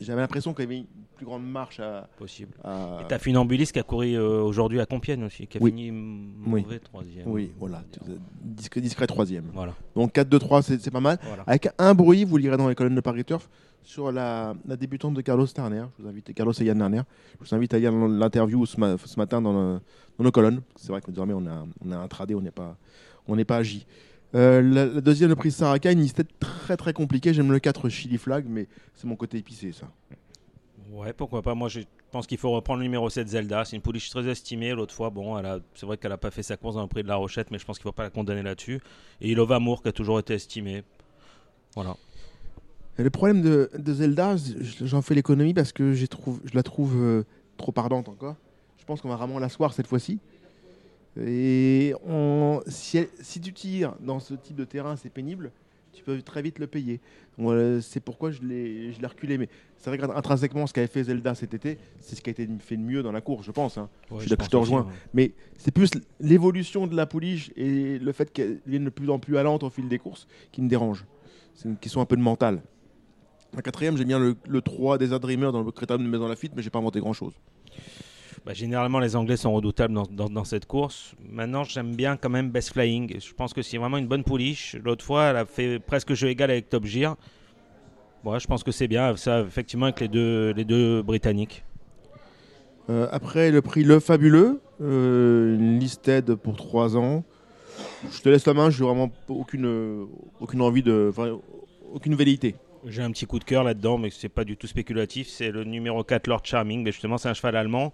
[0.00, 0.84] j'avais l'impression qu'il y avait
[1.16, 2.08] plus grande marche à.
[2.18, 2.52] Possible.
[2.62, 5.70] à- Et t'as Funambulis qui a couru euh, aujourd'hui à Compiègne aussi, qui a Oui.
[5.70, 6.62] fini Oui.
[6.62, 7.26] mauvais troisième.
[7.28, 7.82] Oui, voilà,
[8.42, 9.44] discret, discret troisième.
[9.52, 9.74] Voilà.
[9.94, 11.18] Donc 4-2-3, c'est pas mal.
[11.22, 11.42] Voilà.
[11.46, 13.48] Avec un bruit, vous lirez dans les colonnes de Paris Turf
[13.82, 15.84] sur la, la débutante de Carlos Terner.
[15.98, 17.02] Je vous invite, Carlos et Yann Terner.
[17.40, 19.80] Je vous invite à lire l'interview ce, ma- ce matin dans, le-
[20.18, 20.60] dans nos colonnes.
[20.76, 22.76] C'est vrai que désormais on a, on a un tradé, on n'est pas,
[23.26, 23.86] on n'est pas agi.
[24.34, 27.32] Euh, la, la deuxième, le prix Saraka, une liste très très compliquée.
[27.32, 29.86] J'aime le 4 Chili Flag, mais c'est mon côté épicé ça.
[30.90, 31.54] Ouais, pourquoi pas.
[31.54, 31.80] Moi, je
[32.10, 33.64] pense qu'il faut reprendre le numéro 7 Zelda.
[33.64, 34.72] C'est une pouliche très estimée.
[34.72, 37.02] L'autre fois, bon, elle c'est vrai qu'elle n'a pas fait sa course dans le prix
[37.02, 38.80] de la Rochette, mais je pense qu'il ne faut pas la condamner là-dessus.
[39.20, 40.84] Et Ilova Moore qui a toujours été estimé.
[41.74, 41.96] Voilà.
[42.98, 44.36] Le problème de, Zelda,
[44.80, 46.06] j'en fais l'économie parce que je
[46.54, 47.24] la trouve euh,
[47.58, 48.36] trop ardente encore.
[48.78, 50.18] Je pense qu'on va vraiment l'asseoir cette fois-ci.
[51.20, 51.94] Et
[52.68, 55.50] si, tu tires dans ce type de terrain, c'est pénible,
[55.92, 57.00] tu peux très vite le payer.
[57.80, 59.38] C'est pourquoi je l'ai je reculé.
[59.38, 59.48] Mais
[59.78, 62.76] c'est vrai qu'intrinsèquement, ce qu'avait fait Zelda cet été, c'est ce qui a été fait
[62.76, 63.78] de mieux dans la course, je pense.
[63.78, 63.88] hein.
[64.10, 64.82] Ouais, je, suis je te rejoins.
[64.82, 64.92] ouais.
[65.14, 69.18] Mais c'est plus l'évolution de la pouliche et le fait qu'elle devienne de plus en
[69.18, 71.04] plus allante au fil des courses qui me dérange.
[71.54, 72.62] C'est une question un peu de mental.
[73.54, 76.52] La quatrième, j'aime bien le, le 3 des Dreamer dans le critérium de Maison Lafitte,
[76.56, 77.32] mais j'ai pas inventé grand-chose.
[78.44, 81.14] Bah, généralement, les Anglais sont redoutables dans, dans- dans cette course.
[81.28, 83.18] Maintenant, j'aime bien quand même Best Flying.
[83.18, 84.76] Je pense que c'est vraiment une bonne pouliche.
[84.84, 87.16] L'autre fois, elle a fait presque jeu égal avec Top Gear.
[88.38, 89.16] Je pense que c'est bien.
[89.16, 91.64] Ça, effectivement, avec les deux, les deux Britanniques.
[92.88, 97.24] Euh, après, le prix Le Fabuleux, euh, une pour 3 ans.
[98.10, 100.06] Je te laisse la main, j'ai vraiment aucune,
[100.40, 101.12] aucune envie de.
[101.92, 102.54] aucune velléité.
[102.86, 105.28] J'ai un petit coup de cœur là-dedans, mais c'est pas du tout spéculatif.
[105.28, 106.84] C'est le numéro 4, Lord Charming.
[106.84, 107.92] Mais justement, c'est un cheval allemand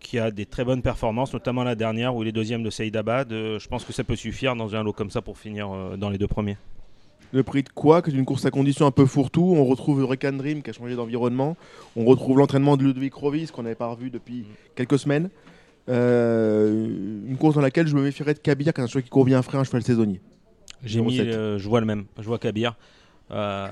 [0.00, 3.32] qui a des très bonnes performances, notamment la dernière où il est deuxième de Saïdabad.
[3.32, 5.96] Euh, je pense que ça peut suffire dans un lot comme ça pour finir euh,
[5.96, 6.56] dans les deux premiers.
[7.32, 9.54] Le prix de quoi Que d'une course à condition un peu fourre-tout.
[9.56, 11.56] On retrouve Hurricane Dream qui a changé d'environnement.
[11.96, 15.30] On retrouve l'entraînement de Ludwig Rovis qu'on n'avait pas revu depuis quelques semaines.
[15.88, 16.86] Euh,
[17.26, 19.24] une course dans laquelle je me méfierais de Kabir, qui est un cheval qui court
[19.24, 20.20] bien frais, un cheval saisonnier.
[20.84, 21.26] J'ai mis, 7.
[21.26, 22.76] euh, je vois le même, je vois Kabir.
[23.32, 23.68] Euh,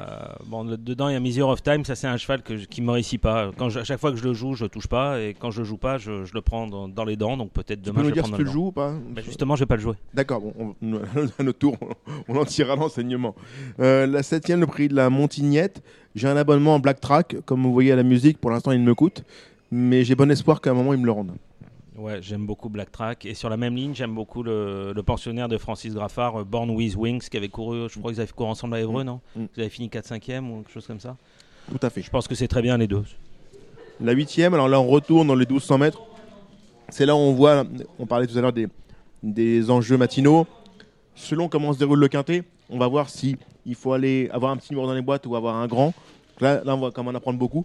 [0.46, 1.84] bon, dedans, il y a Measure of Time.
[1.84, 3.50] Ça, c'est un cheval que qui me réussit pas.
[3.56, 5.20] Quand je- à chaque fois que je le joue, je le touche pas.
[5.20, 7.36] Et quand je le joue pas, je, je le prends dans, dans les dents.
[7.36, 9.20] Donc peut-être Tu demain, peux nous je dire si tu le joues ou pas Bah,
[9.24, 9.94] justement, je vais pas le jouer.
[10.14, 10.94] D'accord, bon, on-
[11.38, 11.76] à notre tour,
[12.28, 13.34] on, en tirera l'enseignement.
[13.80, 15.82] Euh, la septième, le prix de la Montignette.
[16.14, 18.38] J'ai un abonnement en Black Track, comme vous voyez à la musique.
[18.38, 19.22] Pour l'instant, il me coûte,
[19.70, 21.32] mais j'ai bon espoir qu'à un moment, il me le rende.
[21.98, 23.26] Ouais, j'aime beaucoup Black Track.
[23.26, 26.70] Et sur la même ligne, j'aime beaucoup le, le pensionnaire de Francis Graffard, euh, Born
[26.70, 29.44] with Wings, qui avait couru, je crois qu'ils avaient couru ensemble à Évreux, non Mm.
[29.56, 31.16] Ils avaient fini 4-5e ou quelque chose comme ça.
[31.68, 32.02] Tout à fait.
[32.02, 33.02] Je pense que c'est très bien les deux.
[34.00, 36.00] La huitième, alors là, on retourne dans les 1200 mètres.
[36.88, 37.64] C'est là où on voit,
[37.98, 38.68] on parlait tout à l'heure des,
[39.24, 40.46] des enjeux matinaux.
[41.16, 43.36] Selon comment se déroule le quintet, on va voir si
[43.66, 45.92] il faut aller avoir un petit numéro dans les boîtes ou avoir un grand.
[46.40, 47.64] Là, là on va quand même en apprendre beaucoup.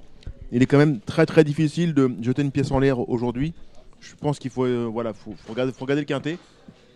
[0.52, 3.54] Il est quand même très très difficile de jeter une pièce en l'air aujourd'hui.
[4.04, 6.38] Je pense qu'il faut, euh, voilà, faut, faut regarder, faut regarder le quintet,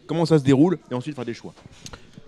[0.06, 1.54] comment ça se déroule, et ensuite faire des choix.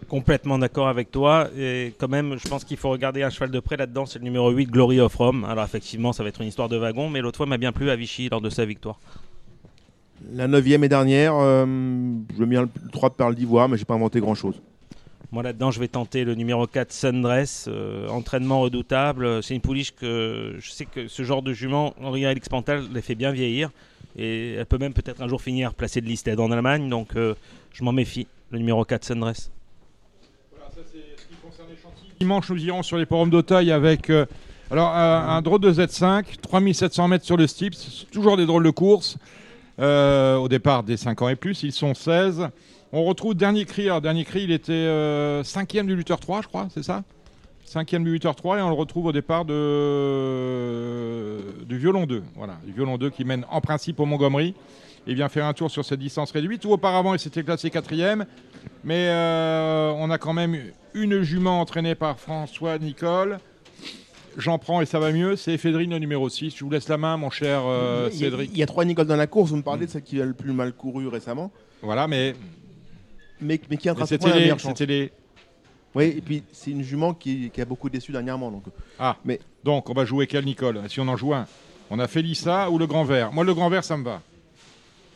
[0.07, 1.49] Complètement d'accord avec toi.
[1.55, 4.07] Et quand même, je pense qu'il faut regarder un cheval de près là-dedans.
[4.07, 5.45] C'est le numéro 8, Glory of Rome.
[5.45, 7.09] Alors, effectivement, ça va être une histoire de wagon.
[7.09, 8.99] Mais l'autre fois m'a bien plu à Vichy lors de sa victoire.
[10.34, 11.65] La neuvième et dernière, euh,
[12.38, 14.59] je mets le 3 de Perle d'Ivoire, mais j'ai pas inventé grand chose.
[15.32, 17.65] Moi, là-dedans, je vais tenter le numéro 4, Sundress.
[17.67, 19.43] euh, entraînement redoutable.
[19.43, 23.01] C'est une pouliche que je sais que ce genre de jument, Henri Alix Pantal, les
[23.03, 23.69] fait bien vieillir.
[24.18, 26.89] Et elle peut même peut-être un jour finir placée de listed en Allemagne.
[26.89, 27.36] Donc, euh,
[27.74, 28.28] je m'en méfie.
[28.51, 29.51] Le numéro 4, Sundress.
[32.20, 34.26] Dimanche, nous irons sur les forums d'Auteuil avec euh,
[34.72, 39.18] alors, un, drôle de Z5, 3700 mètres sur le c'est toujours des drôles de courses.
[39.80, 42.49] Euh, au départ, des 5 ans et plus, ils sont 16.
[42.91, 43.88] On retrouve Dernier Cri.
[44.01, 44.74] Dernier Cri, il était
[45.43, 47.03] 5e du lutteur 3, je crois, c'est ça?
[47.70, 49.55] 5e du lutteur 3, et on le retrouve au départ de,
[51.65, 52.24] du violon 2.
[52.36, 54.55] Voilà, du violon 2 qui mène en principe au Montgomery.
[55.07, 58.26] Il vient faire un tour sur cette distance réduite, où auparavant il s'était classé quatrième.
[58.84, 60.57] Mais euh, on a quand même
[60.93, 63.39] une jument entraînée par François Nicole.
[64.38, 65.36] J'en prends et ça va mieux.
[65.36, 66.55] C'est Ephedrine, le numéro 6.
[66.57, 68.49] Je vous laisse la main, mon cher euh, Cédric.
[68.53, 69.51] il y a trois Nicole dans la course.
[69.51, 71.51] Vous me parlez de celle qui a le plus mal couru récemment,
[71.82, 72.36] Voilà, mais,
[73.41, 74.78] mais, mais qui a c'était les, meilleure chance.
[74.78, 75.11] c'était les-
[75.95, 78.51] Oui, et puis c'est une jument qui, qui a beaucoup déçu dernièrement.
[78.51, 78.63] Donc,
[78.99, 81.47] Ah, Mais- donc on va jouer quel Nicole Si on en joue un?
[81.89, 83.31] On a Félissa ou le grand vert?
[83.31, 84.21] Moi, le grand vert, ça me va.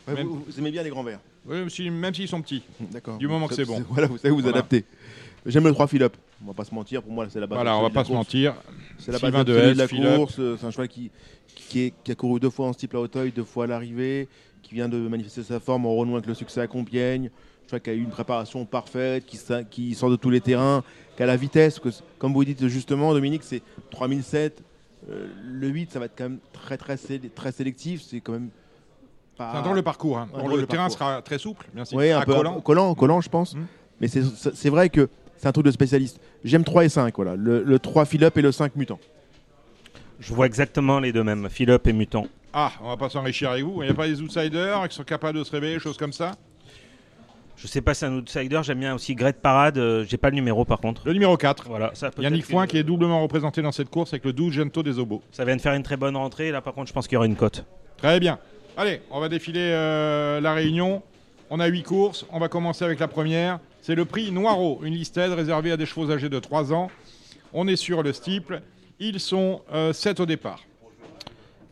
[0.08, 1.20] Ouais, Même- vous, vous aimez bien les grands verts?
[1.46, 2.62] Oui, même si- même s'ils sont petits.
[2.80, 3.18] D'accord.
[3.18, 3.82] Du moment que c'est bon.
[3.90, 4.58] Voilà, vous savez vous Voilà.
[4.58, 4.84] adapter.
[5.46, 6.16] J'aime le 3 Philippe.
[6.42, 7.56] On va pas se mentir, pour moi c'est la base.
[7.56, 8.18] Voilà, on va absolue de la pas se course.
[8.18, 8.54] mentir.
[8.98, 10.36] C'est la base de la course.
[10.38, 11.10] euh, C'est un cheval qui,
[11.54, 14.28] qui, est- qui a couru deux fois en steeple à Auteuil, deux fois à l'arrivée,
[14.62, 17.30] qui vient de manifester sa forme en renouant avec le succès à Compiègne.
[17.80, 20.82] Qui a eu une préparation parfaite, qui, sort de tous les terrains,
[21.16, 21.78] qui a la vitesse.
[21.78, 21.88] Que,
[22.18, 24.62] comme vous dites justement, Dominique, c'est 3007.
[25.10, 28.02] Euh, le 8, ça va être quand même très, très, sé- très sélectif.
[28.02, 28.48] C'est quand même
[29.36, 29.50] pas.
[29.52, 30.18] C'est un drôle de parcours.
[30.18, 30.28] hein.
[30.32, 30.98] Drôle le de terrain parcours.
[30.98, 31.98] sera très souple, bien sûr.
[31.98, 32.60] Oui, un À peu collant.
[32.60, 33.54] collant, collant, je pense.
[33.54, 33.66] Mm.
[34.00, 36.20] Mais c'est- vrai que c'est un truc de spécialiste.
[36.42, 37.36] J'aime 3 et 5, voilà.
[37.36, 38.98] Le, le 3 Philippe et le 5 Mutant.
[40.20, 42.26] Je vois exactement les deux mêmes, Philippe et Mutant.
[42.52, 43.82] Ah, on va pas s'enrichir avec vous.
[43.82, 46.32] Il n'y a pas des outsiders qui sont capables de se réveiller, choses comme ça?
[47.56, 49.78] Je sais pas si c'est un outsider, j'aime bien aussi Great Parade.
[49.78, 51.02] euh, J'ai pas le numéro par contre.
[51.06, 51.66] Le numéro 4.
[51.68, 54.52] Voilà, ça peut Yannick Foin qui est doublement représenté dans cette course avec le 12
[54.52, 55.22] Gento des Obos.
[55.30, 56.50] Ça vient de faire une très bonne rentrée.
[56.50, 57.64] Là, par contre, je pense qu'il y aura une cote.
[57.96, 58.38] Très bien.
[58.76, 61.02] Allez, on va défiler euh, la réunion.
[61.48, 62.26] On a 8 courses.
[62.32, 63.60] On va commencer avec la première.
[63.82, 66.90] C'est le prix Noireau, une listed réservée à des chevaux âgés de 3 ans.
[67.52, 68.62] On est sur le steeple.
[68.98, 69.60] Ils sont
[69.92, 70.60] 7 au départ.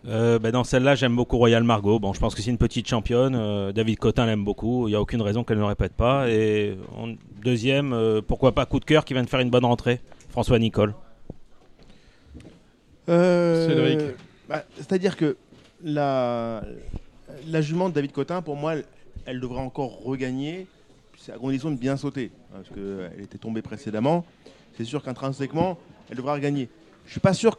[0.08, 2.00] Euh, ben, dans celle-là, j'aime beaucoup Royal Margot.
[2.00, 3.34] Bon, je pense que c'est une petite championne.
[3.36, 4.88] Euh, David Cotin l'aime beaucoup.
[4.88, 6.28] Il n'y a aucune raison qu'elle ne répète pas.
[6.28, 7.14] Et en
[7.44, 10.00] deuxième, euh, pourquoi pas coup de cœur qui vient de faire une bonne rentrée
[10.30, 10.94] François Nicole.
[13.08, 14.16] Euh, Cédric.
[14.48, 15.36] bah, C'est-à-dire que
[15.84, 16.62] la,
[17.48, 18.84] la jument de David Cotin, pour moi, elle,
[19.26, 20.66] elle devrait encore regagner.
[21.16, 22.30] C'est à condition de bien sauter.
[22.52, 24.24] hein, Parce qu'elle était tombée précédemment.
[24.76, 25.78] C'est sûr qu'intrinsèquement,
[26.10, 26.68] elle devra regagner.
[27.06, 27.56] Je suis pas sûr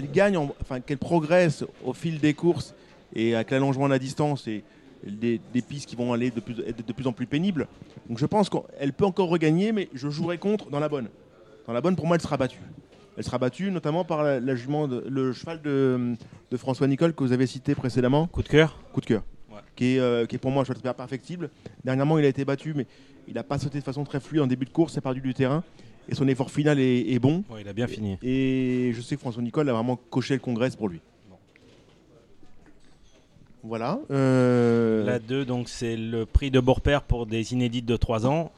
[0.00, 2.74] qu'elle gagne, en- enfin qu'elle progresse au fil des courses
[3.14, 4.62] et avec l'allongement de la distance et
[5.06, 7.66] des, des pistes qui vont aller de plus, être de plus en plus pénibles.
[8.08, 11.08] Donc je pense qu'elle peut encore regagner, mais je jouerai contre dans la bonne.
[11.66, 12.58] Dans la bonne, pour moi, elle sera battue.
[13.16, 16.14] Elle sera battue notamment par la, la jument, de- le cheval de,
[16.50, 18.26] de François Nicole que vous avez cité précédemment.
[18.26, 19.22] Coup de cœur Coup de cœur.
[19.50, 19.56] Ouais.
[19.74, 21.48] Qui, est, euh, qui est pour moi un cheval perfectible.
[21.84, 22.86] Dernièrement, il a été battu, mais
[23.26, 25.32] il n'a pas sauté de façon très fluide en début de course, c'est perdu du
[25.32, 25.64] terrain.
[26.08, 27.42] Et son effort final est, est bon.
[27.50, 28.16] Ouais, Il a bien fini.
[28.22, 31.00] Et je sais que François Nicole a vraiment coché le congrès pour lui.
[33.64, 33.98] Voilà.
[34.12, 38.52] euh, La 2, donc c'est le prix de Bourpère pour des inédites de 3 ans.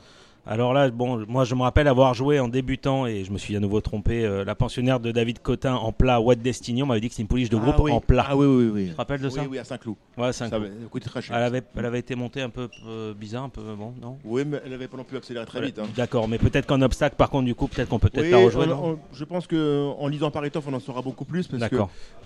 [0.51, 3.55] Alors là, bon, moi je me rappelle avoir joué en débutant, et je me suis
[3.55, 6.83] à nouveau trompé, euh, la pensionnaire de David Cotin en plat What Destiny.
[6.83, 7.93] On m'avait dit que c'est une pouliche de ah groupe oui.
[7.93, 8.25] en plat.
[8.27, 8.85] Ah oui, oui, oui.
[8.87, 9.97] Tu te rappelles de ça Oui, oui, à Saint-Cloud.
[10.17, 10.71] Ouais, c'est un Ça avait
[11.01, 11.37] très cher.
[11.37, 14.45] Elle avait, elle avait été montée un peu euh, bizarre, un peu bon, non Oui,
[14.47, 15.79] mais elle n'avait pas non plus accéléré très vite.
[15.81, 15.87] hein.
[15.95, 18.39] D'accord, mais peut-être qu'en obstacle, par contre, du coup, peut-être qu'on peut peut-être Oui, la
[18.39, 18.83] rejoindre.
[18.83, 21.77] on- non on- je pense qu'en lisant Paritov, on en saura beaucoup plus parce que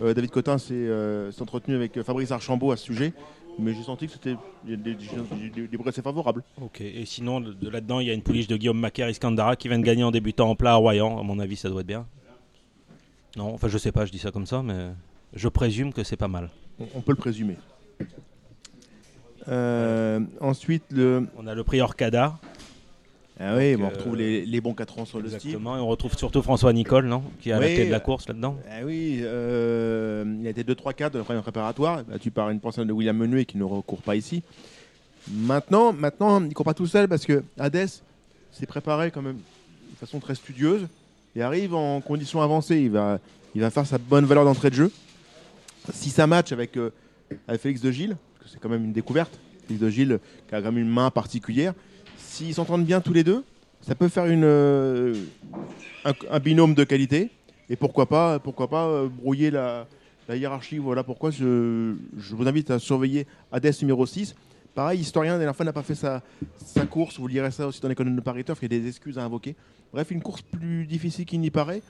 [0.01, 3.13] euh, David Cotin s'est euh, entretenu avec euh, Fabrice Archambault à ce sujet.
[3.59, 6.43] Mais j'ai senti que c'était des, des, des, favorables.
[6.61, 9.57] Ok, et sinon, de de là-dedans, il y a une pouliche de Guillaume Macaire Iskandara
[9.57, 11.19] qui vient de gagner en débutant en plat à Royan.
[11.19, 12.07] À mon avis, ça doit être bien.
[13.37, 14.91] Non, enfin, je sais pas, je dis ça comme ça, mais
[15.35, 16.51] je présume que c'est pas mal.
[16.79, 17.57] On, on peut le présumer.
[19.49, 21.27] Euh, ensuite, le.
[21.37, 22.39] On a le prix Orcada.
[23.45, 25.37] Ah oui, Donc, on euh, retrouve les, les bons 4 ans sur le style.
[25.37, 27.91] Exactement, et on retrouve surtout François Nicole, non Qui est à la Oui, tête de
[27.91, 28.57] la euh, course là-dedans.
[28.71, 32.87] Ah oui, euh, il a été 2-3-4 de la première préparatoire, battu par une personne
[32.87, 34.45] de William Menuet qui ne recourt pas ici.
[35.29, 37.89] Maintenant, maintenant, il ne court pas tout seul parce que Hades
[38.53, 39.39] s'est préparé quand même
[39.91, 40.87] de façon très studieuse
[41.35, 42.79] et arrive en conditions avancées.
[42.81, 43.19] Il va,
[43.57, 44.93] il va faire sa bonne valeur d'entrée de jeu.
[45.93, 46.93] Si ça match avec, euh,
[47.49, 49.37] avec Félix de Gilles, parce que c'est quand même une découverte,
[49.67, 51.75] Félix de Gilles qui a quand même une main particulière,
[52.33, 53.45] s'ils s'entendent bien tous les deux,
[53.83, 55.15] ça peut faire euh,
[56.05, 57.31] un, binôme de qualité.
[57.69, 59.87] Et pourquoi pas, pourquoi pas euh, brouiller la,
[60.31, 60.79] hiérarchie.
[60.79, 64.35] Voilà pourquoi je, vous invite à surveiller Hades numéro 6.
[64.75, 66.23] Pareil, historien, la dernière fois n'a pas fait sa,
[66.89, 67.19] course.
[67.19, 68.45] Vous lirez ça aussi dans les colonnes de Paris.
[68.47, 69.55] Il y a des excuses à invoquer.
[69.93, 71.83] Bref, une course plus difficile qu'il n'y paraît.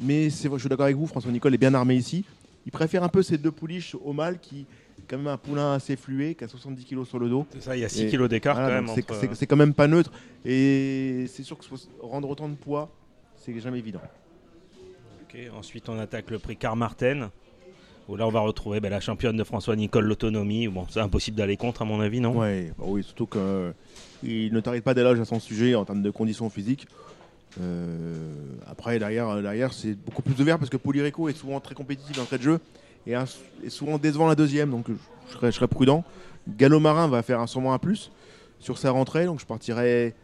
[0.00, 2.24] Mais je suis d'accord avec vous, François Nicole est bien armé ici.
[2.64, 4.66] Il préfère un peu ces deux pouliches au mâle qui
[5.12, 7.46] quand même un poulain assez flué, qui a 70 kg sur le dos.
[7.52, 8.86] C'est ça, il y a 6 Et kilos d'écart voilà, quand même.
[8.86, 10.10] donc c'est- entre- quand même pas neutre.
[10.46, 11.64] Et c'est sûr que
[12.00, 12.88] rendre autant de poids,
[13.36, 14.00] c'est jamais évident.
[15.20, 17.28] Ok, ensuite, on attaque le prix Carmarten.
[18.08, 20.66] Où là, on va retrouver ben, la championne de François Nicole, l'autonomie.
[20.66, 22.36] Bon, c'est impossible d'aller contre, à mon avis, non?
[22.36, 26.10] Ouais, bah oui, surtout qu'il ne t'arrête pas d'éloge à son sujet en termes de
[26.10, 26.86] conditions physiques.
[27.60, 28.32] Euh,
[28.66, 32.38] après, derrière, derrière c'est beaucoup plus ouvert parce que Polyrico est souvent très compétitif d'entrée
[32.38, 32.60] de jeu
[33.06, 33.24] et un-
[33.64, 34.94] est souvent décevant la deuxième, donc je,
[35.28, 36.04] je serais, je serais prudent.
[36.48, 38.10] Gallo Marin va faire un, sûrement un plus
[38.58, 40.14] sur sa rentrée, donc je partirai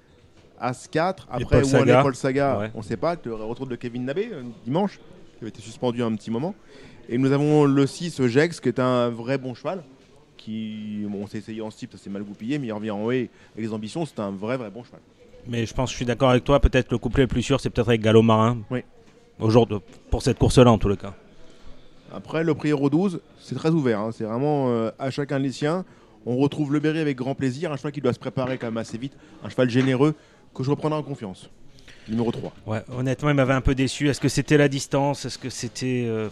[0.60, 1.28] As 4.
[1.30, 2.70] Après, Paul où est Paul Saga, Ouais.
[2.74, 4.98] on ne sait pas, le retour de Kevin Nabé euh, dimanche,
[5.38, 6.54] qui avait été suspendu un petit moment.
[7.08, 9.82] Et nous avons le 6 Jex, qui est un vrai bon cheval
[10.36, 13.02] qui, bon, on s'est essayé en steep, ça s'est mal goupillé, mais il revient en
[13.04, 15.00] haut avec les ambitions, c'est un vrai, vrai bon cheval.
[15.46, 16.60] Mais je pense, je suis d'accord avec toi.
[16.60, 18.58] Peut-être le couplet le plus sûr, c'est peut-être avec Gallo Marin.
[18.70, 18.80] Oui.
[19.40, 19.78] Aujourd'hui,
[20.10, 21.14] pour cette course-là, en tout le cas.
[22.14, 25.52] Après, le prix Euro 12, c'est très ouvert, hein, c'est vraiment euh, à chacun les
[25.52, 25.84] siens.
[26.26, 28.76] On retrouve le Berry avec grand plaisir, un cheval qui doit se préparer quand même
[28.76, 29.12] assez vite,
[29.44, 30.14] un cheval généreux
[30.54, 31.48] que je reprendrai en confiance.
[32.08, 32.52] Numéro 3.
[32.66, 34.08] Ouais, honnêtement, il m'avait un peu déçu.
[34.08, 35.24] Est-ce que c'était la distance?
[35.26, 36.04] Est-ce que c'était.
[36.06, 36.28] euh,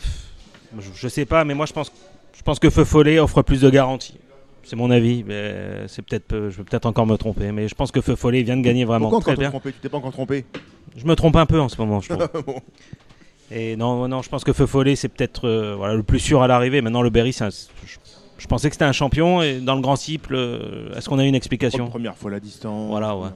[0.79, 1.93] je, je sais pas, mais moi, je pense,
[2.37, 4.19] je pense que Feu Follet offre plus de garanties.
[4.65, 7.75] C'est mon avis, mais c'est peut-être, peu- je vais peut-être encore me tromper, mais je
[7.75, 9.53] pense que Feu Follet vient de gagner vraiment Pourquoi très bien.
[9.61, 10.45] Tu t'es pas encore trompé?
[10.97, 12.43] Je me trompe un peu en ce moment, je trouve.
[12.45, 12.61] Bon.
[13.51, 16.43] Et non, non, je pense que Feu Follet, c'est peut-être euh, voilà, le plus sûr
[16.43, 16.81] à l'arrivée.
[16.81, 17.97] Maintenant, le Berry, un- je,
[18.39, 21.25] je pensais que c'était un champion, et dans le grand cible, euh, est-ce qu'on a
[21.25, 21.89] une explication?
[21.89, 22.89] Première fois la distance.
[22.91, 23.29] Voilà, ouais.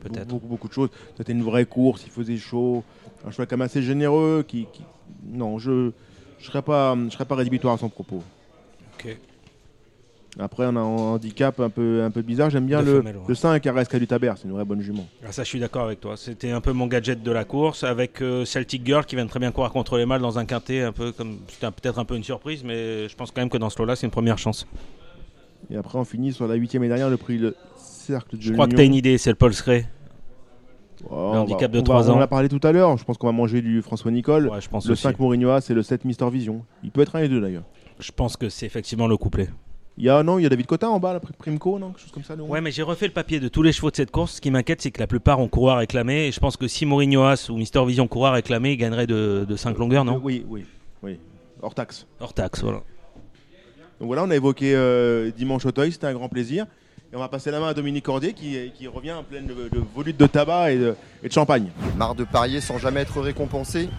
[0.00, 0.26] Peut-être.
[0.28, 0.88] Beaucoup, beaucoup de choses.
[1.16, 2.82] C'était une vraie course, il faisait chaud.
[3.26, 4.44] Un cheval quand même assez généreux.
[4.48, 4.82] Qui, qui-
[5.24, 5.90] Non, je ne
[6.40, 8.22] serais, pas- je serais pas rédhibitoire à son propos.
[8.98, 9.16] Ok.
[10.38, 12.48] Après, on a un handicap un peu, un peu bizarre.
[12.48, 13.22] J'aime bien De le, femelle, ouais.
[13.28, 15.06] le 5 Aresca du Taber, c'est une vraie bonne jument.
[15.26, 16.16] Ah, ça, je suis d'accord avec toi.
[16.16, 19.30] C'était un peu mon gadget de la course avec euh, Celtic Girl qui vient de
[19.30, 22.06] très bien courir contre les mâles dans un quintet, un peu comme c'était peut-être un
[22.06, 24.38] peu une surprise, mais je pense quand même que dans ce lot-là, c'est une première
[24.38, 24.66] chance.
[25.70, 28.52] Et après, on finit sur la huitième et dernière, le prix le Cercle de Je
[28.54, 29.86] crois que tu as une idée, c'est le Paul Scray.
[31.10, 32.20] Oh, handicap de va- 3 On en ans.
[32.20, 32.96] a parlé tout à l'heure.
[32.96, 34.48] Je pense qu'on va manger du François Nicole.
[34.48, 35.02] Ouais, je pense le aussi.
[35.02, 36.64] 5 Mourinho c'est le 7 Mister Vision.
[36.84, 37.64] Il peut être un des deux d'ailleurs.
[37.98, 39.48] Je pense que c'est effectivement le couplet.
[39.98, 41.88] Il y a non, il y a David Cotin en bas, la Pri- Primco, non,
[41.90, 42.34] quelque chose comme ça.
[42.34, 44.36] non Ouais, mais j'ai refait le papier de tous les chevaux de cette course.
[44.36, 46.28] Ce qui m'inquiète, c'est que la plupart ont couru à réclamer.
[46.28, 49.06] Et je pense que si Mourinho As ou Mister Vision couraient à réclamer, ils gagneraient
[49.06, 50.64] de, de 5 longueurs, non Oui, oui,
[51.02, 51.18] oui.
[51.60, 52.06] Hors taxe.
[52.20, 52.78] Hors taxe, voilà.
[54.00, 56.66] Donc voilà, on a évoqué euh, dimanche Auteuil, c'était un grand plaisir.
[57.12, 59.52] Et on va passer la main à Dominique Cordier qui, qui revient en pleine de,
[59.68, 61.68] de volutes de tabac et de, et de champagne.
[61.98, 63.90] Marre de parier sans jamais être récompensé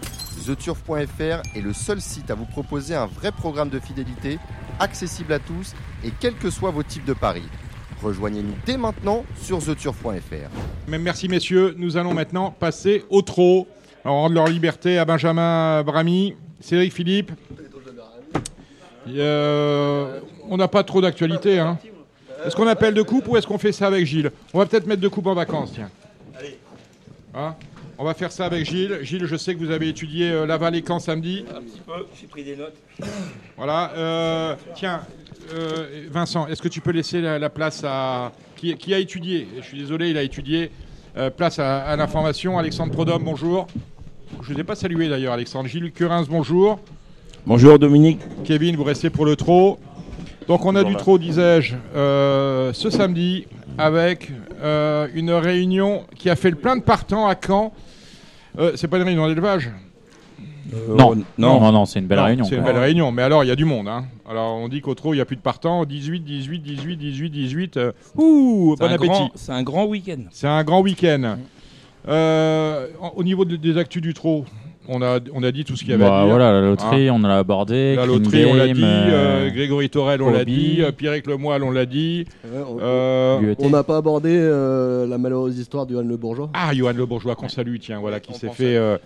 [0.44, 4.40] TheTurf.fr est le seul site à vous proposer un vrai programme de fidélité,
[4.80, 7.48] accessible à tous et quels que soient vos types de paris.
[8.02, 10.50] Rejoignez-nous dès maintenant sur TheTurf.fr.
[10.88, 13.68] Merci messieurs, nous allons maintenant passer au trot.
[14.04, 17.32] Alors, rendre leur liberté à Benjamin Brami, Cédric Philippe.
[19.08, 21.60] Euh, on n'a pas trop d'actualité.
[21.60, 21.78] Hein.
[22.46, 24.32] Est-ce qu'on appelle de coupe ou est-ce qu'on fait ça avec Gilles?
[24.54, 25.90] On va peut-être mettre de coupe en vacances, tiens.
[27.34, 27.56] Hein?
[28.04, 29.00] On va faire ça avec Gilles.
[29.04, 31.46] Gilles, je sais que vous avez étudié euh, Laval et Caen samedi.
[31.56, 32.76] Un petit peu, j'ai pris des notes.
[33.56, 33.92] Voilà.
[33.96, 35.00] euh, tiens,
[35.54, 38.34] euh, Vincent, est-ce que tu peux laisser la, la place à.
[38.58, 39.48] Qui, qui a étudié?
[39.62, 40.70] Je suis désolé, il a étudié.
[41.16, 42.58] Euh, place à, à l'information.
[42.60, 43.68] Alexandre Prodhomme, bonjour.
[44.42, 45.70] Je ne vous ai pas salué d'ailleurs, Alexandre.
[45.70, 46.82] Gilles Curins, bonjour.
[47.46, 48.20] Bonjour Dominique.
[48.44, 49.80] Kevin, vous restez pour le trot.
[50.50, 53.46] Donc on a du trot, disais-je, euh, ce samedi
[53.78, 54.30] avec
[54.62, 57.72] euh, une réunion qui a fait le plein de partants à Caen.
[58.60, 59.72] Euh, c'est pas une réunion d'élevage
[60.88, 61.16] non.
[61.38, 62.46] non, non, non, c'est une belle Non, réunion.
[62.46, 63.88] C'est une belle réunion, mais alors il y a du monde.
[63.88, 64.06] Hein.
[64.28, 65.86] Alors on dit qu'au trot il n'y a plus de partants.
[65.86, 67.78] 18, 18, 18, 18, 18.
[67.78, 69.08] euh, ouh, C'est bon un appétit.
[69.10, 70.22] grand- C'est un grand week-end.
[70.32, 71.38] C'est un grand week-end.
[72.08, 74.46] Euh, au niveau de- des actus du trot,
[74.88, 76.30] on a, on a dit tout ce qu'il y avait Bah, à dire.
[76.36, 77.14] voilà, la loterie, Hein.
[77.24, 77.96] on l'a abordé.
[77.96, 78.82] La loterie, on l'a dit.
[78.84, 80.78] euh, euh, Grégory Torel, on l'a dit.
[80.82, 82.26] euh, Pierrick Lemoyle, on l'a dit.
[82.46, 86.50] on- Euh, On n'a pas abordé euh, la malheureuse histoire du Johan Le Bourgeois.
[86.54, 88.98] Ah, Johan Le Bourgeois, qu'on salue, tiens, voilà, qui s'est fait, euh,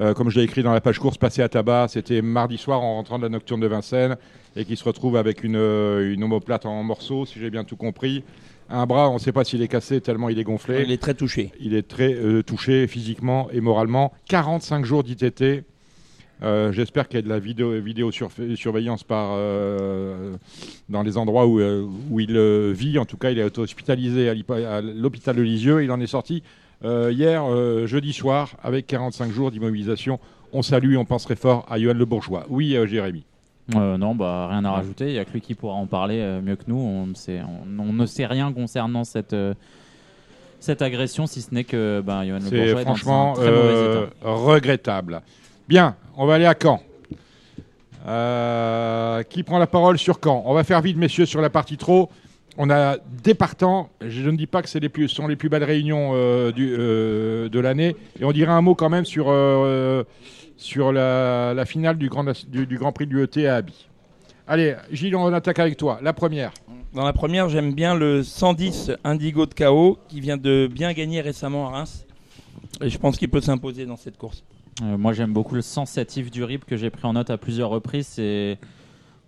[0.00, 1.86] euh, comme je l'ai écrit dans la page course, passer à tabac.
[1.88, 4.16] C'était mardi soir en rentrant de la nocturne de Vincennes
[4.56, 8.24] et qui se retrouve avec une, une omoplate en morceaux, si j'ai bien tout compris.
[8.70, 10.82] Un bras, on ne sait pas s'il est cassé tellement il est gonflé.
[10.82, 11.52] Il est très touché.
[11.60, 14.12] Il est très euh, touché physiquement et moralement.
[14.28, 15.64] 45 jours d'ITT.
[16.42, 20.36] Euh, J'espère qu'il y a de la vidéo, surveillance par, euh,
[20.88, 21.60] dans les endroits où,
[22.10, 22.38] où il
[22.72, 22.98] vit.
[22.98, 25.84] En tout cas, il est hospitalisé à l'hôpital de Lisieux.
[25.84, 26.42] Il en est sorti
[26.82, 30.18] hier, jeudi soir, avec 45 jours d'immobilisation.
[30.52, 32.46] On salue, on penserait fort à Johan Le Bourgeois.
[32.48, 33.24] Oui, Jérémy.
[33.74, 35.06] Euh, non, bah rien à rajouter.
[35.08, 36.76] Il y a que lui qui pourra en parler euh, mieux que nous.
[36.78, 39.54] On, ne sait- on- on ne sait rien concernant cette euh,
[40.60, 43.34] cette agression, si ce n'est que bah, Johan Le C'est Bourgeois est dans franchement un
[43.34, 43.50] très
[44.22, 45.22] regrettable.
[45.68, 46.80] Bien, on va aller à Caen.
[49.30, 50.42] Qui prend la parole sur Caen?
[50.46, 52.10] On va faire vite, messieurs, sur la partie trop.
[52.56, 53.88] On a des partants.
[54.00, 54.78] Je ne dis pas que ce
[55.08, 56.12] sont les plus belles réunions
[56.50, 57.96] du, de l'année.
[58.20, 59.26] Et on dirait un mot quand même sur,
[60.64, 63.86] sur la, la finale du Grand, du, du Grand Prix de l'UET à Abi.
[64.46, 65.98] Allez, Gilles, on attaque avec toi.
[66.02, 66.52] La première.
[66.94, 71.20] Dans la première, j'aime bien le 110 Indigo de KO qui vient de bien gagner
[71.20, 72.06] récemment à Reims.
[72.80, 74.42] Et je pense qu'il peut s'imposer dans cette course.
[74.82, 77.36] Euh, moi, j'aime beaucoup le 107 Yves du RIP que j'ai pris en note à
[77.36, 78.06] plusieurs reprises.
[78.06, 78.58] C'est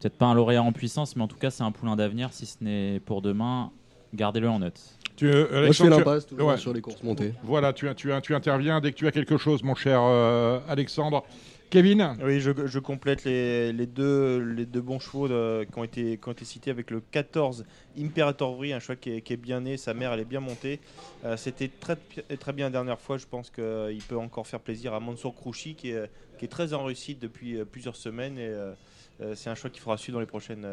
[0.00, 2.32] peut-être pas un lauréat en puissance, mais en tout cas, c'est un poulain d'avenir.
[2.32, 3.70] Si ce n'est pour demain,
[4.14, 4.80] gardez-le en note.
[5.16, 7.32] Tu, euh, Moi, je fais l'impasse toujours sur les courses montées.
[7.42, 11.24] Voilà, tu, tu, tu interviens dès que tu as quelque chose, mon cher euh, Alexandre.
[11.68, 15.82] Kevin Oui, je, je complète les, les deux, les deux bons chevaux de- qui, ont
[15.82, 17.64] été, qui ont été cités avec le 14
[17.98, 20.38] Imperator Vry, un cheval qui est, qui est bien né, sa mère elle est bien
[20.38, 20.78] montée.
[21.24, 21.96] Euh, C'était très,
[22.38, 25.74] très bien la dernière fois, je pense qu'il peut encore faire plaisir à Mansour Krouchi
[25.74, 29.68] qui est, qui est très en réussite depuis plusieurs semaines et euh, c'est un choix
[29.68, 30.64] qu'il faudra suivre dans les prochaines,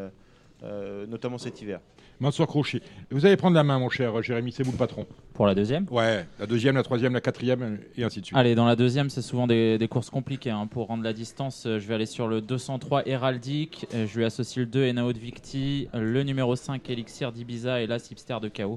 [0.62, 1.80] euh, notamment cet hiver.
[2.20, 2.80] Mansour Krouchi.
[3.10, 5.04] Vous allez prendre la main, mon cher Jérémy, c'est vous le patron.
[5.34, 5.84] Pour la deuxième?
[5.90, 8.38] Ouais, la deuxième, la troisième, la quatrième, et ainsi de suite.
[8.38, 10.50] Allez, dans la deuxième, c'est souvent des, des courses compliquées.
[10.50, 10.68] hein.
[10.68, 13.86] Pour rendre la distance, euh, je vais aller sur le 203 Heraldic.
[13.94, 17.88] Euh, Je lui associe le 2 Enao de Victi, le numéro 5 Elixir d'Ibiza et
[17.88, 18.76] la Sipster de KO.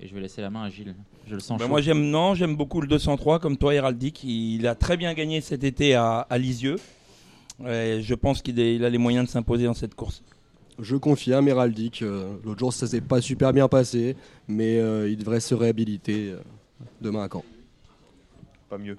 [0.00, 0.94] Et je vais laisser la main à Gilles.
[1.26, 4.22] Je le sens Ben moi j'aime non, j'aime beaucoup le 203 comme toi Héraldic.
[4.22, 6.76] Il a très bien gagné cet été à, à Lisieux.
[7.66, 10.22] Et je pense qu'il a les moyens de s'imposer dans cette course.
[10.80, 12.02] Je confirme, Héraldic.
[12.02, 16.30] euh, L'autre jour, ça s'est pas super bien passé, mais euh, il devrait se réhabiliter
[16.30, 16.40] euh,
[17.00, 17.44] demain à Caen.
[18.70, 18.96] Pas mieux.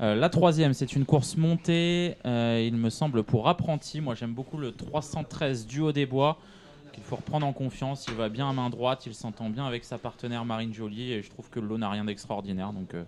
[0.00, 4.00] Euh, la troisième, c'est une course montée, euh, il me semble, pour apprenti.
[4.00, 6.38] Moi, j'aime beaucoup le 313 Duo des Bois,
[6.92, 8.06] qu'il faut reprendre en confiance.
[8.08, 11.22] Il va bien à main droite, il s'entend bien avec sa partenaire Marine Joly, et
[11.22, 12.72] je trouve que le lot n'a rien d'extraordinaire.
[12.72, 13.04] Donc, euh,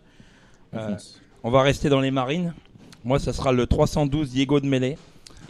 [0.74, 0.96] Euh,
[1.44, 2.52] on va rester dans les marines.
[3.04, 4.98] Moi, ça sera le 312 Diego de Mêlée.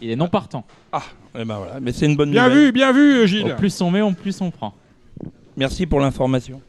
[0.03, 0.65] Il est non partant.
[0.93, 1.03] Ah,
[1.35, 1.81] eh ben voilà.
[1.81, 2.65] mais c'est une bonne Bien nouvelle.
[2.67, 3.53] vu, bien vu, Gilles.
[3.53, 4.75] Au plus on met, au plus on prend.
[5.57, 6.61] Merci pour l'information.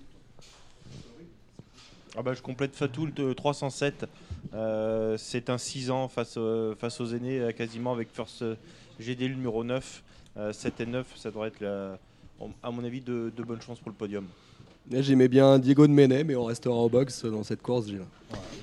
[2.18, 4.06] Ah bah, je complète Fatou de 307.
[4.53, 8.43] Euh, c'est un 6 ans face, euh, face aux aînés, euh, quasiment avec First
[8.99, 10.03] GD numéro 9.
[10.38, 11.97] Euh, 7 et 9, ça devrait être, la-
[12.64, 14.26] à mon avis, de, de bonnes chances pour le podium.
[14.91, 18.06] J'aimais bien Diego de Menet, mais on restera au box dans cette course, Gilles.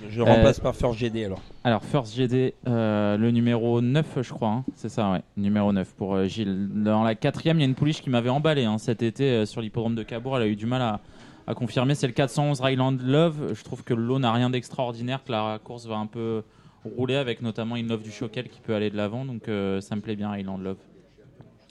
[0.09, 1.41] Je remplace par First GD alors.
[1.65, 4.65] Alors, First GD, euh, le numéro 9, je crois, hein.
[4.75, 6.69] c'est ça, ouais, numéro 9 pour euh, Gilles.
[6.71, 9.47] Dans la quatrième, il y a une pouliche qui m'avait emballé hein, cet été euh,
[9.47, 10.37] sur l'hippodrome de Cabourg.
[10.37, 11.01] Elle a eu du mal à,
[11.47, 11.95] à confirmer.
[11.95, 13.55] C'est le 411 Ryland Love.
[13.55, 16.43] Je trouve que le lot n'a rien d'extraordinaire, que la course va un peu
[16.85, 19.25] rouler avec notamment une Love du Choquel qui peut aller de l'avant.
[19.25, 20.79] Donc, euh, ça me plaît bien, Ryland Love.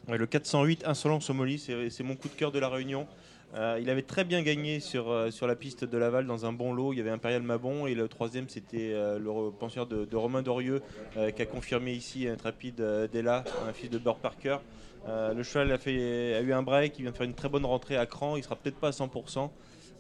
[0.08, 3.08] Ouais, le 408 Insolent Somalie, c'est c'est mon coup de cœur de la Réunion.
[3.54, 6.54] Euh, il avait très bien gagné sur, euh, sur la piste de Laval dans un
[6.54, 6.94] bon lot.
[6.94, 10.82] Il y avait Impérial Mabon et le troisième c'était euh, le penseur de, Romain Dorieux
[11.36, 14.58] qui a confirmé ici euh, Della, un fils de Burr Parker.
[15.08, 18.06] Le cheval a, eu un break, il vient de faire une très bonne rentrée à
[18.06, 18.38] cran.
[18.38, 19.50] Il sera peut-être pas à 100%,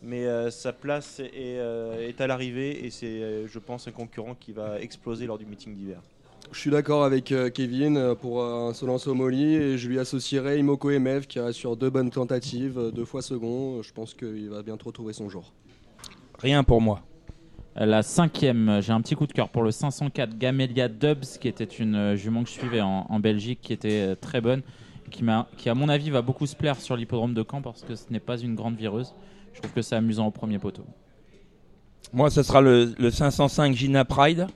[0.04, 5.26] mais sa place est, à l'arrivée et c'est, je pense, un concurrent qui va exploser
[5.26, 6.02] lors du meeting d'hiver.
[6.52, 10.60] Je suis d'accord avec euh, Kevin euh, pour euh, Insolence Omoli et je lui associerai
[10.60, 13.82] Imoko Emev qui a sur deux bonnes tentatives, euh, deux fois second.
[13.82, 15.54] Je pense qu'il va bientôt trouver son jour.
[16.40, 17.02] Rien pour moi.
[17.76, 21.64] La cinquième, j'ai un petit coup de cœur pour le 504 Gamelia Dubs, qui était
[21.64, 24.62] une jument que je suivais en, en Belgique, qui était très bonne,
[25.08, 27.62] et qui, m'a- qui à mon avis va beaucoup se plaire sur l'hippodrome de Caen
[27.62, 29.16] parce que ce n'est pas une grande vireuse.
[29.54, 30.84] Je trouve que c'est amusant au premier poteau.
[32.12, 34.48] Moi, ce sera le, le 505 Gina Pride.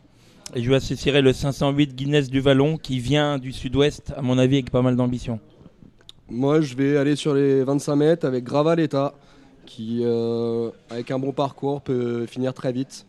[0.54, 4.38] Et je lui associerai le 508 Guinness du Vallon qui vient du sud-ouest, à mon
[4.38, 5.40] avis, avec pas mal d'ambition.
[6.30, 9.14] Moi, je vais aller sur les 25 mètres avec Gravaletta
[9.66, 13.06] qui, euh, avec un bon parcours, peut finir très vite.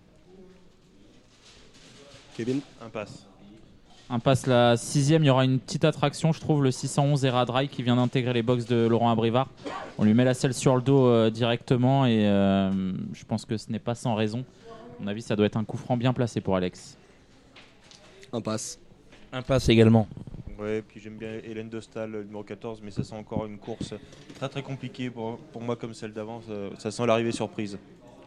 [2.37, 2.61] Kevin?
[2.85, 3.27] Impasse.
[4.09, 7.83] Impasse la sixième, il y aura une petite attraction, je trouve, le 611 Eradry qui
[7.83, 9.49] vient d'intégrer les box de Laurent Abrivard.
[9.99, 12.71] On lui met la selle sur le dos euh, directement et euh,
[13.13, 14.45] je pense que ce n'est pas sans raison.
[14.71, 16.97] À mon avis, ça doit être un coup franc bien placé pour Alex.
[18.37, 18.79] Impasse.
[19.33, 20.07] Impasse également.
[20.59, 23.95] Ouais, puis j'aime bien Hélène Dostal, le numéro 14, mais ça sent encore une course
[24.35, 26.43] très très compliquée pour, pour moi comme celle d'avant.
[26.43, 27.79] Ça, ça sent l'arrivée surprise.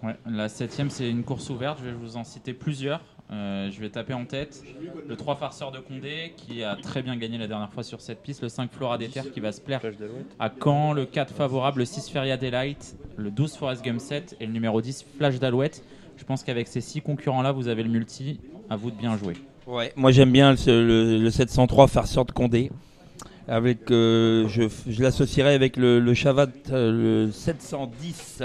[0.02, 1.80] Ouais, la septième, c'est une course ouverte.
[1.80, 3.02] Je vais vous en citer plusieurs.
[3.32, 4.64] Euh, je vais taper en tête
[5.08, 8.24] le 3 farceur de Condé qui a très bien gagné la dernière fois sur cette
[8.24, 8.42] piste.
[8.42, 9.82] Le 5 Flora des Terres qui va se plaire
[10.40, 10.94] à Caen.
[10.94, 12.96] Le 4 favorable, le 6 Feria Delight.
[13.18, 15.84] Le 12 Forest Gum 7 et le numéro 10 Flash d'Alouette.
[16.18, 18.40] Je pense qu'avec ces six concurrents-là, vous avez le multi.
[18.70, 19.34] À vous de bien jouer.
[19.70, 22.72] Ouais, moi j'aime bien le, le- le 703 farceur de Condé.
[23.48, 28.44] Avec, euh, je je l'associerai avec le, le Chavat, euh, le 710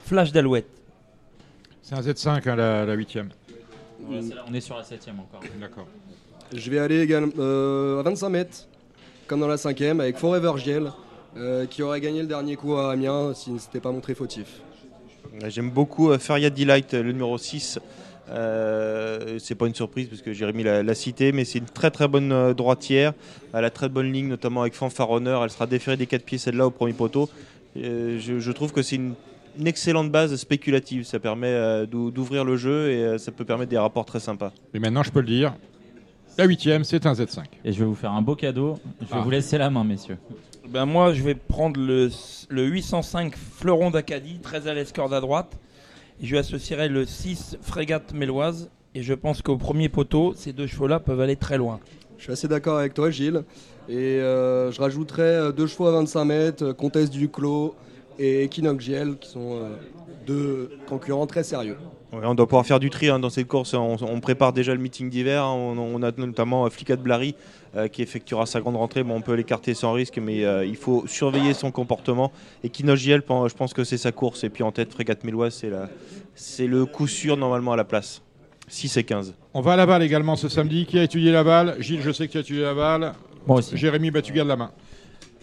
[0.00, 0.68] Flash d'Alouette.
[1.82, 3.30] C'est un Z5, hein, la, la huitième.
[4.00, 5.40] Voilà, c'est là, on est sur la septième encore.
[5.60, 5.86] D'accord.
[6.54, 8.68] Je vais aller également euh, à 25 mètres,
[9.26, 10.90] comme dans la cinquième, avec Forever Giel,
[11.36, 14.60] euh, qui aurait gagné le dernier coup à Amiens s'il ne s'était pas montré fautif.
[15.48, 17.78] J'aime beaucoup euh, Feria Delight, le numéro 6.
[18.30, 21.90] Euh, c'est pas une surprise parce que Jérémy l'a l'a cité, mais c'est une très
[21.90, 23.12] très bonne euh, droitière.
[23.54, 25.44] Elle a très bonne ligne, notamment avec Fanfare Honor.
[25.44, 27.28] Elle sera déférée des quatre pieds celle-là au premier poteau.
[27.76, 29.14] Euh, je, je trouve que c'est une,
[29.58, 31.04] une excellente base spéculative.
[31.04, 34.20] Ça permet euh, d'ou- d'ouvrir le jeu et euh, ça peut permettre des rapports très
[34.20, 34.52] sympas.
[34.74, 35.54] Et maintenant, je peux le dire,
[36.36, 37.44] la huitième, c'est un Z5.
[37.64, 38.78] Et je vais vous faire un beau cadeau.
[39.00, 39.20] Je vais Ah.
[39.20, 40.18] vous laisser la main, messieurs.
[40.68, 42.10] Ben moi, je vais prendre le,
[42.50, 45.56] le 805 Fleuron d'Acadie, très à l'escorde à droite.
[46.20, 48.70] Je lui associerai le 6 Frégate Méloise.
[48.94, 51.78] Et je pense qu'au premier poteau, ces deux chevaux-là peuvent aller très loin.
[52.16, 53.44] Je suis assez d'accord avec toi, Gilles.
[53.88, 57.74] Et euh, je rajouterai euh, deux chevaux à 25 mètres, euh, Comtesse du Clos
[58.18, 59.60] et Equinox Giel, qui sont
[60.26, 61.76] deux concurrents très sérieux.
[62.12, 63.74] Ouais, on doit pouvoir faire du tri hein, dans cette course.
[63.74, 65.42] On, on prépare déjà le meeting d'hiver.
[65.44, 65.52] hein.
[65.52, 67.34] On, on a notamment euh, Flicat Blary
[67.76, 69.02] euh, qui effectuera sa grande rentrée.
[69.02, 72.32] Bon, on peut l'écarter sans risque, mais euh, il faut surveiller son comportement.
[72.64, 74.42] Et Kinogiel, je pense que c'est sa course.
[74.42, 75.90] Et puis en tête, Frégate Méloise, c'est la-
[76.34, 78.22] c'est le coup sûr normalement à la place.
[78.68, 79.34] 6 et 15.
[79.52, 80.86] On va à Laval également ce samedi.
[80.86, 83.12] Qui a étudié Laval Gilles, je sais que tu as étudié Laval.
[83.46, 83.76] Moi aussi.
[83.76, 84.70] Jérémy, bah, tu gardes la main.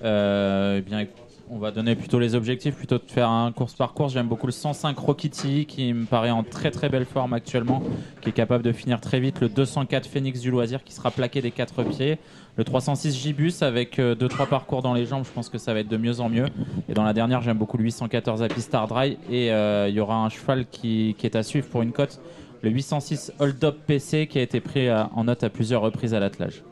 [0.04, 1.06] Euh, eh bien,
[1.50, 4.14] on va donner plutôt les objectifs plutôt de faire un course par course.
[4.14, 7.84] J'aime beaucoup le 105 Rokiti qui me paraît en très très belle forme actuellement,
[8.22, 9.40] qui est capable de finir très vite.
[9.42, 12.18] Le 204 Phoenix du loisir qui sera plaqué des quatre pieds.
[12.58, 15.88] Le 306 Gibus avec 2-3 parcours dans les jambes, je pense que ça va être
[15.88, 16.48] de mieux en mieux.
[16.90, 19.18] Et dans la dernière, j'aime beaucoup le 814 Happy Star Dry.
[19.30, 22.20] Et euh, il y aura un cheval qui, est à suivre pour une cote,
[22.64, 26.14] le 806 Hold Up PC qui a été pris à- en note à plusieurs reprises
[26.14, 26.64] à l'attelage.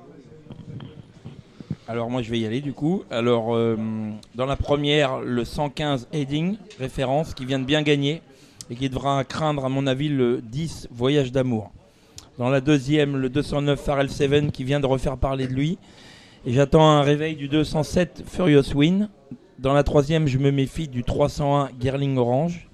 [1.87, 3.03] Alors moi je vais y aller du coup.
[3.11, 3.77] Alors euh,
[4.35, 8.21] dans la première, le 115 Heading, référence, qui vient de bien gagner
[8.69, 11.71] et qui devra craindre à mon avis le 10 Voyage d'amour.
[12.37, 15.77] Dans la deuxième, le 209 Pharrell Seven qui vient de refaire parler de lui.
[16.45, 19.09] Et j'attends un réveil du 207 Furious Win.
[19.59, 22.69] Dans la troisième, je me méfie du 301 Gerling Orange.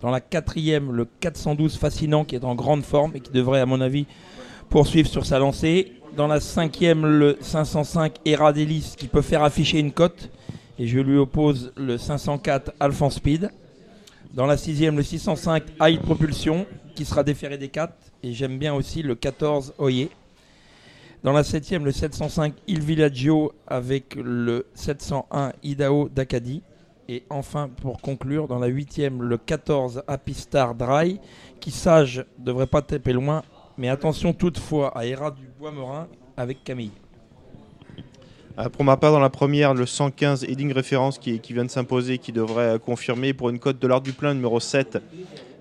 [0.00, 3.66] Dans la quatrième, le 412 Fascinant qui est en grande forme et qui devrait, à
[3.66, 4.06] mon avis,
[4.70, 5.92] poursuivre sur sa lancée.
[6.16, 10.30] Dans la cinquième, le 505 Eradelis qui peut faire afficher une cote.
[10.78, 13.50] Et je lui oppose le 504 Alphonse Speed.
[14.34, 17.92] Dans la sixième, le 605 High Propulsion qui sera déféré des 4.
[18.22, 20.10] Et j'aime bien aussi le 14 Oyer.
[21.24, 26.62] Dans la septième, le 705 Il Villaggio avec le 701 Idaho d'Acadie.
[27.08, 31.20] Et enfin, pour conclure, dans la huitième, le 14 Happy Star Dry,
[31.58, 33.42] qui sage devrait pas taper loin,
[33.78, 36.06] mais attention toutefois à Héra du Bois-Morin
[36.36, 36.92] avec Camille.
[38.58, 42.18] Euh, pour ma part, dans la première, le 115 Heading Référence qui, vient de s'imposer,
[42.18, 44.98] qui devrait confirmer pour une cote de l'art du plein numéro 7,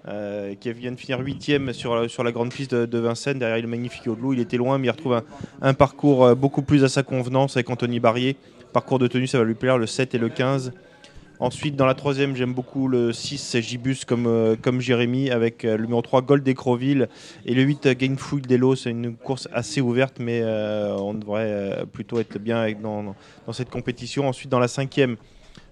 [0.07, 3.59] euh, qui vient de finir 8 sur, sur la grande piste de, de Vincennes, derrière
[3.59, 4.33] le magnifique Audelou.
[4.33, 5.23] Il était loin, mais il retrouve un,
[5.61, 8.35] un parcours euh, beaucoup plus à sa convenance avec Anthony Barrier.
[8.73, 10.73] Parcours de tenue, ça va lui plaire, le 7 et le 15.
[11.39, 15.77] Ensuite, dans la troisième, j'aime beaucoup le 6 Gibus comme, euh, comme Jérémy, avec euh,
[15.77, 17.09] le numéro 3 Gold d'Ecroville
[17.45, 18.75] et le 8 Gainful Delo.
[18.75, 23.15] C'est une course assez ouverte, mais euh, on devrait euh, plutôt être bien dans,
[23.45, 24.27] dans cette compétition.
[24.27, 25.17] Ensuite, dans la cinquième,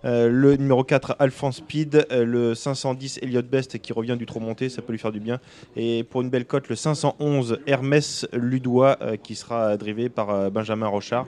[0.05, 4.39] euh, le numéro 4 Alphonse Speed, euh, le 510 Elliott Best qui revient du trop
[4.39, 5.39] monté, ça peut lui faire du bien.
[5.75, 10.49] Et pour une belle cote, le 511 Hermès Ludois euh, qui sera drivé par euh,
[10.49, 11.27] Benjamin Rochard.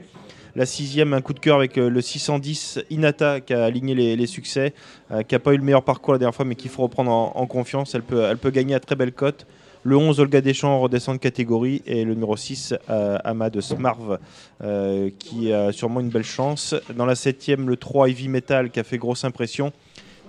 [0.58, 4.26] La sixième, un coup de cœur avec euh, le 610 Inata qui a aligné les,
[4.26, 4.74] succès,
[5.12, 7.12] euh, qui n'a pas eu le meilleur parcours la dernière fois, mais qu'il faut reprendre
[7.12, 7.94] en, confiance.
[7.94, 9.46] Elle peut, gagner à très belle cote.
[9.84, 11.84] Le 11, Olga Deschamps redescend de catégorie.
[11.86, 14.18] Et le numéro 6, euh, Amad Smarv,
[14.64, 16.74] euh, qui a sûrement une belle chance.
[16.96, 19.72] Dans la septième, le 3, Heavy Metal, qui a fait grosse impression.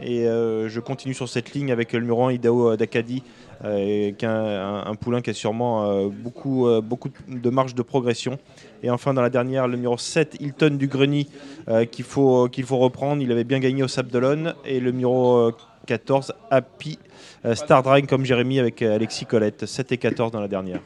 [0.01, 3.23] Et euh, je continue sur cette ligne avec le numéro 1, Idao d'Acadie,
[3.65, 7.83] euh, qui est un, poulain qui a sûrement euh, beaucoup, euh, beaucoup de marge de
[7.83, 8.39] progression.
[8.83, 11.29] Et enfin, dans la dernière, le numéro 7, Hilton du Greny,
[11.69, 13.23] euh, qu'il faut, faut reprendre.
[13.23, 14.55] Il avait bien gagné au Sable d'Olonne.
[14.65, 15.53] Et le numéro euh,
[15.87, 16.99] 14, Happy
[17.45, 19.67] euh, Star Dragon, comme Jérémy, avec euh, Alexis Colette.
[19.67, 20.81] 7 et 14 dans la dernière.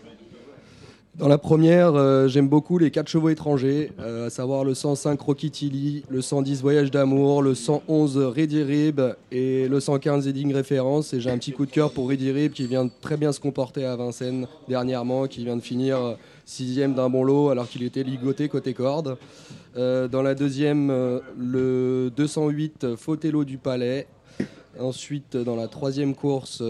[1.15, 5.21] Dans la première, euh, j'aime beaucoup les 4 chevaux étrangers, euh, à savoir le 105
[5.21, 8.99] Rocky Tilly, le 110 Voyage d'amour, le 111 Ready Rib
[9.31, 11.13] et le 115 Heading Référence.
[11.13, 13.31] Et j'ai un petit coup de cœur pour Ready Rib qui vient de très bien
[13.33, 16.15] se comporter à Vincennes dernièrement, qui vient de finir euh,
[16.47, 19.19] sixième d'un bon lot alors qu'il était ligoté côté corde.
[19.77, 20.91] Dans la deuxième,
[21.39, 24.07] le 208 Fotello du Palais.
[24.79, 26.63] Ensuite, dans la troisième course,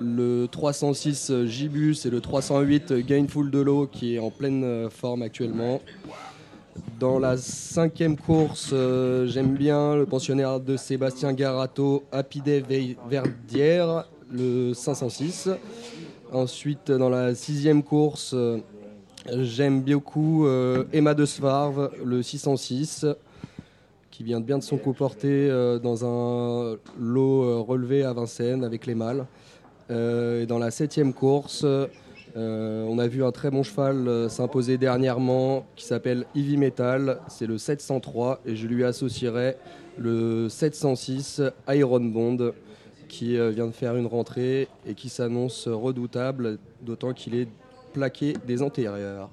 [0.00, 5.22] le 306 Gibus et le 308 Gainful de l'eau qui est en pleine euh, forme
[5.22, 5.80] actuellement.
[7.00, 12.04] Dans la cinquième course, euh, j'aime bien le pensionnaire de Sébastien Garato,
[12.44, 15.48] Day Verdière, le 506.
[16.32, 18.58] Ensuite, dans la sixième course, euh,
[19.42, 20.46] j'aime beaucoup
[20.92, 23.06] Emma de Svarve, le 606
[24.10, 25.48] qui vient bien de son comporter
[25.82, 29.26] dans un lot relevé à Vincennes avec les mâles.
[29.90, 34.78] Euh, dans la septième course, euh, on a vu un très bon cheval euh, s'imposer
[34.78, 37.18] dernièrement qui s'appelle Ivy Metal.
[37.28, 39.56] C'est le 703 et je lui associerai
[39.96, 42.52] le 706 Iron Bond
[43.08, 47.46] qui vient de faire une rentrée et qui s'annonce redoutable, d'autant qu'il est
[47.92, 49.30] plaqué des antérieurs.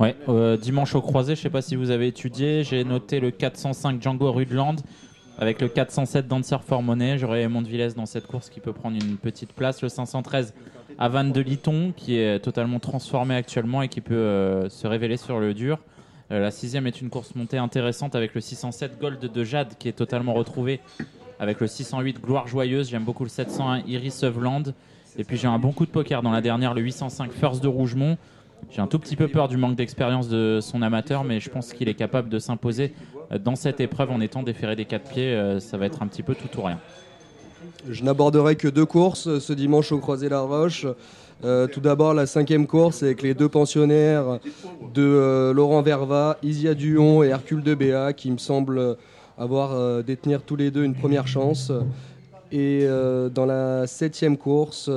[0.00, 0.16] Ouais,
[0.58, 4.32] dimanche au croisé, je sais pas si vous avez étudié, j'ai noté le 405 Django
[4.32, 4.74] Rudland
[5.42, 7.18] avec le 407 Dancer for Money.
[7.18, 9.82] J'aurais Montevilles dans cette course qui peut prendre une petite place.
[9.82, 10.54] Le 513
[10.98, 15.40] Avan de Liton qui est totalement transformé actuellement et qui peut euh, se révéler sur
[15.40, 15.80] le dur.
[16.30, 19.88] Euh, la sixième est une course montée intéressante avec le 607 Gold de Jade qui
[19.88, 20.78] est totalement retrouvé
[21.40, 22.88] avec le 608 Gloire Joyeuse.
[22.88, 24.72] J'aime beaucoup le 701 Iris Ovland.
[25.18, 27.68] Et puis j'ai un bon coup de poker dans la dernière, le 805 First de
[27.68, 28.16] Rougemont.
[28.70, 31.72] J'ai un tout petit peu peur du manque d'expérience de son amateur, mais je pense
[31.72, 32.94] qu'il est capable de s'imposer
[33.38, 35.32] dans cette épreuve en étant déféré des quatre pieds.
[35.34, 36.78] Euh, Ça va être un petit peu tout ou rien.
[37.88, 40.86] Je n'aborderai que deux courses euh, ce dimanche au Croisé-la-Roche.
[41.44, 44.38] Euh, tout d'abord, la cinquième course avec les deux pensionnaires
[44.94, 48.96] de euh, Laurent Verva, Isia Duon et Hercule de Béa, qui me semblent
[49.38, 51.72] avoir euh, détenir tous les deux une première chance.
[52.52, 54.90] Et euh, dans la septième course,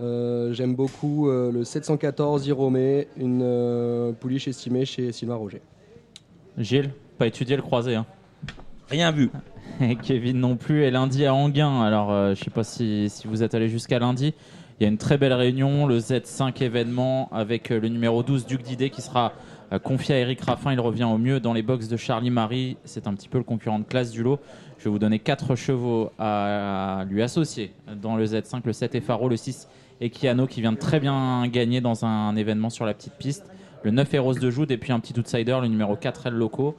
[0.00, 5.60] euh, j'aime beaucoup euh, le 714 Iromé, une euh, pouliche estimée chez Sylvain Roger.
[6.56, 7.94] Gilles, pas étudié le croisé.
[7.94, 8.06] Hein.
[8.88, 9.30] Rien vu.
[9.80, 10.82] Et Kevin non plus.
[10.84, 11.82] Et lundi à Anguin.
[11.82, 14.34] Alors, euh, je sais pas si, si vous êtes allé jusqu'à lundi.
[14.80, 18.44] Il y a une très belle réunion, le Z5 événement avec euh, le numéro 12
[18.44, 19.32] Duc d'Idée qui sera
[19.72, 20.72] euh, confié à Eric Raffin.
[20.72, 22.76] Il revient au mieux dans les box de Charlie Marie.
[22.84, 24.40] C'est un petit peu le concurrent de classe du lot.
[24.78, 27.72] Je vais vous donner quatre chevaux à lui associer
[28.02, 29.68] dans le Z5, le 7 Faro, le 6
[30.00, 33.46] Equiano qui vient de très bien gagner dans un événement sur la petite piste.
[33.84, 36.76] Le 9 Eros de Joude et puis un petit outsider, le numéro 4 El Loco.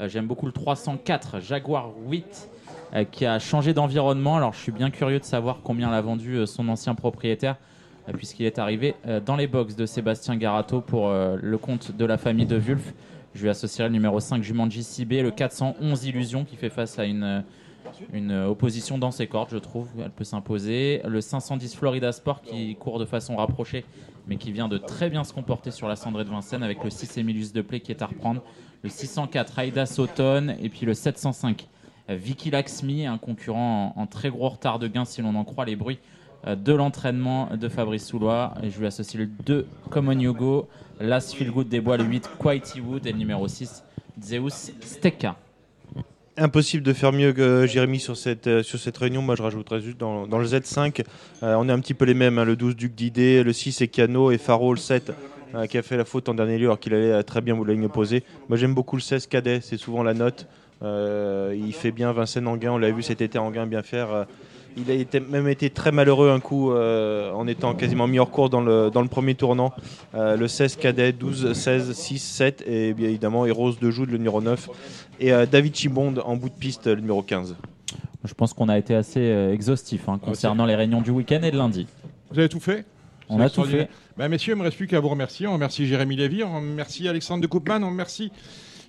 [0.00, 2.48] Euh, J'aime beaucoup le 304 Jaguar 8
[2.94, 4.36] euh, qui a changé d'environnement.
[4.36, 7.56] Alors je suis bien curieux de savoir combien l'a vendu euh, son ancien propriétaire,
[8.16, 8.94] puisqu'il est arrivé
[9.26, 12.94] dans les box de Sébastien Garato pour le compte de la famille de Wulf.
[13.34, 17.04] Je lui associerai le numéro 5 Jumanji CB, le 411 Illusion qui fait face à
[17.04, 17.44] une,
[18.12, 19.88] une euh, opposition dans ses cordes, je trouve.
[20.02, 21.00] Elle peut s'imposer.
[21.06, 23.84] Le 510 Florida Sport qui court de façon rapprochée,
[24.26, 26.90] mais qui vient de très bien se comporter sur la cendrée de Vincennes avec le
[26.90, 28.42] 6 Emilius de Play qui est à reprendre.
[28.82, 31.66] Le 604 Aida Sauton et puis le 705
[32.10, 35.64] euh, Vicky Laxmi, un concurrent en, très gros retard de gain si l'on en croit
[35.64, 35.98] les bruits
[36.46, 38.54] euh, de l'entraînement de Fabrice Soulois.
[38.62, 40.68] Et je lui associe le 2 Common Yogo,
[41.00, 43.82] l'As Feel Good des Bois, le 8 Quitey Wood et le numéro 6
[44.22, 45.36] Zeus Steka.
[46.40, 49.22] Impossible de faire mieux que Jérémy sur cette, euh, sur cette réunion.
[49.22, 51.04] Moi, je rajouterais juste dans, le Z5,
[51.42, 52.38] euh, on est un petit peu les mêmes.
[52.38, 52.44] hein.
[52.44, 55.12] le 12 Duc d'Idée, le 6 est Cano et Faro, le 7
[55.56, 57.64] euh, qui a fait la faute en dernier lieu alors qu'il allait très bien aux
[57.64, 58.22] lignes opposées.
[58.48, 60.46] Moi, j'aime beaucoup le 16 Cadet, c'est souvent la note.
[60.80, 64.26] Il fait bien Vincennes Anguin, on l'a vu cet été Anguin bien faire.
[64.76, 68.50] Il a été, même été très malheureux un coup en étant quasiment mis hors course
[68.50, 69.72] dans le, premier tournant.
[70.14, 74.40] Le 16 cadet, 12, 16, 6, 7 et bien évidemment Eros de Joude, le numéro
[74.40, 74.68] 9.
[75.20, 77.56] Et euh, David Chibonde en bout de piste, le numéro 15.
[78.24, 81.50] Je pense qu'on a été assez euh, exhaustif hein, concernant les réunions du week-end et
[81.50, 81.86] de lundi.
[82.30, 82.84] Vous avez tout fait?
[83.28, 83.88] On a tout fait.
[84.16, 85.46] Ben, messieurs, il ne me reste plus qu'à vous remercier.
[85.46, 88.32] On remercie Jérémy Lévy, on remercie Alexandre de Coupman, on remercie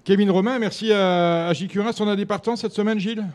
[0.06, 1.95] Kevin Romain, merci à, à Gilles Curas.
[1.99, 3.26] On a des partants cette semaine, Gilles?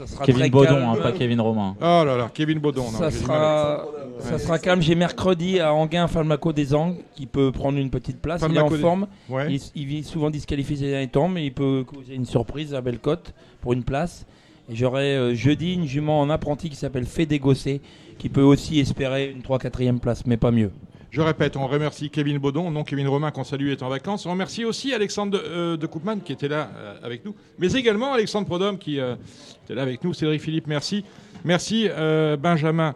[0.00, 0.88] Ça sera Kevin très Baudon, calme.
[0.88, 1.76] hein, pas Kevin Romain.
[1.80, 2.90] Oh là là, Kevin Baudon.
[2.90, 3.84] non, Ça sera,
[4.20, 4.38] ça Ouais.
[4.38, 4.80] sera calme.
[4.82, 8.42] J'ai mercredi à Anguin Falmaco des Angles qui peut prendre une petite place.
[8.48, 9.06] il est en des- forme.
[9.28, 9.52] Ouais.
[9.52, 12.80] Il, il est souvent disqualifié ces derniers temps, mais il peut causer une surprise à
[12.80, 14.26] Bellecote pour une place.
[14.70, 17.80] Et j'aurai euh, jeudi une jument en apprenti qui s'appelle Fédé Gossé
[18.18, 20.70] qui peut aussi espérer une 3-4e place, mais pas mieux.
[21.10, 24.26] Je répète, on remercie Kevin Baudon, non Kevin Romain qu'on salue est en vacances.
[24.26, 27.72] On remercie aussi Alexandre de, euh, de Koopman qui était là euh, avec nous, mais
[27.72, 29.16] également Alexandre Prodhomme qui euh,
[29.64, 30.14] était là avec nous.
[30.14, 31.04] Cédric Philippe, merci.
[31.44, 32.94] Merci euh, Benjamin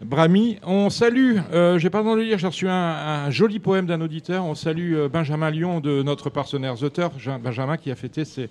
[0.00, 0.58] Brami.
[0.62, 4.00] On salue, euh, j'ai pas temps de le lire, j'ai reçu un, joli poème d'un
[4.00, 4.44] auditeur.
[4.44, 7.00] On salue euh, Benjamin Lyon de notre partenaire The
[7.42, 8.48] Benjamin qui a fêté son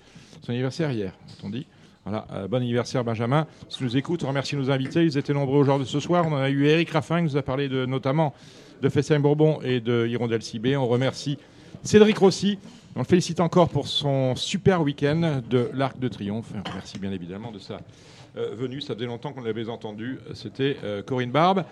[0.49, 1.13] anniversaire hier,
[1.43, 1.65] on dit.
[2.05, 3.47] Voilà, euh, bon anniversaire Benjamin.
[3.69, 5.05] Si tu nous écoutes, on remercie nos invités.
[5.05, 6.25] Ils étaient nombreux aujourd'hui ce soir.
[6.27, 8.33] On a eu Eric Raffin qui nous a parlé de, notamment
[8.83, 10.75] de Fessin Bourbon et de Hirondelle Cibé.
[10.75, 11.37] On remercie
[11.83, 12.59] Cédric Rossi.
[12.95, 16.51] On le félicite encore pour son super week-end de l'Arc de Triomphe.
[16.53, 17.79] On remercie bien évidemment de sa
[18.37, 18.81] euh, venue.
[18.81, 20.19] Ça faisait longtemps qu'on l'avait entendu.
[20.33, 21.63] C'était euh, Corinne Barbe.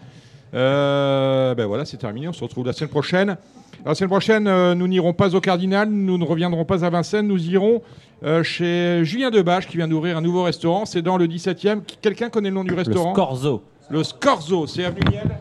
[0.53, 2.29] Euh, ben voilà, c'est terminé.
[2.29, 3.37] On se retrouve la semaine prochaine.
[3.85, 7.27] La semaine prochaine, euh, nous n'irons pas au Cardinal, nous ne reviendrons pas à Vincennes,
[7.27, 7.81] nous irons
[8.43, 10.85] chez Julien Debache qui vient d'ouvrir un nouveau restaurant.
[10.85, 11.81] C'est dans le 17e.
[12.01, 13.13] Quelqu'un connaît le nom du restaurant?
[13.13, 13.63] Scorzo.
[13.89, 15.37] Le Scorzo, c'est avenue Niel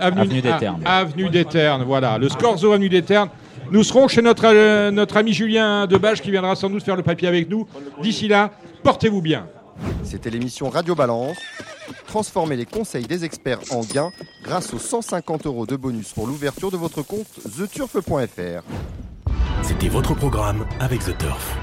[0.00, 0.82] Avenue des Ternes.
[0.84, 2.18] Avenue des Ternes, voilà.
[2.18, 3.28] Le Scorzo, avenue des Ternes.
[3.70, 7.02] Nous serons chez notre, euh, notre ami Julien Debache qui viendra sans doute faire le
[7.02, 7.66] papier avec nous.
[8.02, 8.50] D'ici là,
[8.82, 9.46] portez-vous bien.
[10.02, 11.36] C'était l'émission Radio Balance.
[12.06, 14.10] Transformez les conseils des experts en gains
[14.42, 17.26] grâce aux 150 euros de bonus pour l'ouverture de votre compte
[17.56, 18.62] theturf.fr.
[19.62, 21.56] C'était votre programme avec The Turf.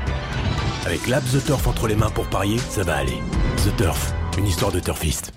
[0.85, 3.19] Avec l'app The Turf entre les mains pour parier, ça va aller.
[3.57, 5.31] The Turf, une histoire de turfiste.